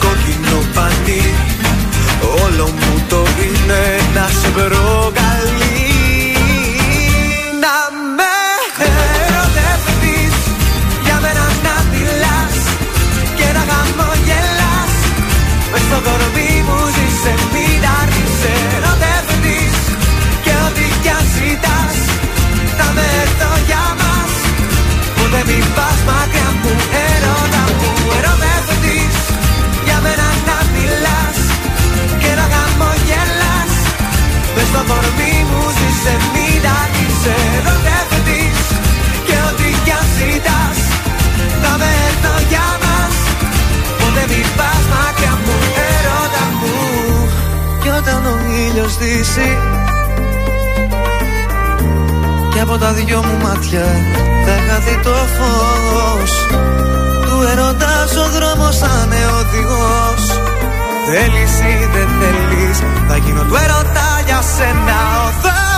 [0.00, 1.34] Κόκκινο πανί
[2.44, 2.89] Όλο μου το
[3.70, 5.09] είναι να σε προκαλεί
[34.70, 38.60] στο κορμί μου ζήσε μην αρνείσαι ερωτευτείς
[39.26, 40.78] Και ό,τι κι αν ζητάς
[41.62, 43.14] θα με έρθω για μας.
[43.98, 45.56] Ποτέ μην πας μακριά μου
[45.90, 46.76] ερώτα μου.
[47.82, 49.50] Κι όταν ο ήλιος δύσει
[52.52, 53.86] Και από τα δυο μου μάτια
[54.44, 56.32] θα χαθεί το φως.
[57.24, 60.22] Του ερωτάς ο δρόμος θα είναι οδηγός.
[61.08, 62.78] Θέλεις ή δεν θέλεις
[63.08, 64.09] Θα γίνω του ερωτά
[64.40, 64.98] για σένα
[65.28, 65.69] οδός Να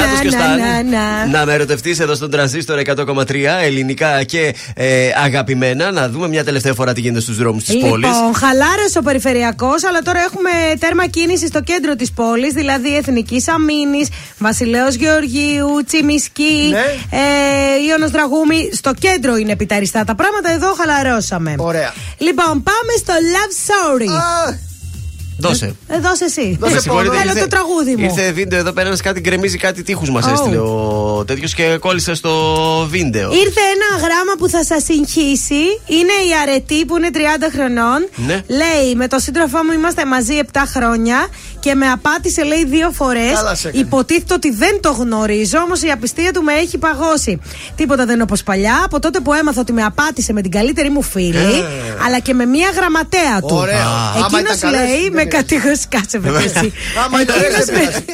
[0.00, 0.58] να, να, Να τους και ο να, Σταν.
[0.58, 1.26] να, να.
[1.38, 5.90] Να με ερωτευτείς εδώ στον τρανζίστορ 100,3 ελληνικά και ε, αγαπημένα.
[5.90, 8.08] Να δούμε μια τελευταία φορά τι γίνεται στους δρόμους της πόλης.
[8.10, 13.44] Λοιπόν, χαλάρωσε ο περιφερειακός, αλλά τώρα έχουμε τέρμα κίνησης στο κέντρο της πόλης, δηλαδή Εθνική
[13.54, 14.06] Αμήνη,
[14.38, 16.78] Βασιλέο Γεωργίου, Τσιμισκή, Ναι.
[17.18, 17.22] ε,
[17.88, 18.70] Ιωνος Δραγούμη.
[18.72, 21.54] Στο κέντρο είναι επιταριστά τα πράγματα, εδώ χαλαρώσαμε.
[21.58, 21.92] Ωραία.
[22.18, 24.06] Λοιπόν, πάμε στο Love Story.
[25.40, 25.74] Δώσε.
[25.88, 26.56] Ε, δώσε εσύ.
[26.60, 28.04] Με συγχωρείτε, Θέλω ήρθε- το τραγούδι μου.
[28.04, 30.32] Ήρθε βίντεο εδώ πέρα, ένας κάτι γκρεμίζει κάτι τείχους μας Oh.
[30.32, 32.32] έστειλε ο τέτοιος και κόλλησε στο
[32.90, 33.32] βίντεο.
[33.32, 35.62] Ήρθε ένα γράμμα που θα σας συγχύσει.
[35.86, 38.08] Είναι η αρετή που είναι 30 χρονών.
[38.26, 38.42] Ναι.
[38.48, 41.28] Λέει: Με τον σύντροφό μου είμαστε μαζί 7 χρόνια
[41.60, 43.32] και με απάτησε, λέει, δύο φορές.
[43.34, 43.82] Καλά σε έκανε.
[43.84, 47.40] Υποτίθεται ότι δεν το γνωρίζω, όμως η απιστία του με έχει παγώσει.
[47.76, 48.82] Τίποτα δεν είναι όπως παλιά.
[48.84, 51.64] Από τότε που έμαθα ότι με απάτησε με την καλύτερη μου φίλη, Ε.
[52.06, 53.48] αλλά και με μία γραμματέα του.
[53.56, 53.86] Ωραία.
[53.86, 55.28] Άμα Εκείνος ήταν καλές, λέει δεν με πειράζει.
[55.28, 55.76] κατηγορεί.
[55.88, 56.72] Κάτσε με εσύ.
[57.04, 58.04] Άμα ήταν Εκείνος δεν με- πειράζει.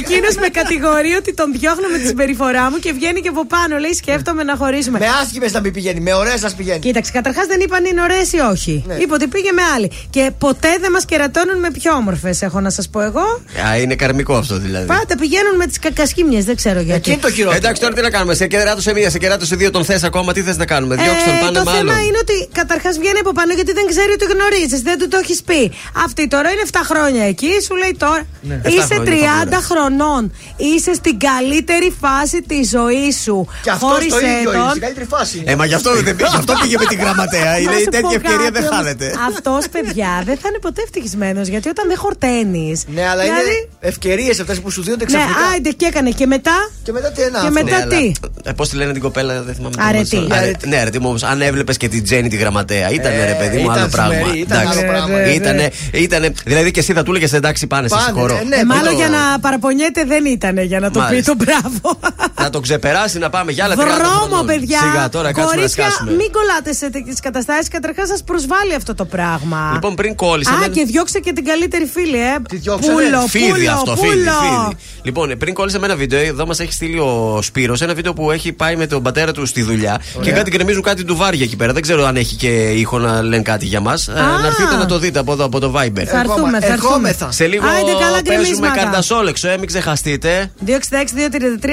[0.00, 3.76] Εκείνος με κατηγορεί ότι τον διώχνω με τη συμπεριφορά μου και βγαίνει και από πάνω.
[3.78, 4.98] Λέει: Σκέφτομαι να χωρίσουμε.
[4.98, 6.78] Με άσχημε να μην πηγαίνει, με ωραίες να πηγαίνει.
[6.78, 8.84] Κοίταξε, καταρχάς δεν είπαν είναι ωραίες ή όχι.
[8.86, 8.94] Ναι.
[8.94, 9.90] Είπε ότι πήγε με άλλη.
[10.10, 13.26] Και ποτέ δεν μας κερατώνουν με πιο όμορφες, έχω να σας σας πω εγώ.
[13.68, 14.86] Α, είναι καρμικό αυτό δηλαδή.
[14.86, 17.18] Πάντα πηγαίνουν με τις κακασχήμιε, δεν ξέρω γιατί.
[17.56, 18.34] Εντάξει, τώρα τι να κάνουμε.
[18.34, 20.94] Σε κεράτο σε μία, σε κεράτο σε δύο τον θες ακόμα, τι θες να κάνουμε.
[20.94, 21.80] Διώξτε τον Ε, πάνε το μάλλον.
[21.80, 25.18] θέμα είναι ότι καταρχάς βγαίνει από πάνω γιατί δεν ξέρει ότι γνωρίζεις, δεν του το
[25.22, 25.72] έχεις πει.
[26.06, 28.22] Αυτή τώρα είναι 7 χρόνια εκεί, σου λέει τώρα.
[28.40, 28.60] Ναι.
[28.74, 30.22] Είσαι 7 χρόνια 30 θα χρονών.
[30.56, 33.38] Είσαι στην καλύτερη φάση της ζωής σου.
[33.62, 35.42] Και αυτός το ίδιο είναι, στην καλύτερη φάση.
[35.46, 37.50] Ε, μα γι' αυτό, δεν, γι' αυτό πήγε με την γραμματέα.
[37.50, 38.74] Να Είναι σου τέτοια πω ευκαιρία κάτι δεν όμως.
[38.76, 39.06] χάνεται.
[39.30, 42.73] Αυτός, παιδιά, δεν θα είναι ποτέ ευτυχισμένος γιατί όταν δεν χορταίνεις.
[42.94, 43.34] Ναι, αλλά είναι
[43.80, 45.40] ευκαιρίες αυτές που σου δίνονται Ναι, ξαφνικά.
[45.52, 47.64] άιντε και έκανε και μετά; Και μετά τι ένα Και αυτό.
[47.64, 48.12] μετά τι;
[48.44, 49.74] Ε, Πώς τη λένε την κοπέλα, δεν θυμάμαι.
[49.74, 50.16] το Αρετή.
[50.16, 50.42] όνομα της.
[50.42, 51.22] Αρε- Ναι, αρετή μου όμως.
[51.22, 54.14] Αν έβλεπες και την Τζέννη τη γραμματέα, ήταν Ε, ρε παιδί μου ήταν άλλο πράγμα.
[54.14, 54.78] ζουμερή, ήταν Εντάξει.
[54.78, 55.16] άλλο πράγμα.
[55.16, 55.32] Ναι, ναι.
[55.32, 58.34] Ήτανε, ήτανε, δηλαδή και εσύ θα του έλεγες εντάξει, πάνε, σε Πάνε, συγχωρώ.
[58.34, 61.36] ναι, ναι, Ε, μάλλον Το- για να παραπονιέται δεν ήταν για να το πει Μάλιστα.
[61.36, 61.98] το μπράβο.
[62.40, 64.46] Να το ξεπεράσει, να πάμε για άλλα 30 Βρώμο, χρονών.
[64.46, 64.78] παιδιά.
[64.78, 66.10] Σιγά τώρα, κάτσουμε να Κορίτσια, σκάσουμε.
[66.10, 67.68] μην κολλάτε σε τέτοιες καταστάσεις.
[67.68, 69.70] Καταρχάς, σας προσβάλλει αυτό το πράγμα.
[69.74, 70.50] Λοιπόν, πριν κόλλησε.
[70.50, 72.34] Α, εμένα- και διώξε και την καλύτερη φίλη, ε.
[72.64, 74.30] Τι διώξανε; Πούλο, Φίδι πούλο, αυτό, φίδι, πούλο.
[74.30, 74.76] φίδι.
[75.02, 78.30] Λοιπόν, πριν κόλλησε με ένα βίντεο, εδώ μας έχει στείλει ο Σπύρος ένα βίντεο που
[78.30, 81.56] έχει πάει με τον πατέρα του στη δουλειά και κάτι γκρεμίζουν κάτι του βάρια εκεί
[81.56, 81.72] πέρα.
[81.72, 84.06] Δεν ξέρω αν έχει και ήχο να λένε κάτι για μας.
[84.14, 86.02] να έρθετε να το δείτε από εδώ, από το Viber.
[86.06, 86.72] Θα έρθουμε, θα έρθουμε.
[86.72, 87.32] Ερχόμεθα.
[87.32, 88.74] Σε λίγο Άιντε, καλά παίζουμε γκρεμίσματα.
[88.80, 90.50] καρτασόλεξο, ε, μην ξεχαστείτε.
[90.66, 90.70] 266-233,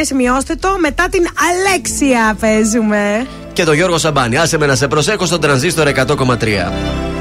[0.02, 0.68] σημειώστε το.
[0.80, 3.28] Μετά την Αλέξια παίζουμε.
[3.54, 4.38] Και το Γιώργο Σαμπάνη.
[4.38, 7.21] Άσε με να σε προσέχω στον τρανζίστορ 100,3.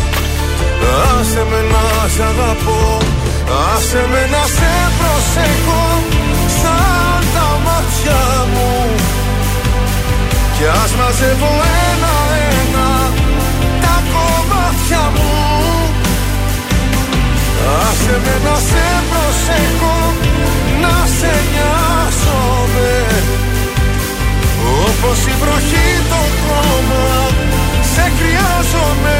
[1.19, 2.97] Άσε με να σ' αγαπώ
[3.73, 5.83] Άσε με να σε προσέχω
[6.61, 8.21] Σαν τα μάτια
[8.53, 8.71] μου.
[10.55, 11.51] Κι ας μαζεύω
[11.89, 12.89] ένα-ένα
[13.83, 15.33] Τα κομμάτια μου.
[17.81, 19.97] Άσε με να σε προσέχω
[20.81, 22.93] Να σε νοιάζομαι.
[24.83, 27.05] Όπως η βροχή το χώμα
[27.93, 29.19] Σε χρειάζομαι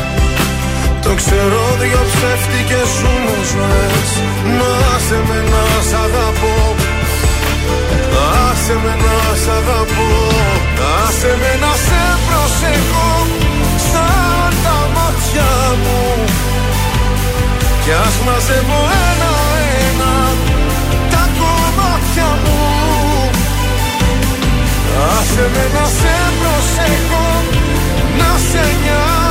[1.03, 4.09] το ξέρω δυο ψεύτικες σου μου ζωές.
[4.57, 6.55] Μα άσε με να σ' αγαπώ.
[8.49, 10.09] Άσε με να σ' αγαπώ.
[11.03, 13.09] Άσε με να σε προσέχω.
[13.89, 15.51] Σαν τα μάτια
[15.81, 16.01] μου.
[17.83, 20.13] Κι ας μαζεύω ένα-ένα
[21.13, 22.59] Τα κομμάτια μου.
[25.15, 27.25] Άσε με να σε προσέχω.
[28.19, 29.30] Να σε νοιάζομαι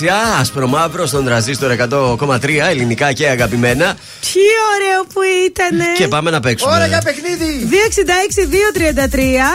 [0.00, 3.96] Ήταν η Αλέξια, άσπρο στον τραζίστορ 100,3 ελληνικά και αγαπημένα.
[4.20, 4.40] Τι
[4.74, 5.94] ωραίο που ήταν.
[5.96, 6.72] Και πάμε να παίξουμε.
[6.74, 7.68] Ώρα για παιχνίδι.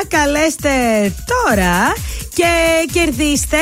[0.02, 0.06] 266-233.
[0.08, 0.70] Καλέστε
[1.26, 1.94] τώρα
[2.34, 2.46] και
[2.92, 3.58] κερδίστε.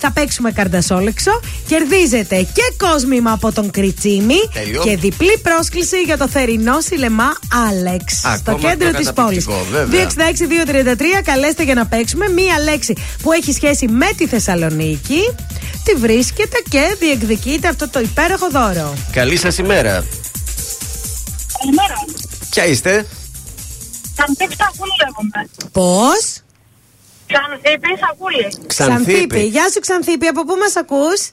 [0.00, 1.40] Θα παίξουμε καρδασόλεξο.
[1.68, 4.82] Κερδίζετε και κόσμημα από τον Κριτσίμη Τέλειο.
[4.82, 7.32] και διπλή πρόσκληση για το θερινό σιλεμά
[7.68, 8.12] Άλεξ.
[8.18, 9.44] Στο Ακόμα κέντρο πιο τη πόλης.
[9.44, 10.06] καταπληκτικό, βέβαια.
[11.18, 11.22] 266-233.
[11.24, 12.28] Καλέστε για να παίξουμε.
[12.28, 15.34] Μία λέξη που έχει σχέση με τη Θεσσαλονίκη.
[15.88, 18.94] Τη βρίσκετε και διεκδικείτε αυτό το υπέροχο δώρο.
[19.12, 20.04] Καλή σας ημέρα.
[21.58, 21.94] Καλημέρα.
[22.50, 23.06] Ποια είστε,
[24.16, 25.48] Ξανθίπη Σακούλη λέγομαι.
[25.72, 26.42] Πώς;
[27.26, 28.66] Ξανθίπη Σακούλη.
[28.66, 29.40] Ξανθήπη.
[29.40, 30.26] Γεια σου, Ξανθήπη.
[30.26, 31.30] Από πού μας ακούς;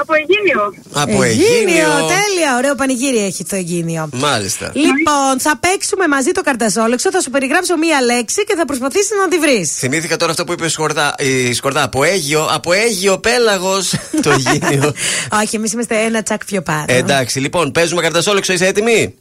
[0.00, 0.74] Από Αιγίνιο.
[0.92, 1.88] Από Αιγίνιο.
[2.16, 4.08] Τέλεια, ωραίο πανηγύρι έχει το Αιγίνιο.
[4.12, 4.72] Μάλιστα.
[4.74, 9.28] Λοιπόν, θα παίξουμε μαζί το καρταζόλεξο, θα σου περιγράψω μία λέξη και θα προσπαθήσεις να
[9.28, 9.72] τη βρεις.
[9.76, 11.14] Θυμήθηκα τώρα αυτό που είπε η Σκορδά.
[11.18, 13.94] Η Σκορδά από Αίγιο, από Αίγιο πέλαγος.
[14.22, 14.92] το Αιγίνιο.
[15.42, 16.84] Όχι, εμείς είμαστε ένα τσακ πιο πάνω.
[16.86, 19.14] Εντάξει, λοιπόν, παίζουμε καρτασόλεξο, είσαι έτοιμη;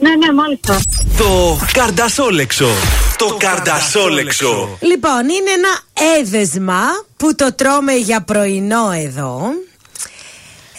[0.00, 0.80] Ναι, ναι, μάλιστα.
[1.18, 2.68] Το καρδασόλεξο.
[3.16, 4.78] Το καρδασόλεξο.
[4.80, 5.78] Λοιπόν, είναι ένα
[6.18, 6.80] έδεσμα
[7.16, 9.52] που το τρώμε για πρωινό εδώ.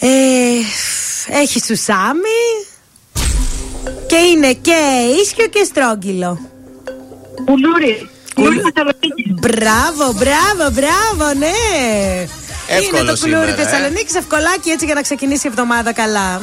[0.02, 0.08] Ε,
[1.40, 2.40] έχει σουσάμι
[4.06, 4.78] και είναι και
[5.22, 6.38] ίσιο και στρόγγυλο.
[7.44, 8.08] Κουλούρι.
[8.34, 9.34] Κουλούρι Θεσσαλονίκης.
[9.40, 11.46] Μπράβο, μπράβο, μπράβο, ναι.
[12.66, 13.64] Εύκολο είναι το κουλούρι σήμερα, ε.
[13.64, 16.42] Θεσσαλονίκης, ευκολάκι έτσι για να ξεκινήσει η εβδομάδα καλά.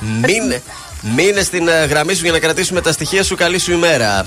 [0.00, 0.62] Μείνε,
[1.14, 3.34] μείνε στην ε, γραμμή σου για να κρατήσουμε τα στοιχεία σου.
[3.36, 4.26] Καλή σου ημέρα.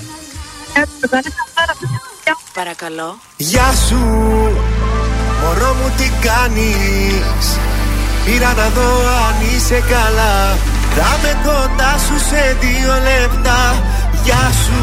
[2.54, 3.20] Παρακαλώ.
[3.36, 3.96] Γεια σου,
[5.42, 7.58] μωρό μου τι κάνεις;
[8.30, 8.90] Πήρα να δω
[9.26, 10.34] αν είσαι καλά.
[10.96, 13.60] Θα με κοντά σου σε δύο λεπτά.
[14.24, 14.82] Γεια σου.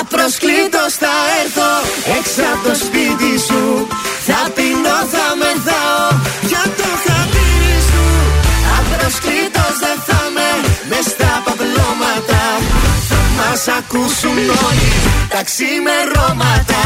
[0.00, 1.70] Απροσκλήτως θα έρθω
[2.16, 3.62] έξω από το σπίτι σου.
[4.28, 6.06] Θα πεινώ, θα μεθάω
[6.50, 8.04] για το χατήρι σου.
[8.78, 10.48] Απροσκλήτως δεν θα με
[10.88, 12.42] μες στα παπλώματα.
[13.08, 14.90] Θα μας ακούσουν όλοι
[15.32, 16.82] τα ξημερώματα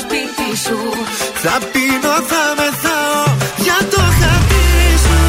[0.00, 0.78] σπίτι σου.
[1.42, 3.22] Θα πίνω, θα μεθάω
[3.66, 5.20] για το χατήρι σου.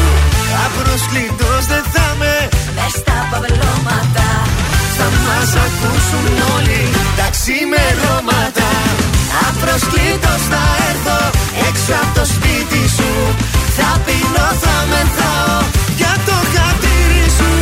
[0.64, 2.34] Απροσκλήτως δεν θα με
[2.76, 4.28] Μες στα παυλώματα
[4.96, 6.82] Θα μας ακούσουν όλοι
[7.18, 8.70] τα ξημερώματα.
[9.48, 11.18] Απροσκλήτως θα έρθω
[11.68, 13.12] έξω από το σπίτι σου.
[13.76, 15.58] Θα πεινώ, θα μεθάω
[16.00, 17.52] για το χατήρι σου.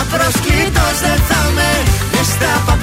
[0.00, 1.70] Απροσκλήτως δεν θα με
[2.12, 2.75] μες στα παπλώματα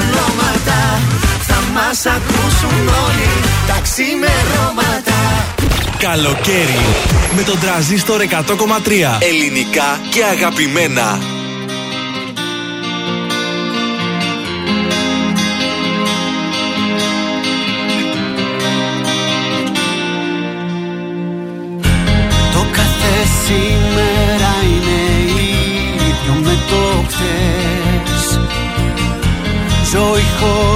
[1.96, 3.30] Θα μας ακούσουν όλοι
[3.68, 5.14] τα ξημερώματα
[5.98, 6.86] Καλοκαίρι
[7.36, 9.18] με τον τραζίστορ 100,3.
[9.20, 11.20] Ελληνικά και αγαπημένα.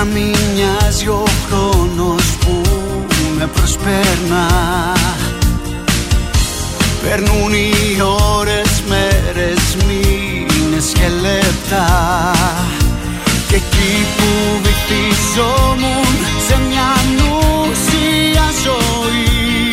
[0.00, 2.62] Όταν μη μοιάζει ο χρόνος που
[3.38, 4.46] με προσπέρνα
[7.02, 8.02] Περνούν οι
[8.36, 11.86] ώρες, μέρες, μήνες και λεπτά.
[13.48, 16.14] Και εκεί που βυθιζόμουν
[16.46, 19.72] σε μια νουσία ζωή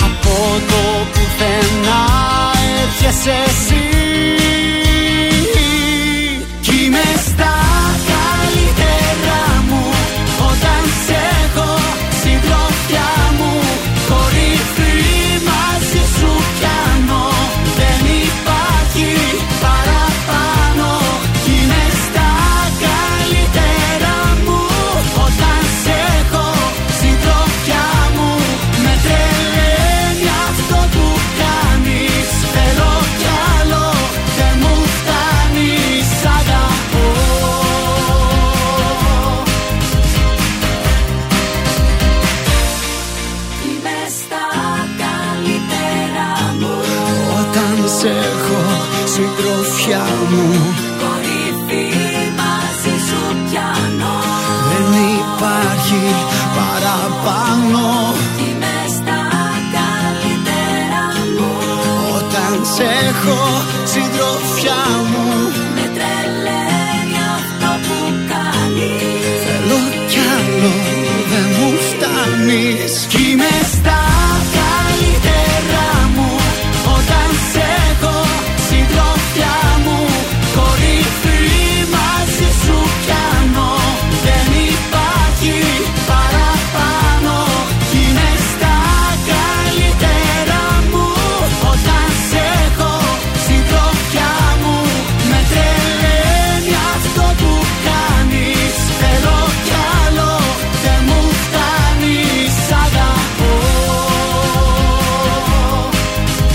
[0.00, 2.04] Από το πουθενά
[2.82, 3.84] έρχεσαι εσύ.
[6.60, 7.69] Κι είμαι στα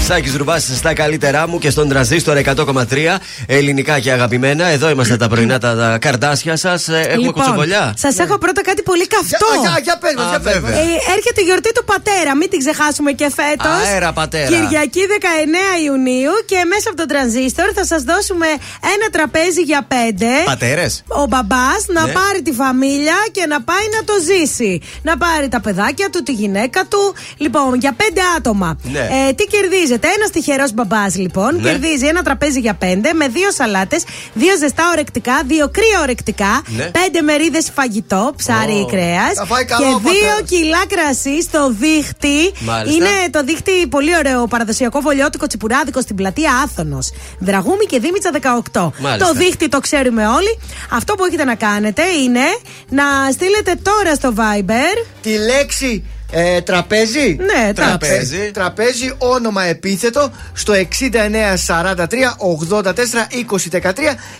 [0.06, 4.65] Σάκη Ρουμπά στα καλύτερά μου και στον τραζίστορ 100,3 ελληνικά και αγαπημένα.
[4.65, 6.88] Εδώ είμαστε τα πρωινά τα, τα καρδάσια σας.
[6.88, 7.94] Έχουμε κουτσομπολιά.
[7.98, 9.47] Σας Λοιπόν, έχω πρώτα κάτι πολύ καυτό.
[9.51, 10.61] Για- για- για πες μας, Α, για πες μας.
[10.61, 10.80] βέβαια.
[10.81, 13.80] Ε, έρχεται η γιορτή του πατέρα, μην την ξεχάσουμε και φέτος.
[13.89, 14.49] Αέρα, πατέρα.
[14.53, 18.47] Κυριακή 19 Ιουνίου και μέσα από τον τρανζίστορ θα σας δώσουμε
[18.93, 20.30] ένα τραπέζι για πέντε.
[20.53, 20.91] Πατέρες.
[21.22, 22.11] Ο μπαμπάς να Ναι.
[22.19, 24.74] πάρει τη φαμίλια και να πάει να το ζήσει.
[25.07, 27.01] Να πάρει τα παιδάκια του, τη γυναίκα του.
[27.43, 28.69] Λοιπόν, για πέντε άτομα.
[28.95, 29.03] Ναι.
[29.27, 31.51] Ε, τι κερδίζετε, ένας τυχερός μπαμπάς λοιπόν.
[31.56, 31.61] Ναι.
[31.69, 36.83] Κερδίζει ένα τραπέζι για πέντε με δύο σαλάτες, δύο ζεστά ορεκτικά, δύο κρύα ορεκτικά, Ναι.
[36.99, 39.33] πέντε μερίδες φαγητό, ψάρι ή κρέας.
[39.35, 40.49] Θα φάει καλό Και ο δύο πατέρας.
[40.49, 42.51] κιλά κρασί στο δίχτυ.
[42.59, 42.95] Μάλιστα.
[42.95, 47.11] Είναι το δίχτυ πολύ ωραίο παραδοσιακό βολιώτικο τσιπουράδικο στην πλατεία Άθωνος.
[47.39, 48.31] Δραγούμη και Δήμητσα
[48.72, 48.91] 18.
[48.99, 49.25] Μάλιστα.
[49.27, 50.59] Το δίχτυ το ξέρουμε όλοι.
[50.91, 52.45] Αυτό που έχετε να κάνετε είναι
[52.89, 55.05] να στείλετε τώρα στο Viber.
[55.22, 56.03] Τη λέξη
[56.38, 58.51] ε, τραπέζι; Ναι, Τραπέζι.
[58.53, 60.83] Τραπέζι, όνομα επίθετο στο 6943
[62.81, 63.91] 84 20 13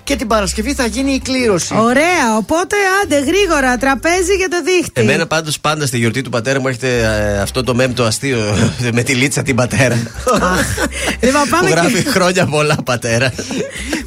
[0.04, 1.74] και την Παρασκευή θα γίνει η κλήρωση.
[1.78, 5.02] Ωραία, οπότε άντε γρήγορα τραπέζι για το δίχτυ.
[5.02, 8.58] Εμένα πάντως πάντα στη γιορτή του πατέρα μου έχετε ε, αυτό το μέμ το αστείο
[8.98, 9.98] με τη λίτσα την πατέρα.
[11.22, 12.10] Λοιπόν, που πάμε γράφει και...
[12.10, 13.34] χρόνια πολλά πατέρα.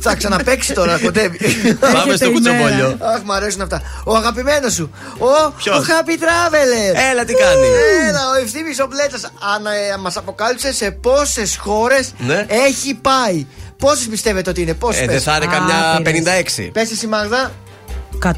[0.00, 1.39] θα ξαναπέξει τώρα, κοντεύει.
[1.81, 2.33] Πάμε Έρχεται στο η μέρα.
[2.33, 2.97] κουτσομπολιό.
[3.15, 3.83] Αχ, μ' αρέσουν αυτά.
[4.05, 4.91] Ο αγαπημένος σου.
[5.18, 7.10] Ο, Ποιος; ο Happy Traveler.
[7.12, 7.67] Έλα, τι κάνει.
[8.08, 9.31] Έλα, ο ευθύνη ο Μπλέτσα.
[9.55, 12.47] Αν ε, μας αποκάλυψε σε πόσες χώρες Ναι.
[12.48, 13.47] έχει πάει.
[13.78, 16.55] Πόσες πιστεύετε ότι είναι, πόσες Ε, δεν θα είναι Α, καμιά πήρες.
[16.58, 16.70] 56.
[16.73, 17.52] Πες εσύ Μάγδα.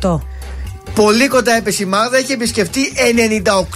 [0.02, 0.20] 100.
[1.04, 2.92] Πολύ κοντά έπεσε η Μάγδα, έχει επισκεφτεί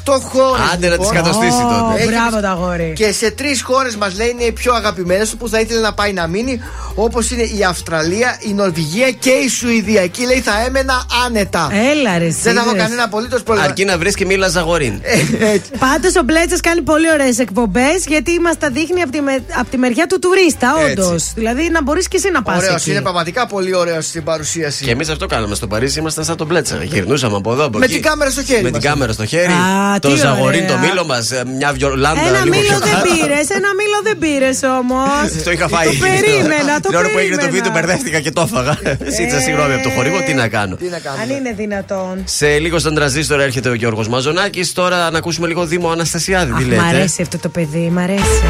[0.07, 0.63] 98 χώρες.
[0.73, 1.99] Άντε να τις κατοστήσει τότε.
[2.03, 2.93] Έχει Μπράβο επισκ- τα αγόρι.
[2.97, 5.93] Και σε τρεις χώρες μας λέει είναι οι πιο αγαπημένες του που θα ήθελε να
[5.95, 6.61] πάει να μείνει.
[6.95, 10.03] Όπως είναι η Αυστραλία, η Νορβηγία και η Σουηδία.
[10.03, 11.69] Εκεί λέει θα έμενα άνετα.
[11.93, 12.83] Έλα ρε Δεν έχω σίδερες.
[12.83, 13.69] κανένα απολύτως πρόβλημα.
[13.69, 15.01] Αρκεί να βρεις και μίλα ζαγορίν.
[15.03, 15.71] Ε, έτσι.
[15.79, 19.69] Πάντως ο Μπλέτσας κάνει πολύ ωραίες εκπομπές γιατί μας τα δείχνει από τη, με- απ'
[19.71, 21.01] τη μεριά του τουρίστα, Έτσι.
[21.01, 21.33] όντως.
[21.35, 22.57] Δηλαδή να μπορείς και εσύ να πας.
[22.57, 24.85] Ωραίος, είναι πραγματικά πολύ ωραίος στην παρουσίαση.
[24.85, 26.75] Και εμείς αυτό κάναμε στο Παρίσι, ήμασταν σαν τον Μπλέτσα.
[26.83, 27.95] Γυρνούσαμε από εδώ, από Με εκεί.
[27.95, 28.81] την κάμερα στο χέρι Με μας.
[28.81, 29.53] την κάμερα στο χέρι.
[29.53, 30.77] Α, το τι ζαγορίν, ωραία.
[30.77, 33.05] το μήλο μας, μια βιολάντα Ένα λίγο μήλο πιο δεν κάτω.
[33.15, 35.27] πήρες, ένα μήλο δεν πήρες όμως.
[35.47, 35.87] Το είχα φάει.
[35.87, 37.51] Το περίμενα, το Την ώρα που έγινε το περίμενα.
[37.65, 38.79] βίντεο, μπερδεύτηκα και το έφαγα.
[39.17, 40.75] Ζήτησα συγγνώμη από το χορηγό, τι να κάνω.
[40.77, 41.23] Τι να κάνουμε.
[41.23, 42.23] Αν είναι δυνατόν.
[42.25, 44.73] Σε λίγο στον τραζίστορ έρχεται ο Γιώργος Μαζονάκης.
[44.73, 46.53] Τώρα να ακούσουμε λίγο Δήμο Αναστασιάδη.
[46.53, 46.83] Αχ, Τι μ' λέτε.
[46.89, 48.43] αρέσει αυτό το παιδί, μ' αρέσει.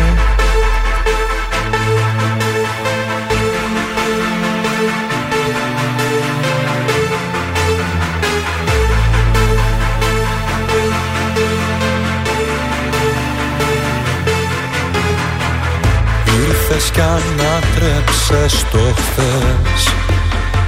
[17.84, 19.92] Ανατρέψες το χθες.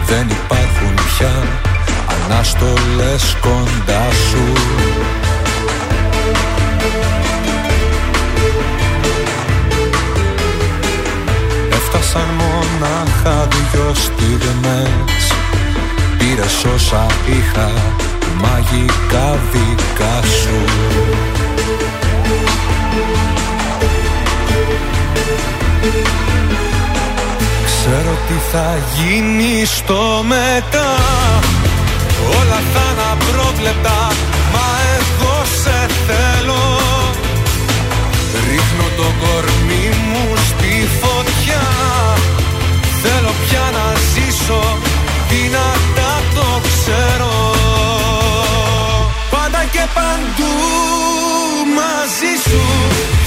[0.06, 1.32] Δεν υπάρχουν πια
[2.24, 4.52] αναστολές κοντά σου.
[11.70, 15.32] Έφτασαν μονάχα δυο στιγμές.
[16.18, 17.70] Πήρες όσα είχα
[18.40, 20.64] μαγικά δικά σου
[27.88, 30.90] Ξέρω τι θα γίνει στο μετά.
[32.38, 34.12] Όλα θα είναι απρόβλεπτα
[34.52, 36.64] Μα εγώ σε θέλω.
[38.48, 41.66] Ρίχνω το κορμί μου στη φωτιά.
[43.02, 44.78] Θέλω πια να ζήσω
[45.28, 47.34] Δυνατά το ξέρω.
[49.30, 50.54] Πάντα και παντού
[51.74, 52.62] μαζί σου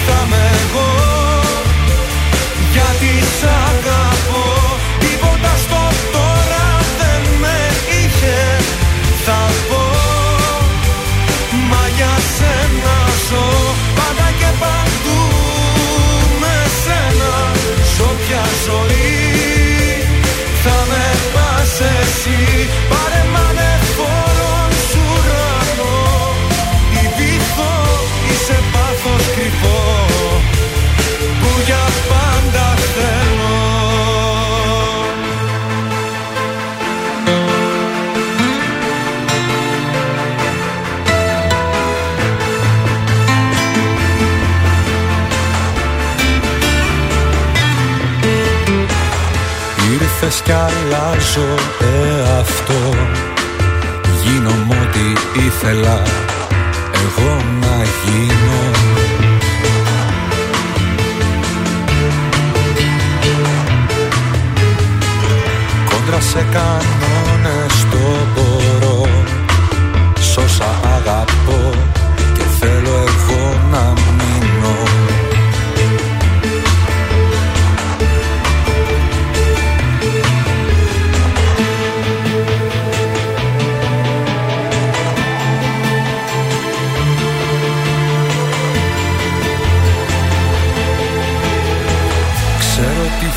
[0.05, 1.48] Θα είμαι εγώ
[2.75, 4.45] γιατί σ' αγαπώ.
[5.03, 5.83] Τίποτα στο
[6.15, 6.67] τώρα
[6.99, 7.57] δεν με
[7.97, 8.39] είχε.
[9.25, 9.83] Θα πω
[11.69, 13.47] Μα για σένα ζω.
[13.97, 15.21] Πάντα και παντού
[16.41, 17.33] με σένα.
[17.93, 19.17] Σ' όποια ζωή
[20.63, 22.39] θα με πας εσύ.
[22.91, 23.18] Πάρε
[50.21, 52.95] Ήρθες κι αλλάζω εαυτό
[54.23, 56.01] Γίνομαι ό,τι ήθελα
[56.93, 58.71] εγώ να γίνω.
[65.85, 67.97] Κόντρα σε κανόνες το
[68.33, 69.07] μπορώ
[70.19, 71.71] Σ' όσα αγαπώ
[72.33, 74.38] και θέλω εγώ να μείνω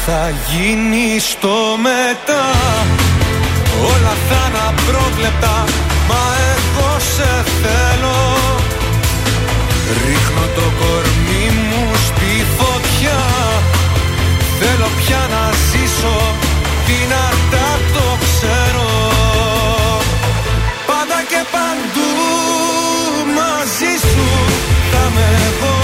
[0.07, 2.45] θα γίνει στο μετά.
[3.93, 5.65] Όλα θα είναι απρόβλεπτα
[6.09, 6.25] Μα
[6.55, 8.21] εγώ σε θέλω.
[10.07, 13.23] Ρίχνω το κορμί μου στη φωτιά.
[14.61, 16.19] Θέλω πια να ζήσω
[16.87, 18.91] Δυνατά το ξέρω.
[20.87, 22.11] Πάντα και παντού
[23.35, 24.27] μαζί σου
[24.91, 25.82] Θα είμαι εγώ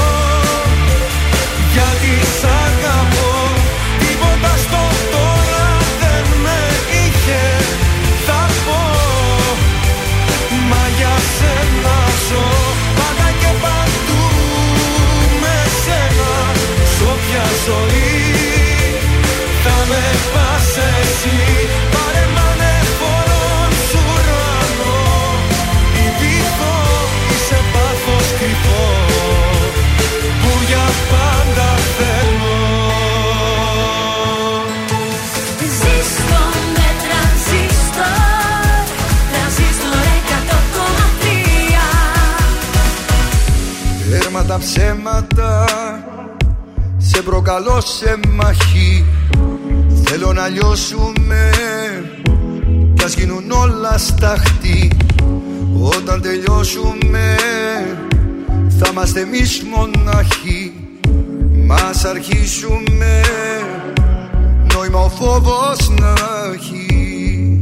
[44.49, 45.65] τα ψέματα
[46.97, 49.05] Σε προκαλώ σε μαχή
[50.11, 51.51] Θέλω να λιώσουμε
[52.95, 54.91] Κι ας γίνουν όλα σταχτή
[55.83, 57.37] Όταν τελειώσουμε
[58.79, 60.73] Θα είμαστε εμείς μοναχοί.
[61.67, 63.21] Μας αρχίσουμε
[64.75, 66.15] Νόημα ο φόβος να
[66.55, 67.59] έχει.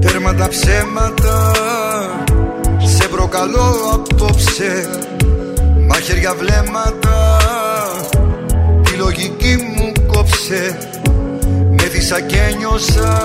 [0.00, 1.52] Τέρμα τα ψέματα
[2.84, 4.88] Σε προκαλώ απόψε
[5.88, 7.36] Μαχαίρια βλέμματα
[8.82, 10.78] Τη λογική μου κόψε.
[11.70, 13.22] Με δίσα και νιώσα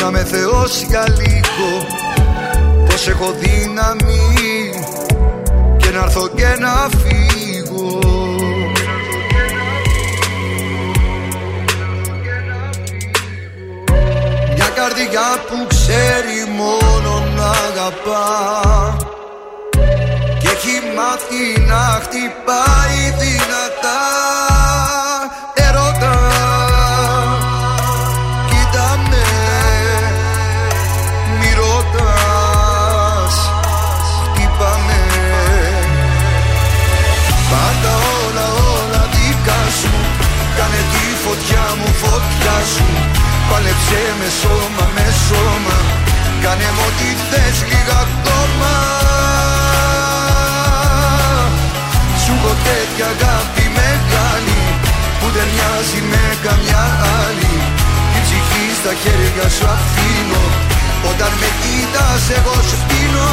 [0.00, 1.86] Να με θεός για λίγο.
[2.86, 4.70] Πως έχω δύναμη
[5.76, 7.98] Και να έρθω και να φύγω.
[14.54, 18.96] Μια καρδιά που ξέρει μόνο να αγαπά.
[18.96, 19.13] Και
[20.66, 24.02] έχει μάθει να χτυπάει δυνατά
[25.64, 26.16] Ερώτα
[28.48, 29.24] Κοίτα με
[31.38, 33.36] Μη ρωτάς
[34.24, 35.00] Χτύπα με
[37.50, 39.92] Πάντα όλα όλα δικά σου.
[40.56, 41.64] Κάνε τη φωτιά
[43.50, 45.76] Πάλεψε με σώμα, με σώμα.
[46.42, 49.03] Κάνε μου ό,τι θες λίγα ακόμα
[52.44, 54.60] Σου έχω τέτοια αγάπη μεγάλη
[55.20, 56.84] Που δεν μοιάζει με καμιά
[57.22, 57.54] άλλη.
[58.12, 60.44] Την ψυχή στα χέρια σου αφήνω
[61.10, 63.32] Όταν με κοίτας εγώ σου πίνω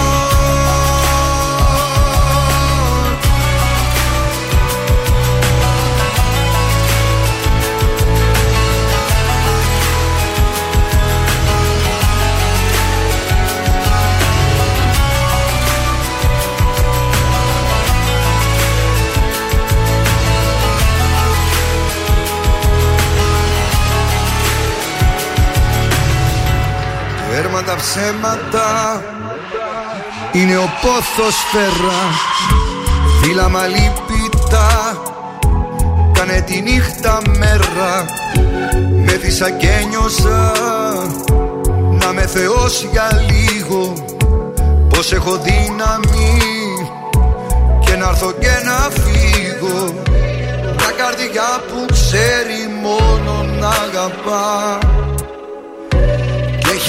[27.52, 29.02] Τέρμα τα ψέματα.
[30.32, 32.00] Είναι ο πόθος φέρα.
[33.22, 35.02] Φύλαμα λυπητά
[36.14, 38.06] Κάνε τη νύχτα μέρα.
[39.06, 40.52] Με δίσα και νιώσα
[41.90, 43.94] Να με θεός για λίγο.
[44.90, 46.40] Πως έχω δύναμη.
[47.86, 49.94] Και να έρθω και να φύγω.
[50.76, 54.80] Μια καρδιά που ξέρει μόνο να αγαπά.
[54.80, 55.01] και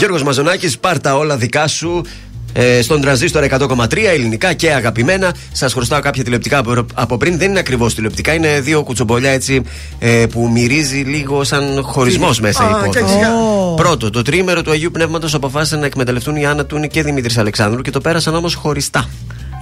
[0.00, 2.02] Γιώργος Μαζονάκης, πάρτα όλα δικά σου.
[2.52, 5.34] Ε, στον τρανζίστορ 100,3 ελληνικά και αγαπημένα.
[5.52, 7.38] Σας χρωστάω κάποια τηλεοπτικά από, από πριν.
[7.38, 9.62] Δεν είναι ακριβώς τηλεοπτικά, είναι δύο κουτσομπολιά έτσι
[9.98, 12.90] ε, που μυρίζει λίγο σαν χωρισμός μέσα η Α, υπόθεση.
[12.90, 13.28] και εξηγά.
[13.76, 17.82] Πρώτο, το τρίμερο του Αγίου Πνεύματος αποφάσισαν να εκμεταλλευτούν η Άννα Τούνη και Δημήτρης Αλεξάνδρου
[17.82, 19.08] και το πέρασαν όμως χωριστά.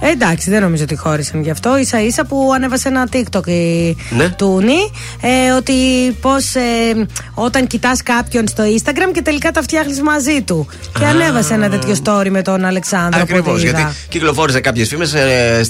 [0.01, 1.75] Ε, εντάξει, δεν νομίζω ότι χώρισαν γι' αυτό.
[1.81, 4.29] σα ίσα που ανέβασε ένα TikTok η Ναι.
[4.29, 4.91] Τούνη.
[5.21, 5.73] Ε, ότι
[6.21, 10.67] πώς ε, όταν κοιτάς κάποιον στο Instagram και τελικά τα φτιάχνεις μαζί του.
[10.99, 13.21] Και ανέβασε ένα τέτοιο story με τον Αλεξάνδρο.
[13.21, 13.53] από Ακριβώς.
[13.59, 13.77] ό,τι είδα.
[13.79, 15.61] Γιατί κυκλοφόρησε κάποιες φήμες ε,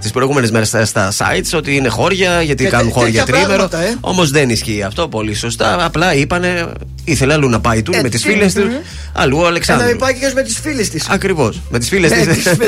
[0.00, 3.24] τις προηγούμενες μέρες στα, στα sites ότι είναι χώρια, γιατί Και κάνουν τέ- χώρια τέτοια
[3.40, 3.68] τρίμερο.
[3.68, 3.96] πράγματα, ε.
[4.00, 5.84] Όμως δεν ισχύει αυτό πολύ σωστά.
[5.84, 6.72] Απλά είπανε,
[7.04, 8.60] ήθελε αλλού να πάει η Τούνη Ε, με τις τι- φίλες του.
[8.60, 8.72] μμμ.
[9.12, 9.86] Αλλού ο Ένα Αλεξάνδρου.
[9.86, 11.08] μην πάει και με τις φίλες της.
[11.08, 11.60] Ακριβώς.
[11.70, 12.44] Με τις φίλες Ναι, της.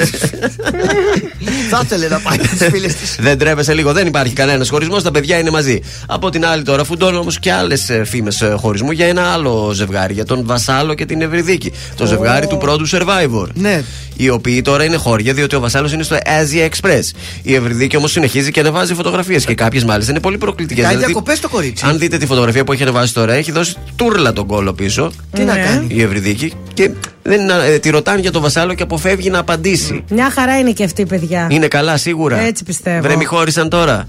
[1.11, 1.69] τις φίλες της.
[1.71, 3.17] Θα ήθελε να πάει με τις φίλες της.
[3.21, 5.81] Δεν τρέπεσαι λίγο, δεν υπάρχει κανένας χωρισμός, τα παιδιά είναι μαζί.
[6.07, 10.25] Από την άλλη τώρα, φουντώνουν όμως και άλλες φήμες χωρισμού για ένα άλλο ζευγάρι, για
[10.25, 11.73] τον Βασάλο και την Ευρυδίκη.
[11.97, 13.47] Το ζευγάρι του πρώτου survivor.
[13.55, 13.83] Ναι.
[14.17, 17.03] Οι οποίοι τώρα είναι χώρια, διότι ο Βασάλος είναι στο Asia Express.
[17.43, 20.85] Η Ευρυδίκη όμως συνεχίζει και ανεβάζει φωτογραφίες και κάποιες μάλιστα είναι πολύ προκλητικές.
[20.85, 21.85] Κάνει διακοπές το κορίτσι.
[21.87, 25.13] αν δείτε τη φωτογραφία που έχει ανεβάσει τώρα, έχει δώσει τούρλα τον κόλο πίσω.
[25.33, 25.61] Τι να Ναι.
[25.61, 25.87] κάνει.
[25.89, 26.91] Η Ευρυδίκη και
[27.23, 30.05] δεν, ε, τη ρωτάνε για τον Βασάλο και αποφεύγει να απαντήσει.
[30.11, 31.47] Μια χαρά είναι και αυτή, παιδιά.
[31.51, 32.39] Είναι καλά, σίγουρα.
[32.41, 33.01] Έτσι πιστεύω.
[33.03, 34.09] Βρε, μη χώρισαν τώρα.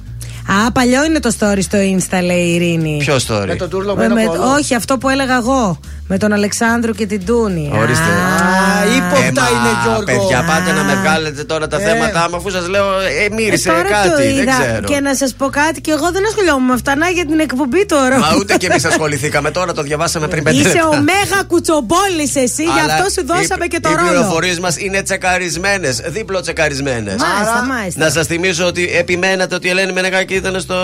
[0.66, 2.98] Α, παλιό είναι το story στο Insta, λέει η Ειρήνη.
[2.98, 4.44] Ποιο story; Με τον τούρλο Με- με με- ένα κόλλο.
[4.52, 5.80] όχι, αυτό που έλεγα εγώ.
[6.14, 7.72] Με τον Αλεξάνδρου και την Τούνη.
[7.82, 8.04] Ορίστε.
[8.04, 10.04] Α, ύποπτα Ε, μα, είναι Γιώργο.
[10.06, 11.84] Παιδιά, πάτε να με βγάλετε τώρα τα Ε.
[11.86, 14.10] θέματα μου, αφού σας λέω, ε, Ε, μύρισε τώρα κάτι.
[14.10, 14.52] το Δεν είδα.
[14.60, 14.84] ξέρω.
[14.92, 16.96] Και να σας πω κάτι, και εγώ δεν ασχολιόμουν με αυτά.
[16.96, 18.18] Να για την εκπομπή τώρα.
[18.18, 20.88] Μα ούτε και εμείς ασχοληθήκαμε τώρα, το διαβάσαμε πριν πέντε Είσαι λεπτά.
[20.88, 24.08] ο μέγα κουτσομπόλης εσύ, γι' Αλλά αυτό σου δώσαμε οι- και το Οι ρόλο.
[24.08, 27.16] πληροφορίες μας είναι τσεκαρισμένες, διπλοτσεκαρισμένες.
[27.28, 28.04] Μάλιστα, μάλιστα.
[28.04, 30.76] Να σας θυμίσω ότι επιμένατε ότι η Ελένη Μενεγάκη ήταν στο.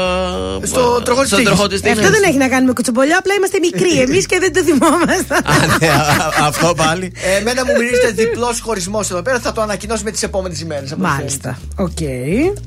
[0.64, 1.54] Στο τροχό της στον τύχης.
[1.54, 2.20] τροχό της Ε, Αυτό τύχης.
[2.20, 5.19] δεν έχει να κάνει με κουτσομπολιό, απλά είμαστε μικροί εμείς και δεν το θυμόμαστε.
[5.32, 7.12] Α, ναι, α, Αυτό πάλι.
[7.36, 9.40] Ε, Εμένα μου μυρίζεται διπλός χωρισμός εδώ πέρα.
[9.40, 10.94] Θα το ανακοινώσουμε τις επόμενες ημέρες.
[10.98, 11.58] Μάλιστα.
[11.76, 11.98] Οκ.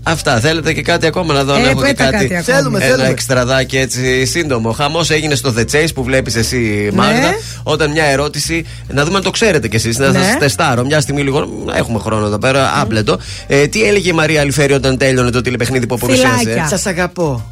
[0.02, 0.40] Αυτά.
[0.40, 2.42] Θέλετε και κάτι ακόμα να δω, Ε, να έχω και πέτα κάτι; κάτι ακόμα.
[2.58, 3.08] Θέλουμε, Ένα θέλουμε.
[3.08, 4.72] εξτραδάκι έτσι σύντομο.
[4.72, 7.18] Χαμός έγινε στο The Chase που βλέπεις εσύ, Μάγδα.
[7.20, 7.34] Ναι.
[7.62, 8.66] Όταν μια ερώτηση.
[8.88, 9.98] Να δούμε αν το ξέρετε κι εσείς.
[9.98, 10.18] Να Ναι.
[10.18, 10.84] σας τεστάρω.
[10.84, 11.48] Μια στιγμή λίγο.
[11.74, 12.80] Έχουμε χρόνο εδώ πέρα.
[12.80, 13.18] Άπλετο.
[13.46, 16.38] Ε, τι έλεγε η Μαρία Αλιφέρη όταν τέλειωνε το τηλεπαιχνίδι που παρουσίασε.
[16.38, 16.66] Φυλάκια.
[16.68, 17.46] Σας αγαπώ.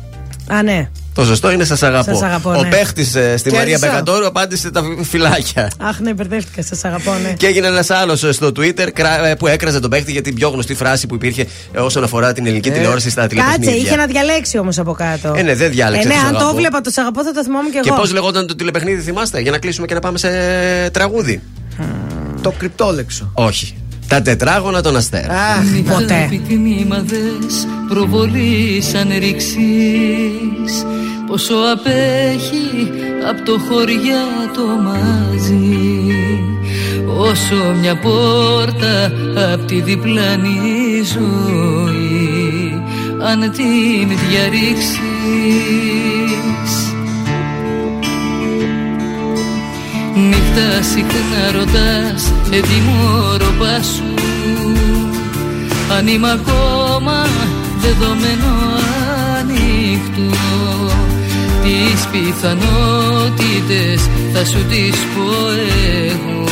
[0.46, 0.88] Α, ναι.
[1.14, 2.12] Το σωστό είναι σας αγαπώ.
[2.12, 2.68] Σας αγαπώ, Ο ναι.
[2.68, 3.56] παίχτης στη Κέρδισα.
[3.56, 5.70] Μαρία Μπεκατόρου απάντησε τα φυλάκια.
[5.80, 6.62] Αχ, ναι, μπερδεύτηκα.
[6.62, 7.32] Σας αγαπώ, ναι.
[7.32, 10.48] Και έγινε ένας άλλος στο Twitter κρα- ε, που έκραζε τον παίχτη για την πιο
[10.48, 13.70] γνωστή φράση που υπήρχε ε, όσον αφορά την ελληνική τηλεόραση στα τηλεπαιχνίδια.
[13.72, 15.34] Κάτσε, είχε να διαλέξει όμως από κάτω.
[15.36, 16.56] Ε, ναι, δεν διάλεξε, Ε, ναι, «Σ' αν το αγαπώ».
[16.56, 17.96] βλέπα το σ' αγαπώ θα το θυμόμουν κι Και εγώ.
[17.96, 20.28] πώς λεγόταν το τηλεπαιχνίδι, θυμάστε, για να κλείσουμε και να πάμε σε
[20.92, 21.42] τραγούδι.
[22.42, 23.30] Το κρυπτόλεξο.
[23.34, 23.74] Όχι.
[24.10, 25.36] Τα τετράγωνα των αστέρων.
[25.88, 26.26] ποτέ.
[26.30, 30.84] Πυκνήμαδες προβολής αν ρίξεις
[31.26, 32.90] Πόσο απέχει
[33.28, 34.24] από το χωριά
[34.54, 36.14] το μαζί.
[37.18, 39.12] Όσο μια πόρτα
[39.52, 42.82] από τη διπλανή ζωή.
[43.22, 45.00] Αν την διαρρήξεις
[50.28, 54.14] Νύχτας συχνά ρωτάς ετοιμόρροπα σου;
[55.96, 57.26] Αν είμαι ακόμα
[57.80, 58.52] δεδομένο
[59.38, 60.30] ανοιχτό
[61.62, 64.00] Τις πιθανότητες
[64.32, 65.30] θα σου τις πω
[66.06, 66.44] εγώ.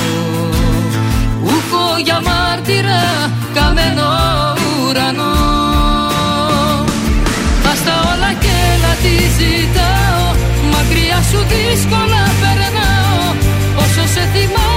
[1.42, 3.02] Ούχο για μάρτυρα
[3.54, 4.08] καμένο
[4.88, 5.36] ουρανό.
[7.70, 10.26] Ας τα όλα και να τη ζητάω.
[10.72, 12.98] Μακριά σου δύσκολα περνάω.
[12.98, 13.07] Όσο
[14.18, 14.67] σε θυμάμαι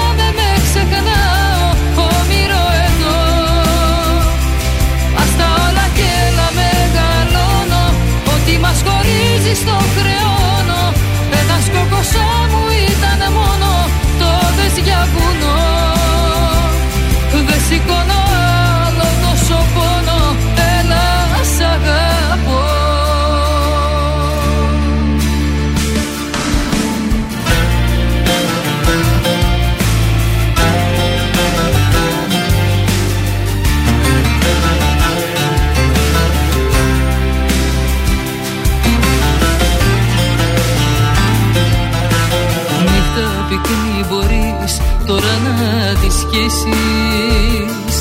[45.12, 47.96] τώρα να τη σκέσεις.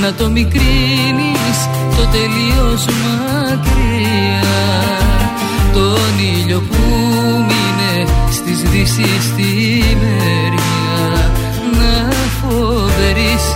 [0.00, 1.58] Να το μικρύνεις
[1.96, 4.64] το τελείως μακριά.
[5.72, 6.82] Τον ήλιο που
[7.48, 11.30] μείνε στις δύσεις στη μεριά.
[11.78, 13.54] Να φοβερήσεις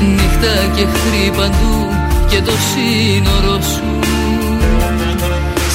[0.00, 1.88] Νύχτα και εχθροί παντού
[2.28, 3.98] και το σύνορο σου.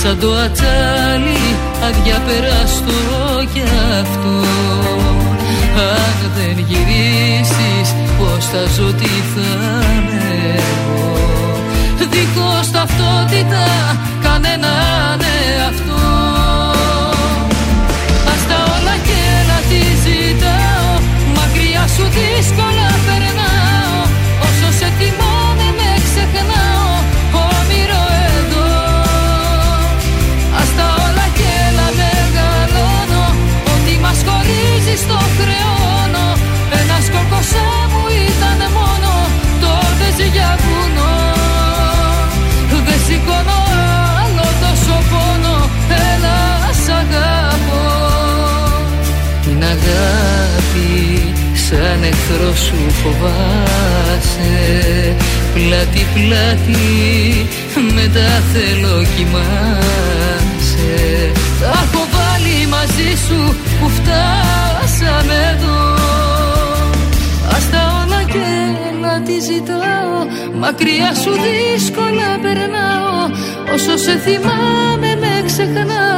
[0.01, 1.55] Σαν το ατσάλι
[1.88, 3.00] αδιαπεράστο
[3.54, 3.64] κι
[4.02, 4.36] αυτό.
[5.94, 9.50] Αν δεν γυρίσεις πως θα ζω τι θα
[9.94, 11.16] είμαι εγώ.
[12.12, 13.66] Δίχως ταυτότητα
[14.24, 16.06] κανέναν εαυτό
[18.34, 20.94] Ας τα όλα και να τη ζητάω
[21.36, 22.75] Μακριά σου δύσκολα
[34.96, 36.28] χωρίζει στο χρεώνω.
[36.80, 39.14] Ένας κόκκοσά μου ήταν μόνο
[39.62, 41.16] Τότε για βουνό.
[42.86, 43.60] Δεν σηκώνω
[44.22, 45.70] άλλο τόσο πόνο
[46.10, 46.40] Έλα
[46.84, 47.86] σ' αγαπώ.
[49.44, 50.94] Την αγάπη
[51.66, 54.54] σαν εχθρό σου φοβάσαι.
[55.54, 56.86] Πλάτη πλάτη
[57.96, 60.96] μετά θέλω κοιμάσαι.
[61.60, 63.90] Τα έχω βάλει μαζί σου που
[65.06, 65.93] φτάσαμε εδώ
[67.56, 68.48] Ας τα όλα και
[69.01, 70.17] να τη ζητάω.
[70.53, 73.30] Μακριά σου δύσκολα περνάω.
[73.74, 76.15] Όσο σε θυμάμαι με ξεχνάω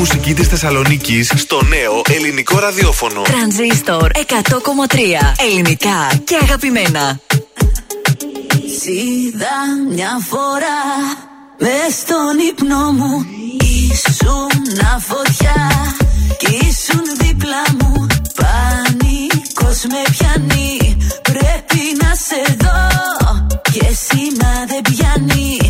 [0.00, 3.22] μουσική της Θεσσαλονίκης στο νέο ελληνικό ραδιόφωνο.
[3.22, 4.98] Τρανζίστορ 100,3
[5.48, 7.20] ελληνικά και αγαπημένα.
[8.84, 9.56] Είδα
[9.90, 10.80] μια φορά
[11.58, 13.26] μες στον ύπνο μου.
[13.60, 14.50] Ήσουν
[15.00, 15.70] φωτιά
[16.38, 18.06] κι ήσουν δίπλα μου.
[18.40, 22.88] Πανικός με πιάνει πρέπει να σε δω.
[23.72, 25.69] Και σήμα δεν πιάνει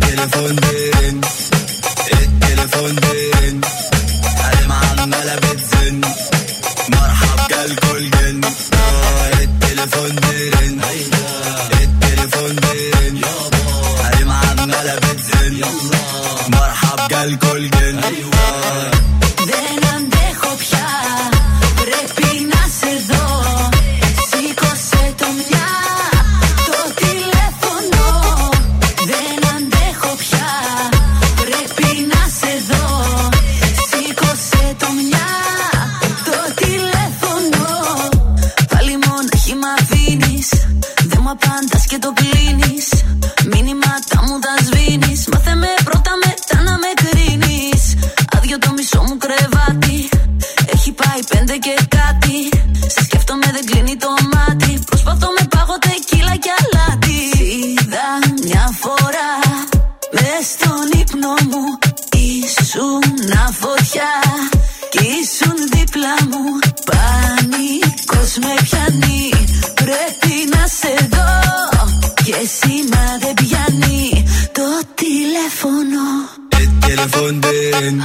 [0.00, 0.71] Telefon
[77.28, 78.02] التليفون بين.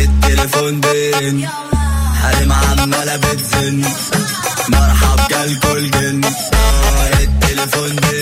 [0.00, 1.48] التليفون بين.
[2.22, 3.82] حريم عمالة بتزن
[4.68, 8.21] مرحب جالكوا الجن آه، التليفون بين.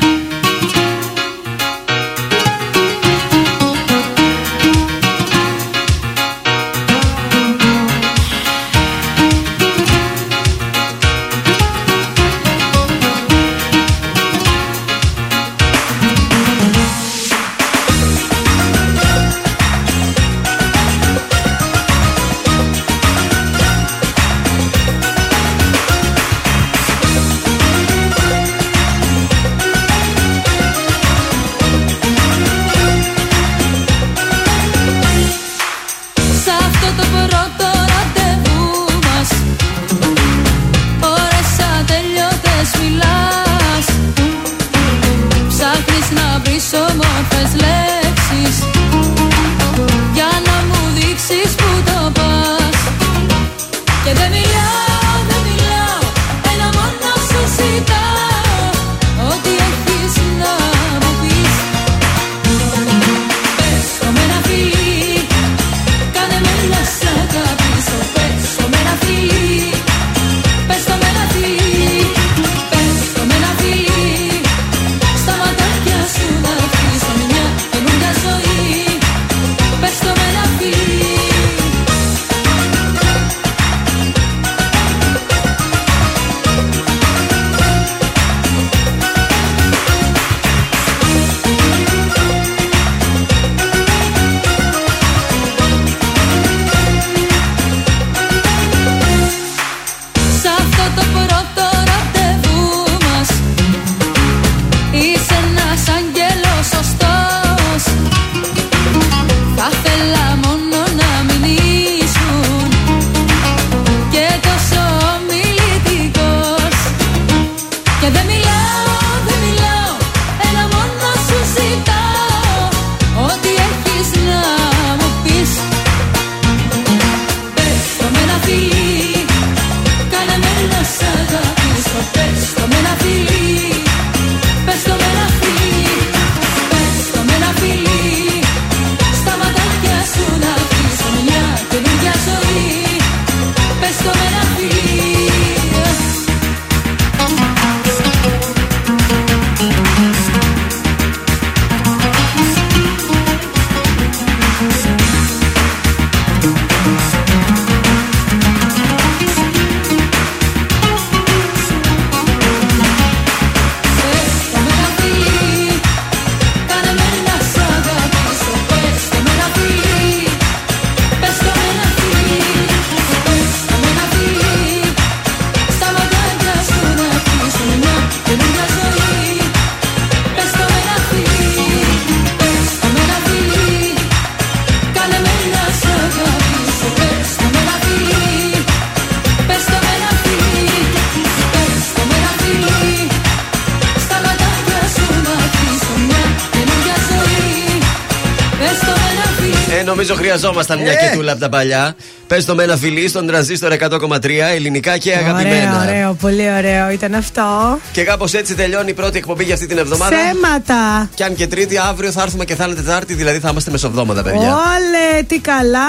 [200.41, 200.95] Χρειαζόμασταν μια Ε.
[201.09, 201.95] κετούλα από τα παλιά.
[202.27, 205.85] Πες το με ένα φιλί στον τρανζίστορ 100,3 ελληνικά και Ωραίο, αγαπημένα.
[205.87, 207.79] ωραίο, πολύ ωραίο ήταν αυτό.
[207.91, 210.15] Και κάπως έτσι τελειώνει η πρώτη εκπομπή για αυτή την εβδομάδα.
[210.15, 211.09] Ψέματα.
[211.15, 214.23] Και αν και Τρίτη, αύριο θα έρθουμε και θα είναι Τετάρτη, δηλαδή θα είμαστε μεσοβδόμαδα,
[214.23, 214.39] παιδιά.
[214.39, 215.79] Όλε, τι καλά.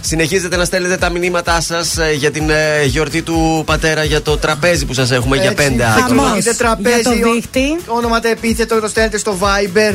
[0.00, 4.84] Συνεχίζετε να στέλνετε τα μηνύματά σας για την ε, γιορτή του πατέρα, για το τραπέζι
[4.86, 6.22] που σας έχουμε για Έτσι, πέντε θα άτομα.
[6.22, 7.00] προωθείτε τραπέζι.
[7.00, 7.76] Για το ο- δίχτυ.
[7.86, 9.94] Όνομα τα επίθετο το στέλνετε στο Viber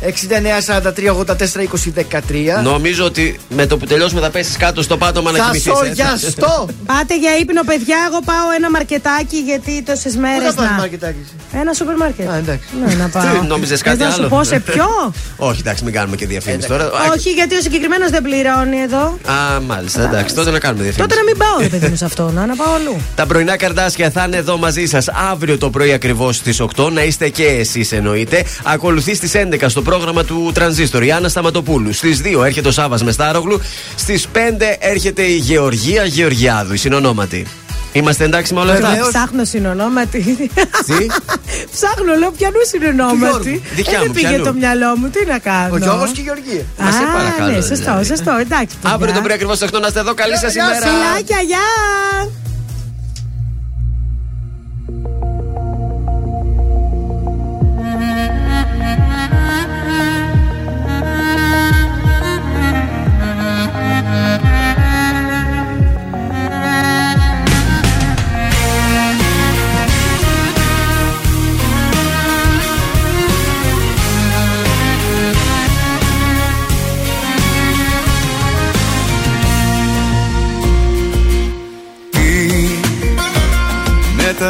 [0.00, 2.62] 6943842013.
[2.62, 5.72] Νομίζω ότι με το που τελειώσουμε θα πέσεις κάτω στο πάτωμα να Θα κοιμηθείς.
[5.76, 6.68] σοριαστώ.
[6.86, 7.96] Πάτε για ύπνο, παιδιά.
[8.08, 10.54] Εγώ πάω ένα μαρκετάκι γιατί τόσες Πού μέρες.
[10.54, 11.26] θα πας μαρκετάκι.
[11.52, 12.28] Ένα σούπερ μάρκετ.
[12.30, 12.64] Α, εντάξει.
[12.86, 13.42] Ναι, να πάω.
[13.42, 14.14] Νόμιζες Θες κάτι να άλλο.
[14.22, 14.86] σου πω σε ποιο;
[15.48, 16.90] Όχι, εντάξει, μην κάνουμε και διαφήμιση τώρα.
[17.16, 19.18] Όχι, γιατί ο συγκεκριμένος δεν πληρώνει εδώ.
[19.26, 21.08] Α, μάλιστα, εντάξει, τότε να κάνουμε διαφήμιση.
[21.08, 22.30] Τότε να μην πάω, ρε παιδί μου, σε αυτό.
[22.34, 22.96] Να, να πάω αλλού.
[23.20, 26.90] Τα πρωινά καρδάσια θα είναι εδώ μαζί σας αύριο το πρωί ακριβώς στις 8.
[26.92, 28.44] Να είστε και εσείς εννοείται.
[28.62, 31.92] Ακολουθεί στις 11 στο πρόγραμμα του Τρανζίστορ η Άννα Σταματοπούλου.
[31.92, 33.60] Στις 2 έρχεται ο Σάβας Μεστάρογλου.
[33.96, 34.38] Στις 5
[34.78, 37.46] έρχεται η Γεωργία Γεωργιάδου, η συνονόματι.
[37.92, 40.18] Είμαστε εντάξει με όλα αυτά; Ψάχνω συνονόματι.
[40.86, 41.06] Τι;
[41.74, 43.50] Ψάχνω, λέω, πιανού συνονόματι.
[43.50, 43.62] Γιώργου.
[43.74, 44.44] Δικιά Ε, μου, δεν πήγε πιανού.
[44.44, 45.74] το μυαλό μου, τι να κάνω.
[45.74, 46.64] Ο Γιώργος και η Γεωργία.
[46.78, 48.04] Μα σε Α, παρακαλώ, Ναι, σωστό, δηλαδή.
[48.04, 48.74] σωστό, εντάξει.
[48.80, 48.94] παιδιά.
[48.94, 50.14] Αύριο το πρωί ακριβώς στι 8 να είστε εδώ.
[50.14, 50.86] Καλή σας Γεια, ημέρα.
[50.86, 51.66] Φιλάκια, γεια!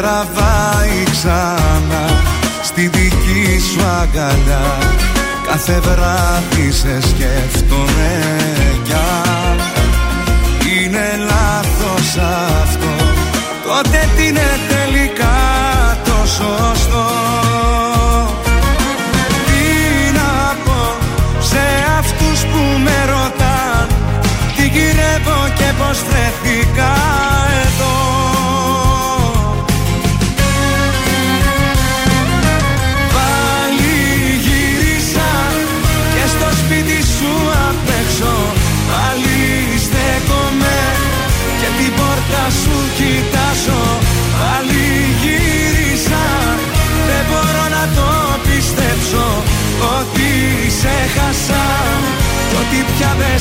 [0.00, 2.04] Τραβάει ξανά
[2.62, 4.78] στη δική σου αγκαλιά.
[5.46, 8.20] Κάθε βράδυ σε σκέφτομαι
[8.84, 9.58] κι αν.
[10.72, 12.16] Είναι λάθος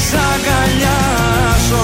[0.05, 1.83] σ' αγκαλιάζω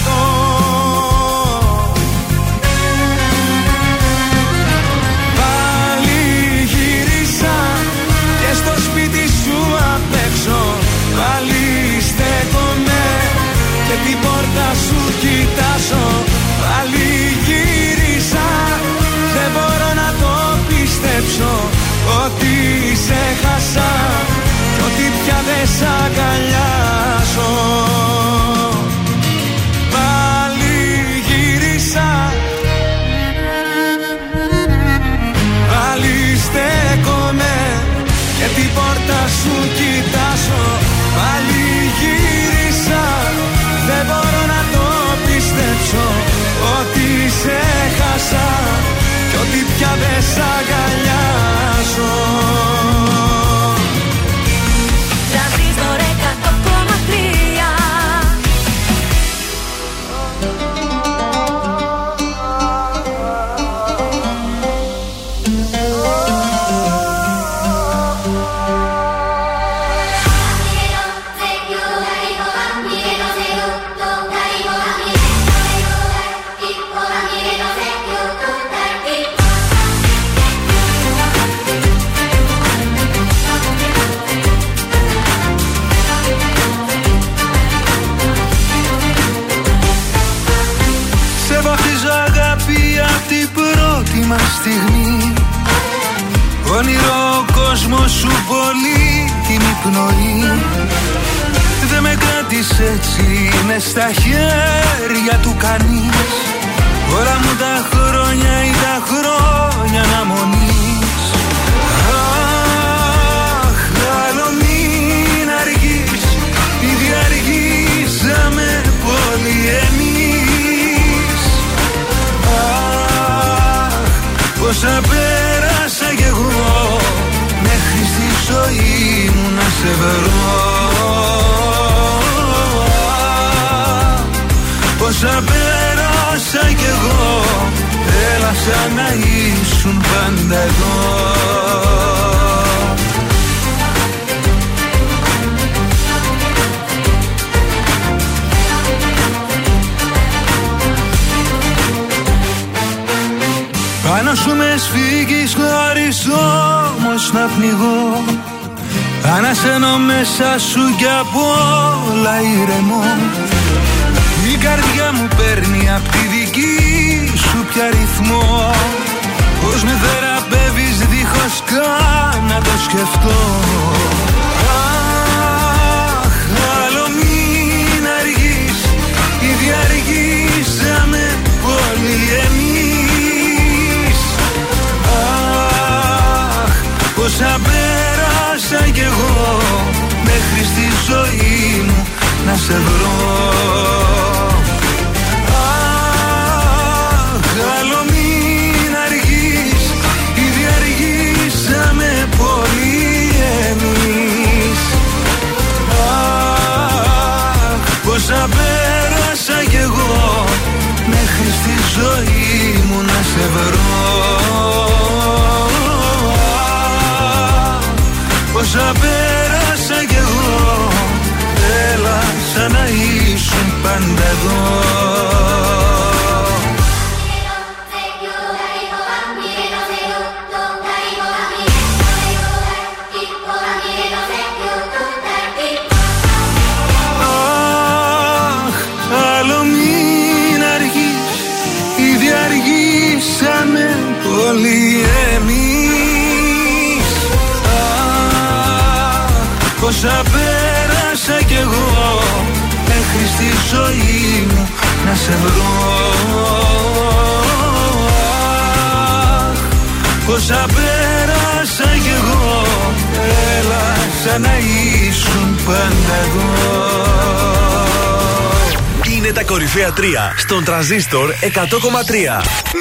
[270.51, 271.35] στον τραζίστορ 100,3.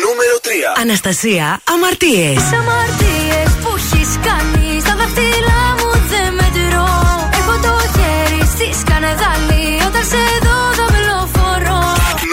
[0.04, 0.80] Νούμερο 3.
[0.80, 2.42] Αναστασία, αμαρτίες.
[2.60, 6.88] Αμαρτίες που έχεις κάνει στα δαχτυλά μου δεν με μετρώ.
[7.32, 11.82] Έχω το χέρι στη σκανεδάλη όταν σε δω το δαυλοφορώ.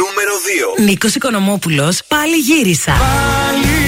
[0.01, 0.33] Νούμερο
[0.77, 0.83] 2.
[0.83, 2.91] Νίκος Οικονομόπουλος, πάλι γύρισα.
[2.91, 3.86] Πάλι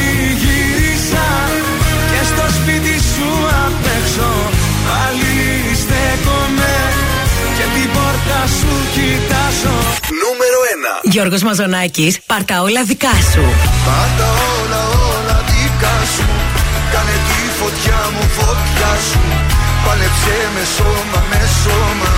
[11.20, 13.44] Γιώργος Μαζονάκης, παρτά όλα δικά σου.
[13.86, 16.26] Παρτά όλα, όλα δικά σου.
[16.92, 19.22] Κάνε τη φωτιά μου, φωτιά σου.
[19.86, 22.12] Πάλεψε με σώμα, με σώμα.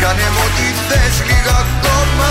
[0.00, 2.30] Κάνε μου ό,τι θες λίγα ακόμα.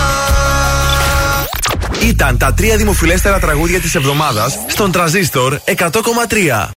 [2.10, 6.70] Ήταν τα τρία δημοφιλέστερα τραγούδια της εβδομάδας στον Τραζίστορ 100,3.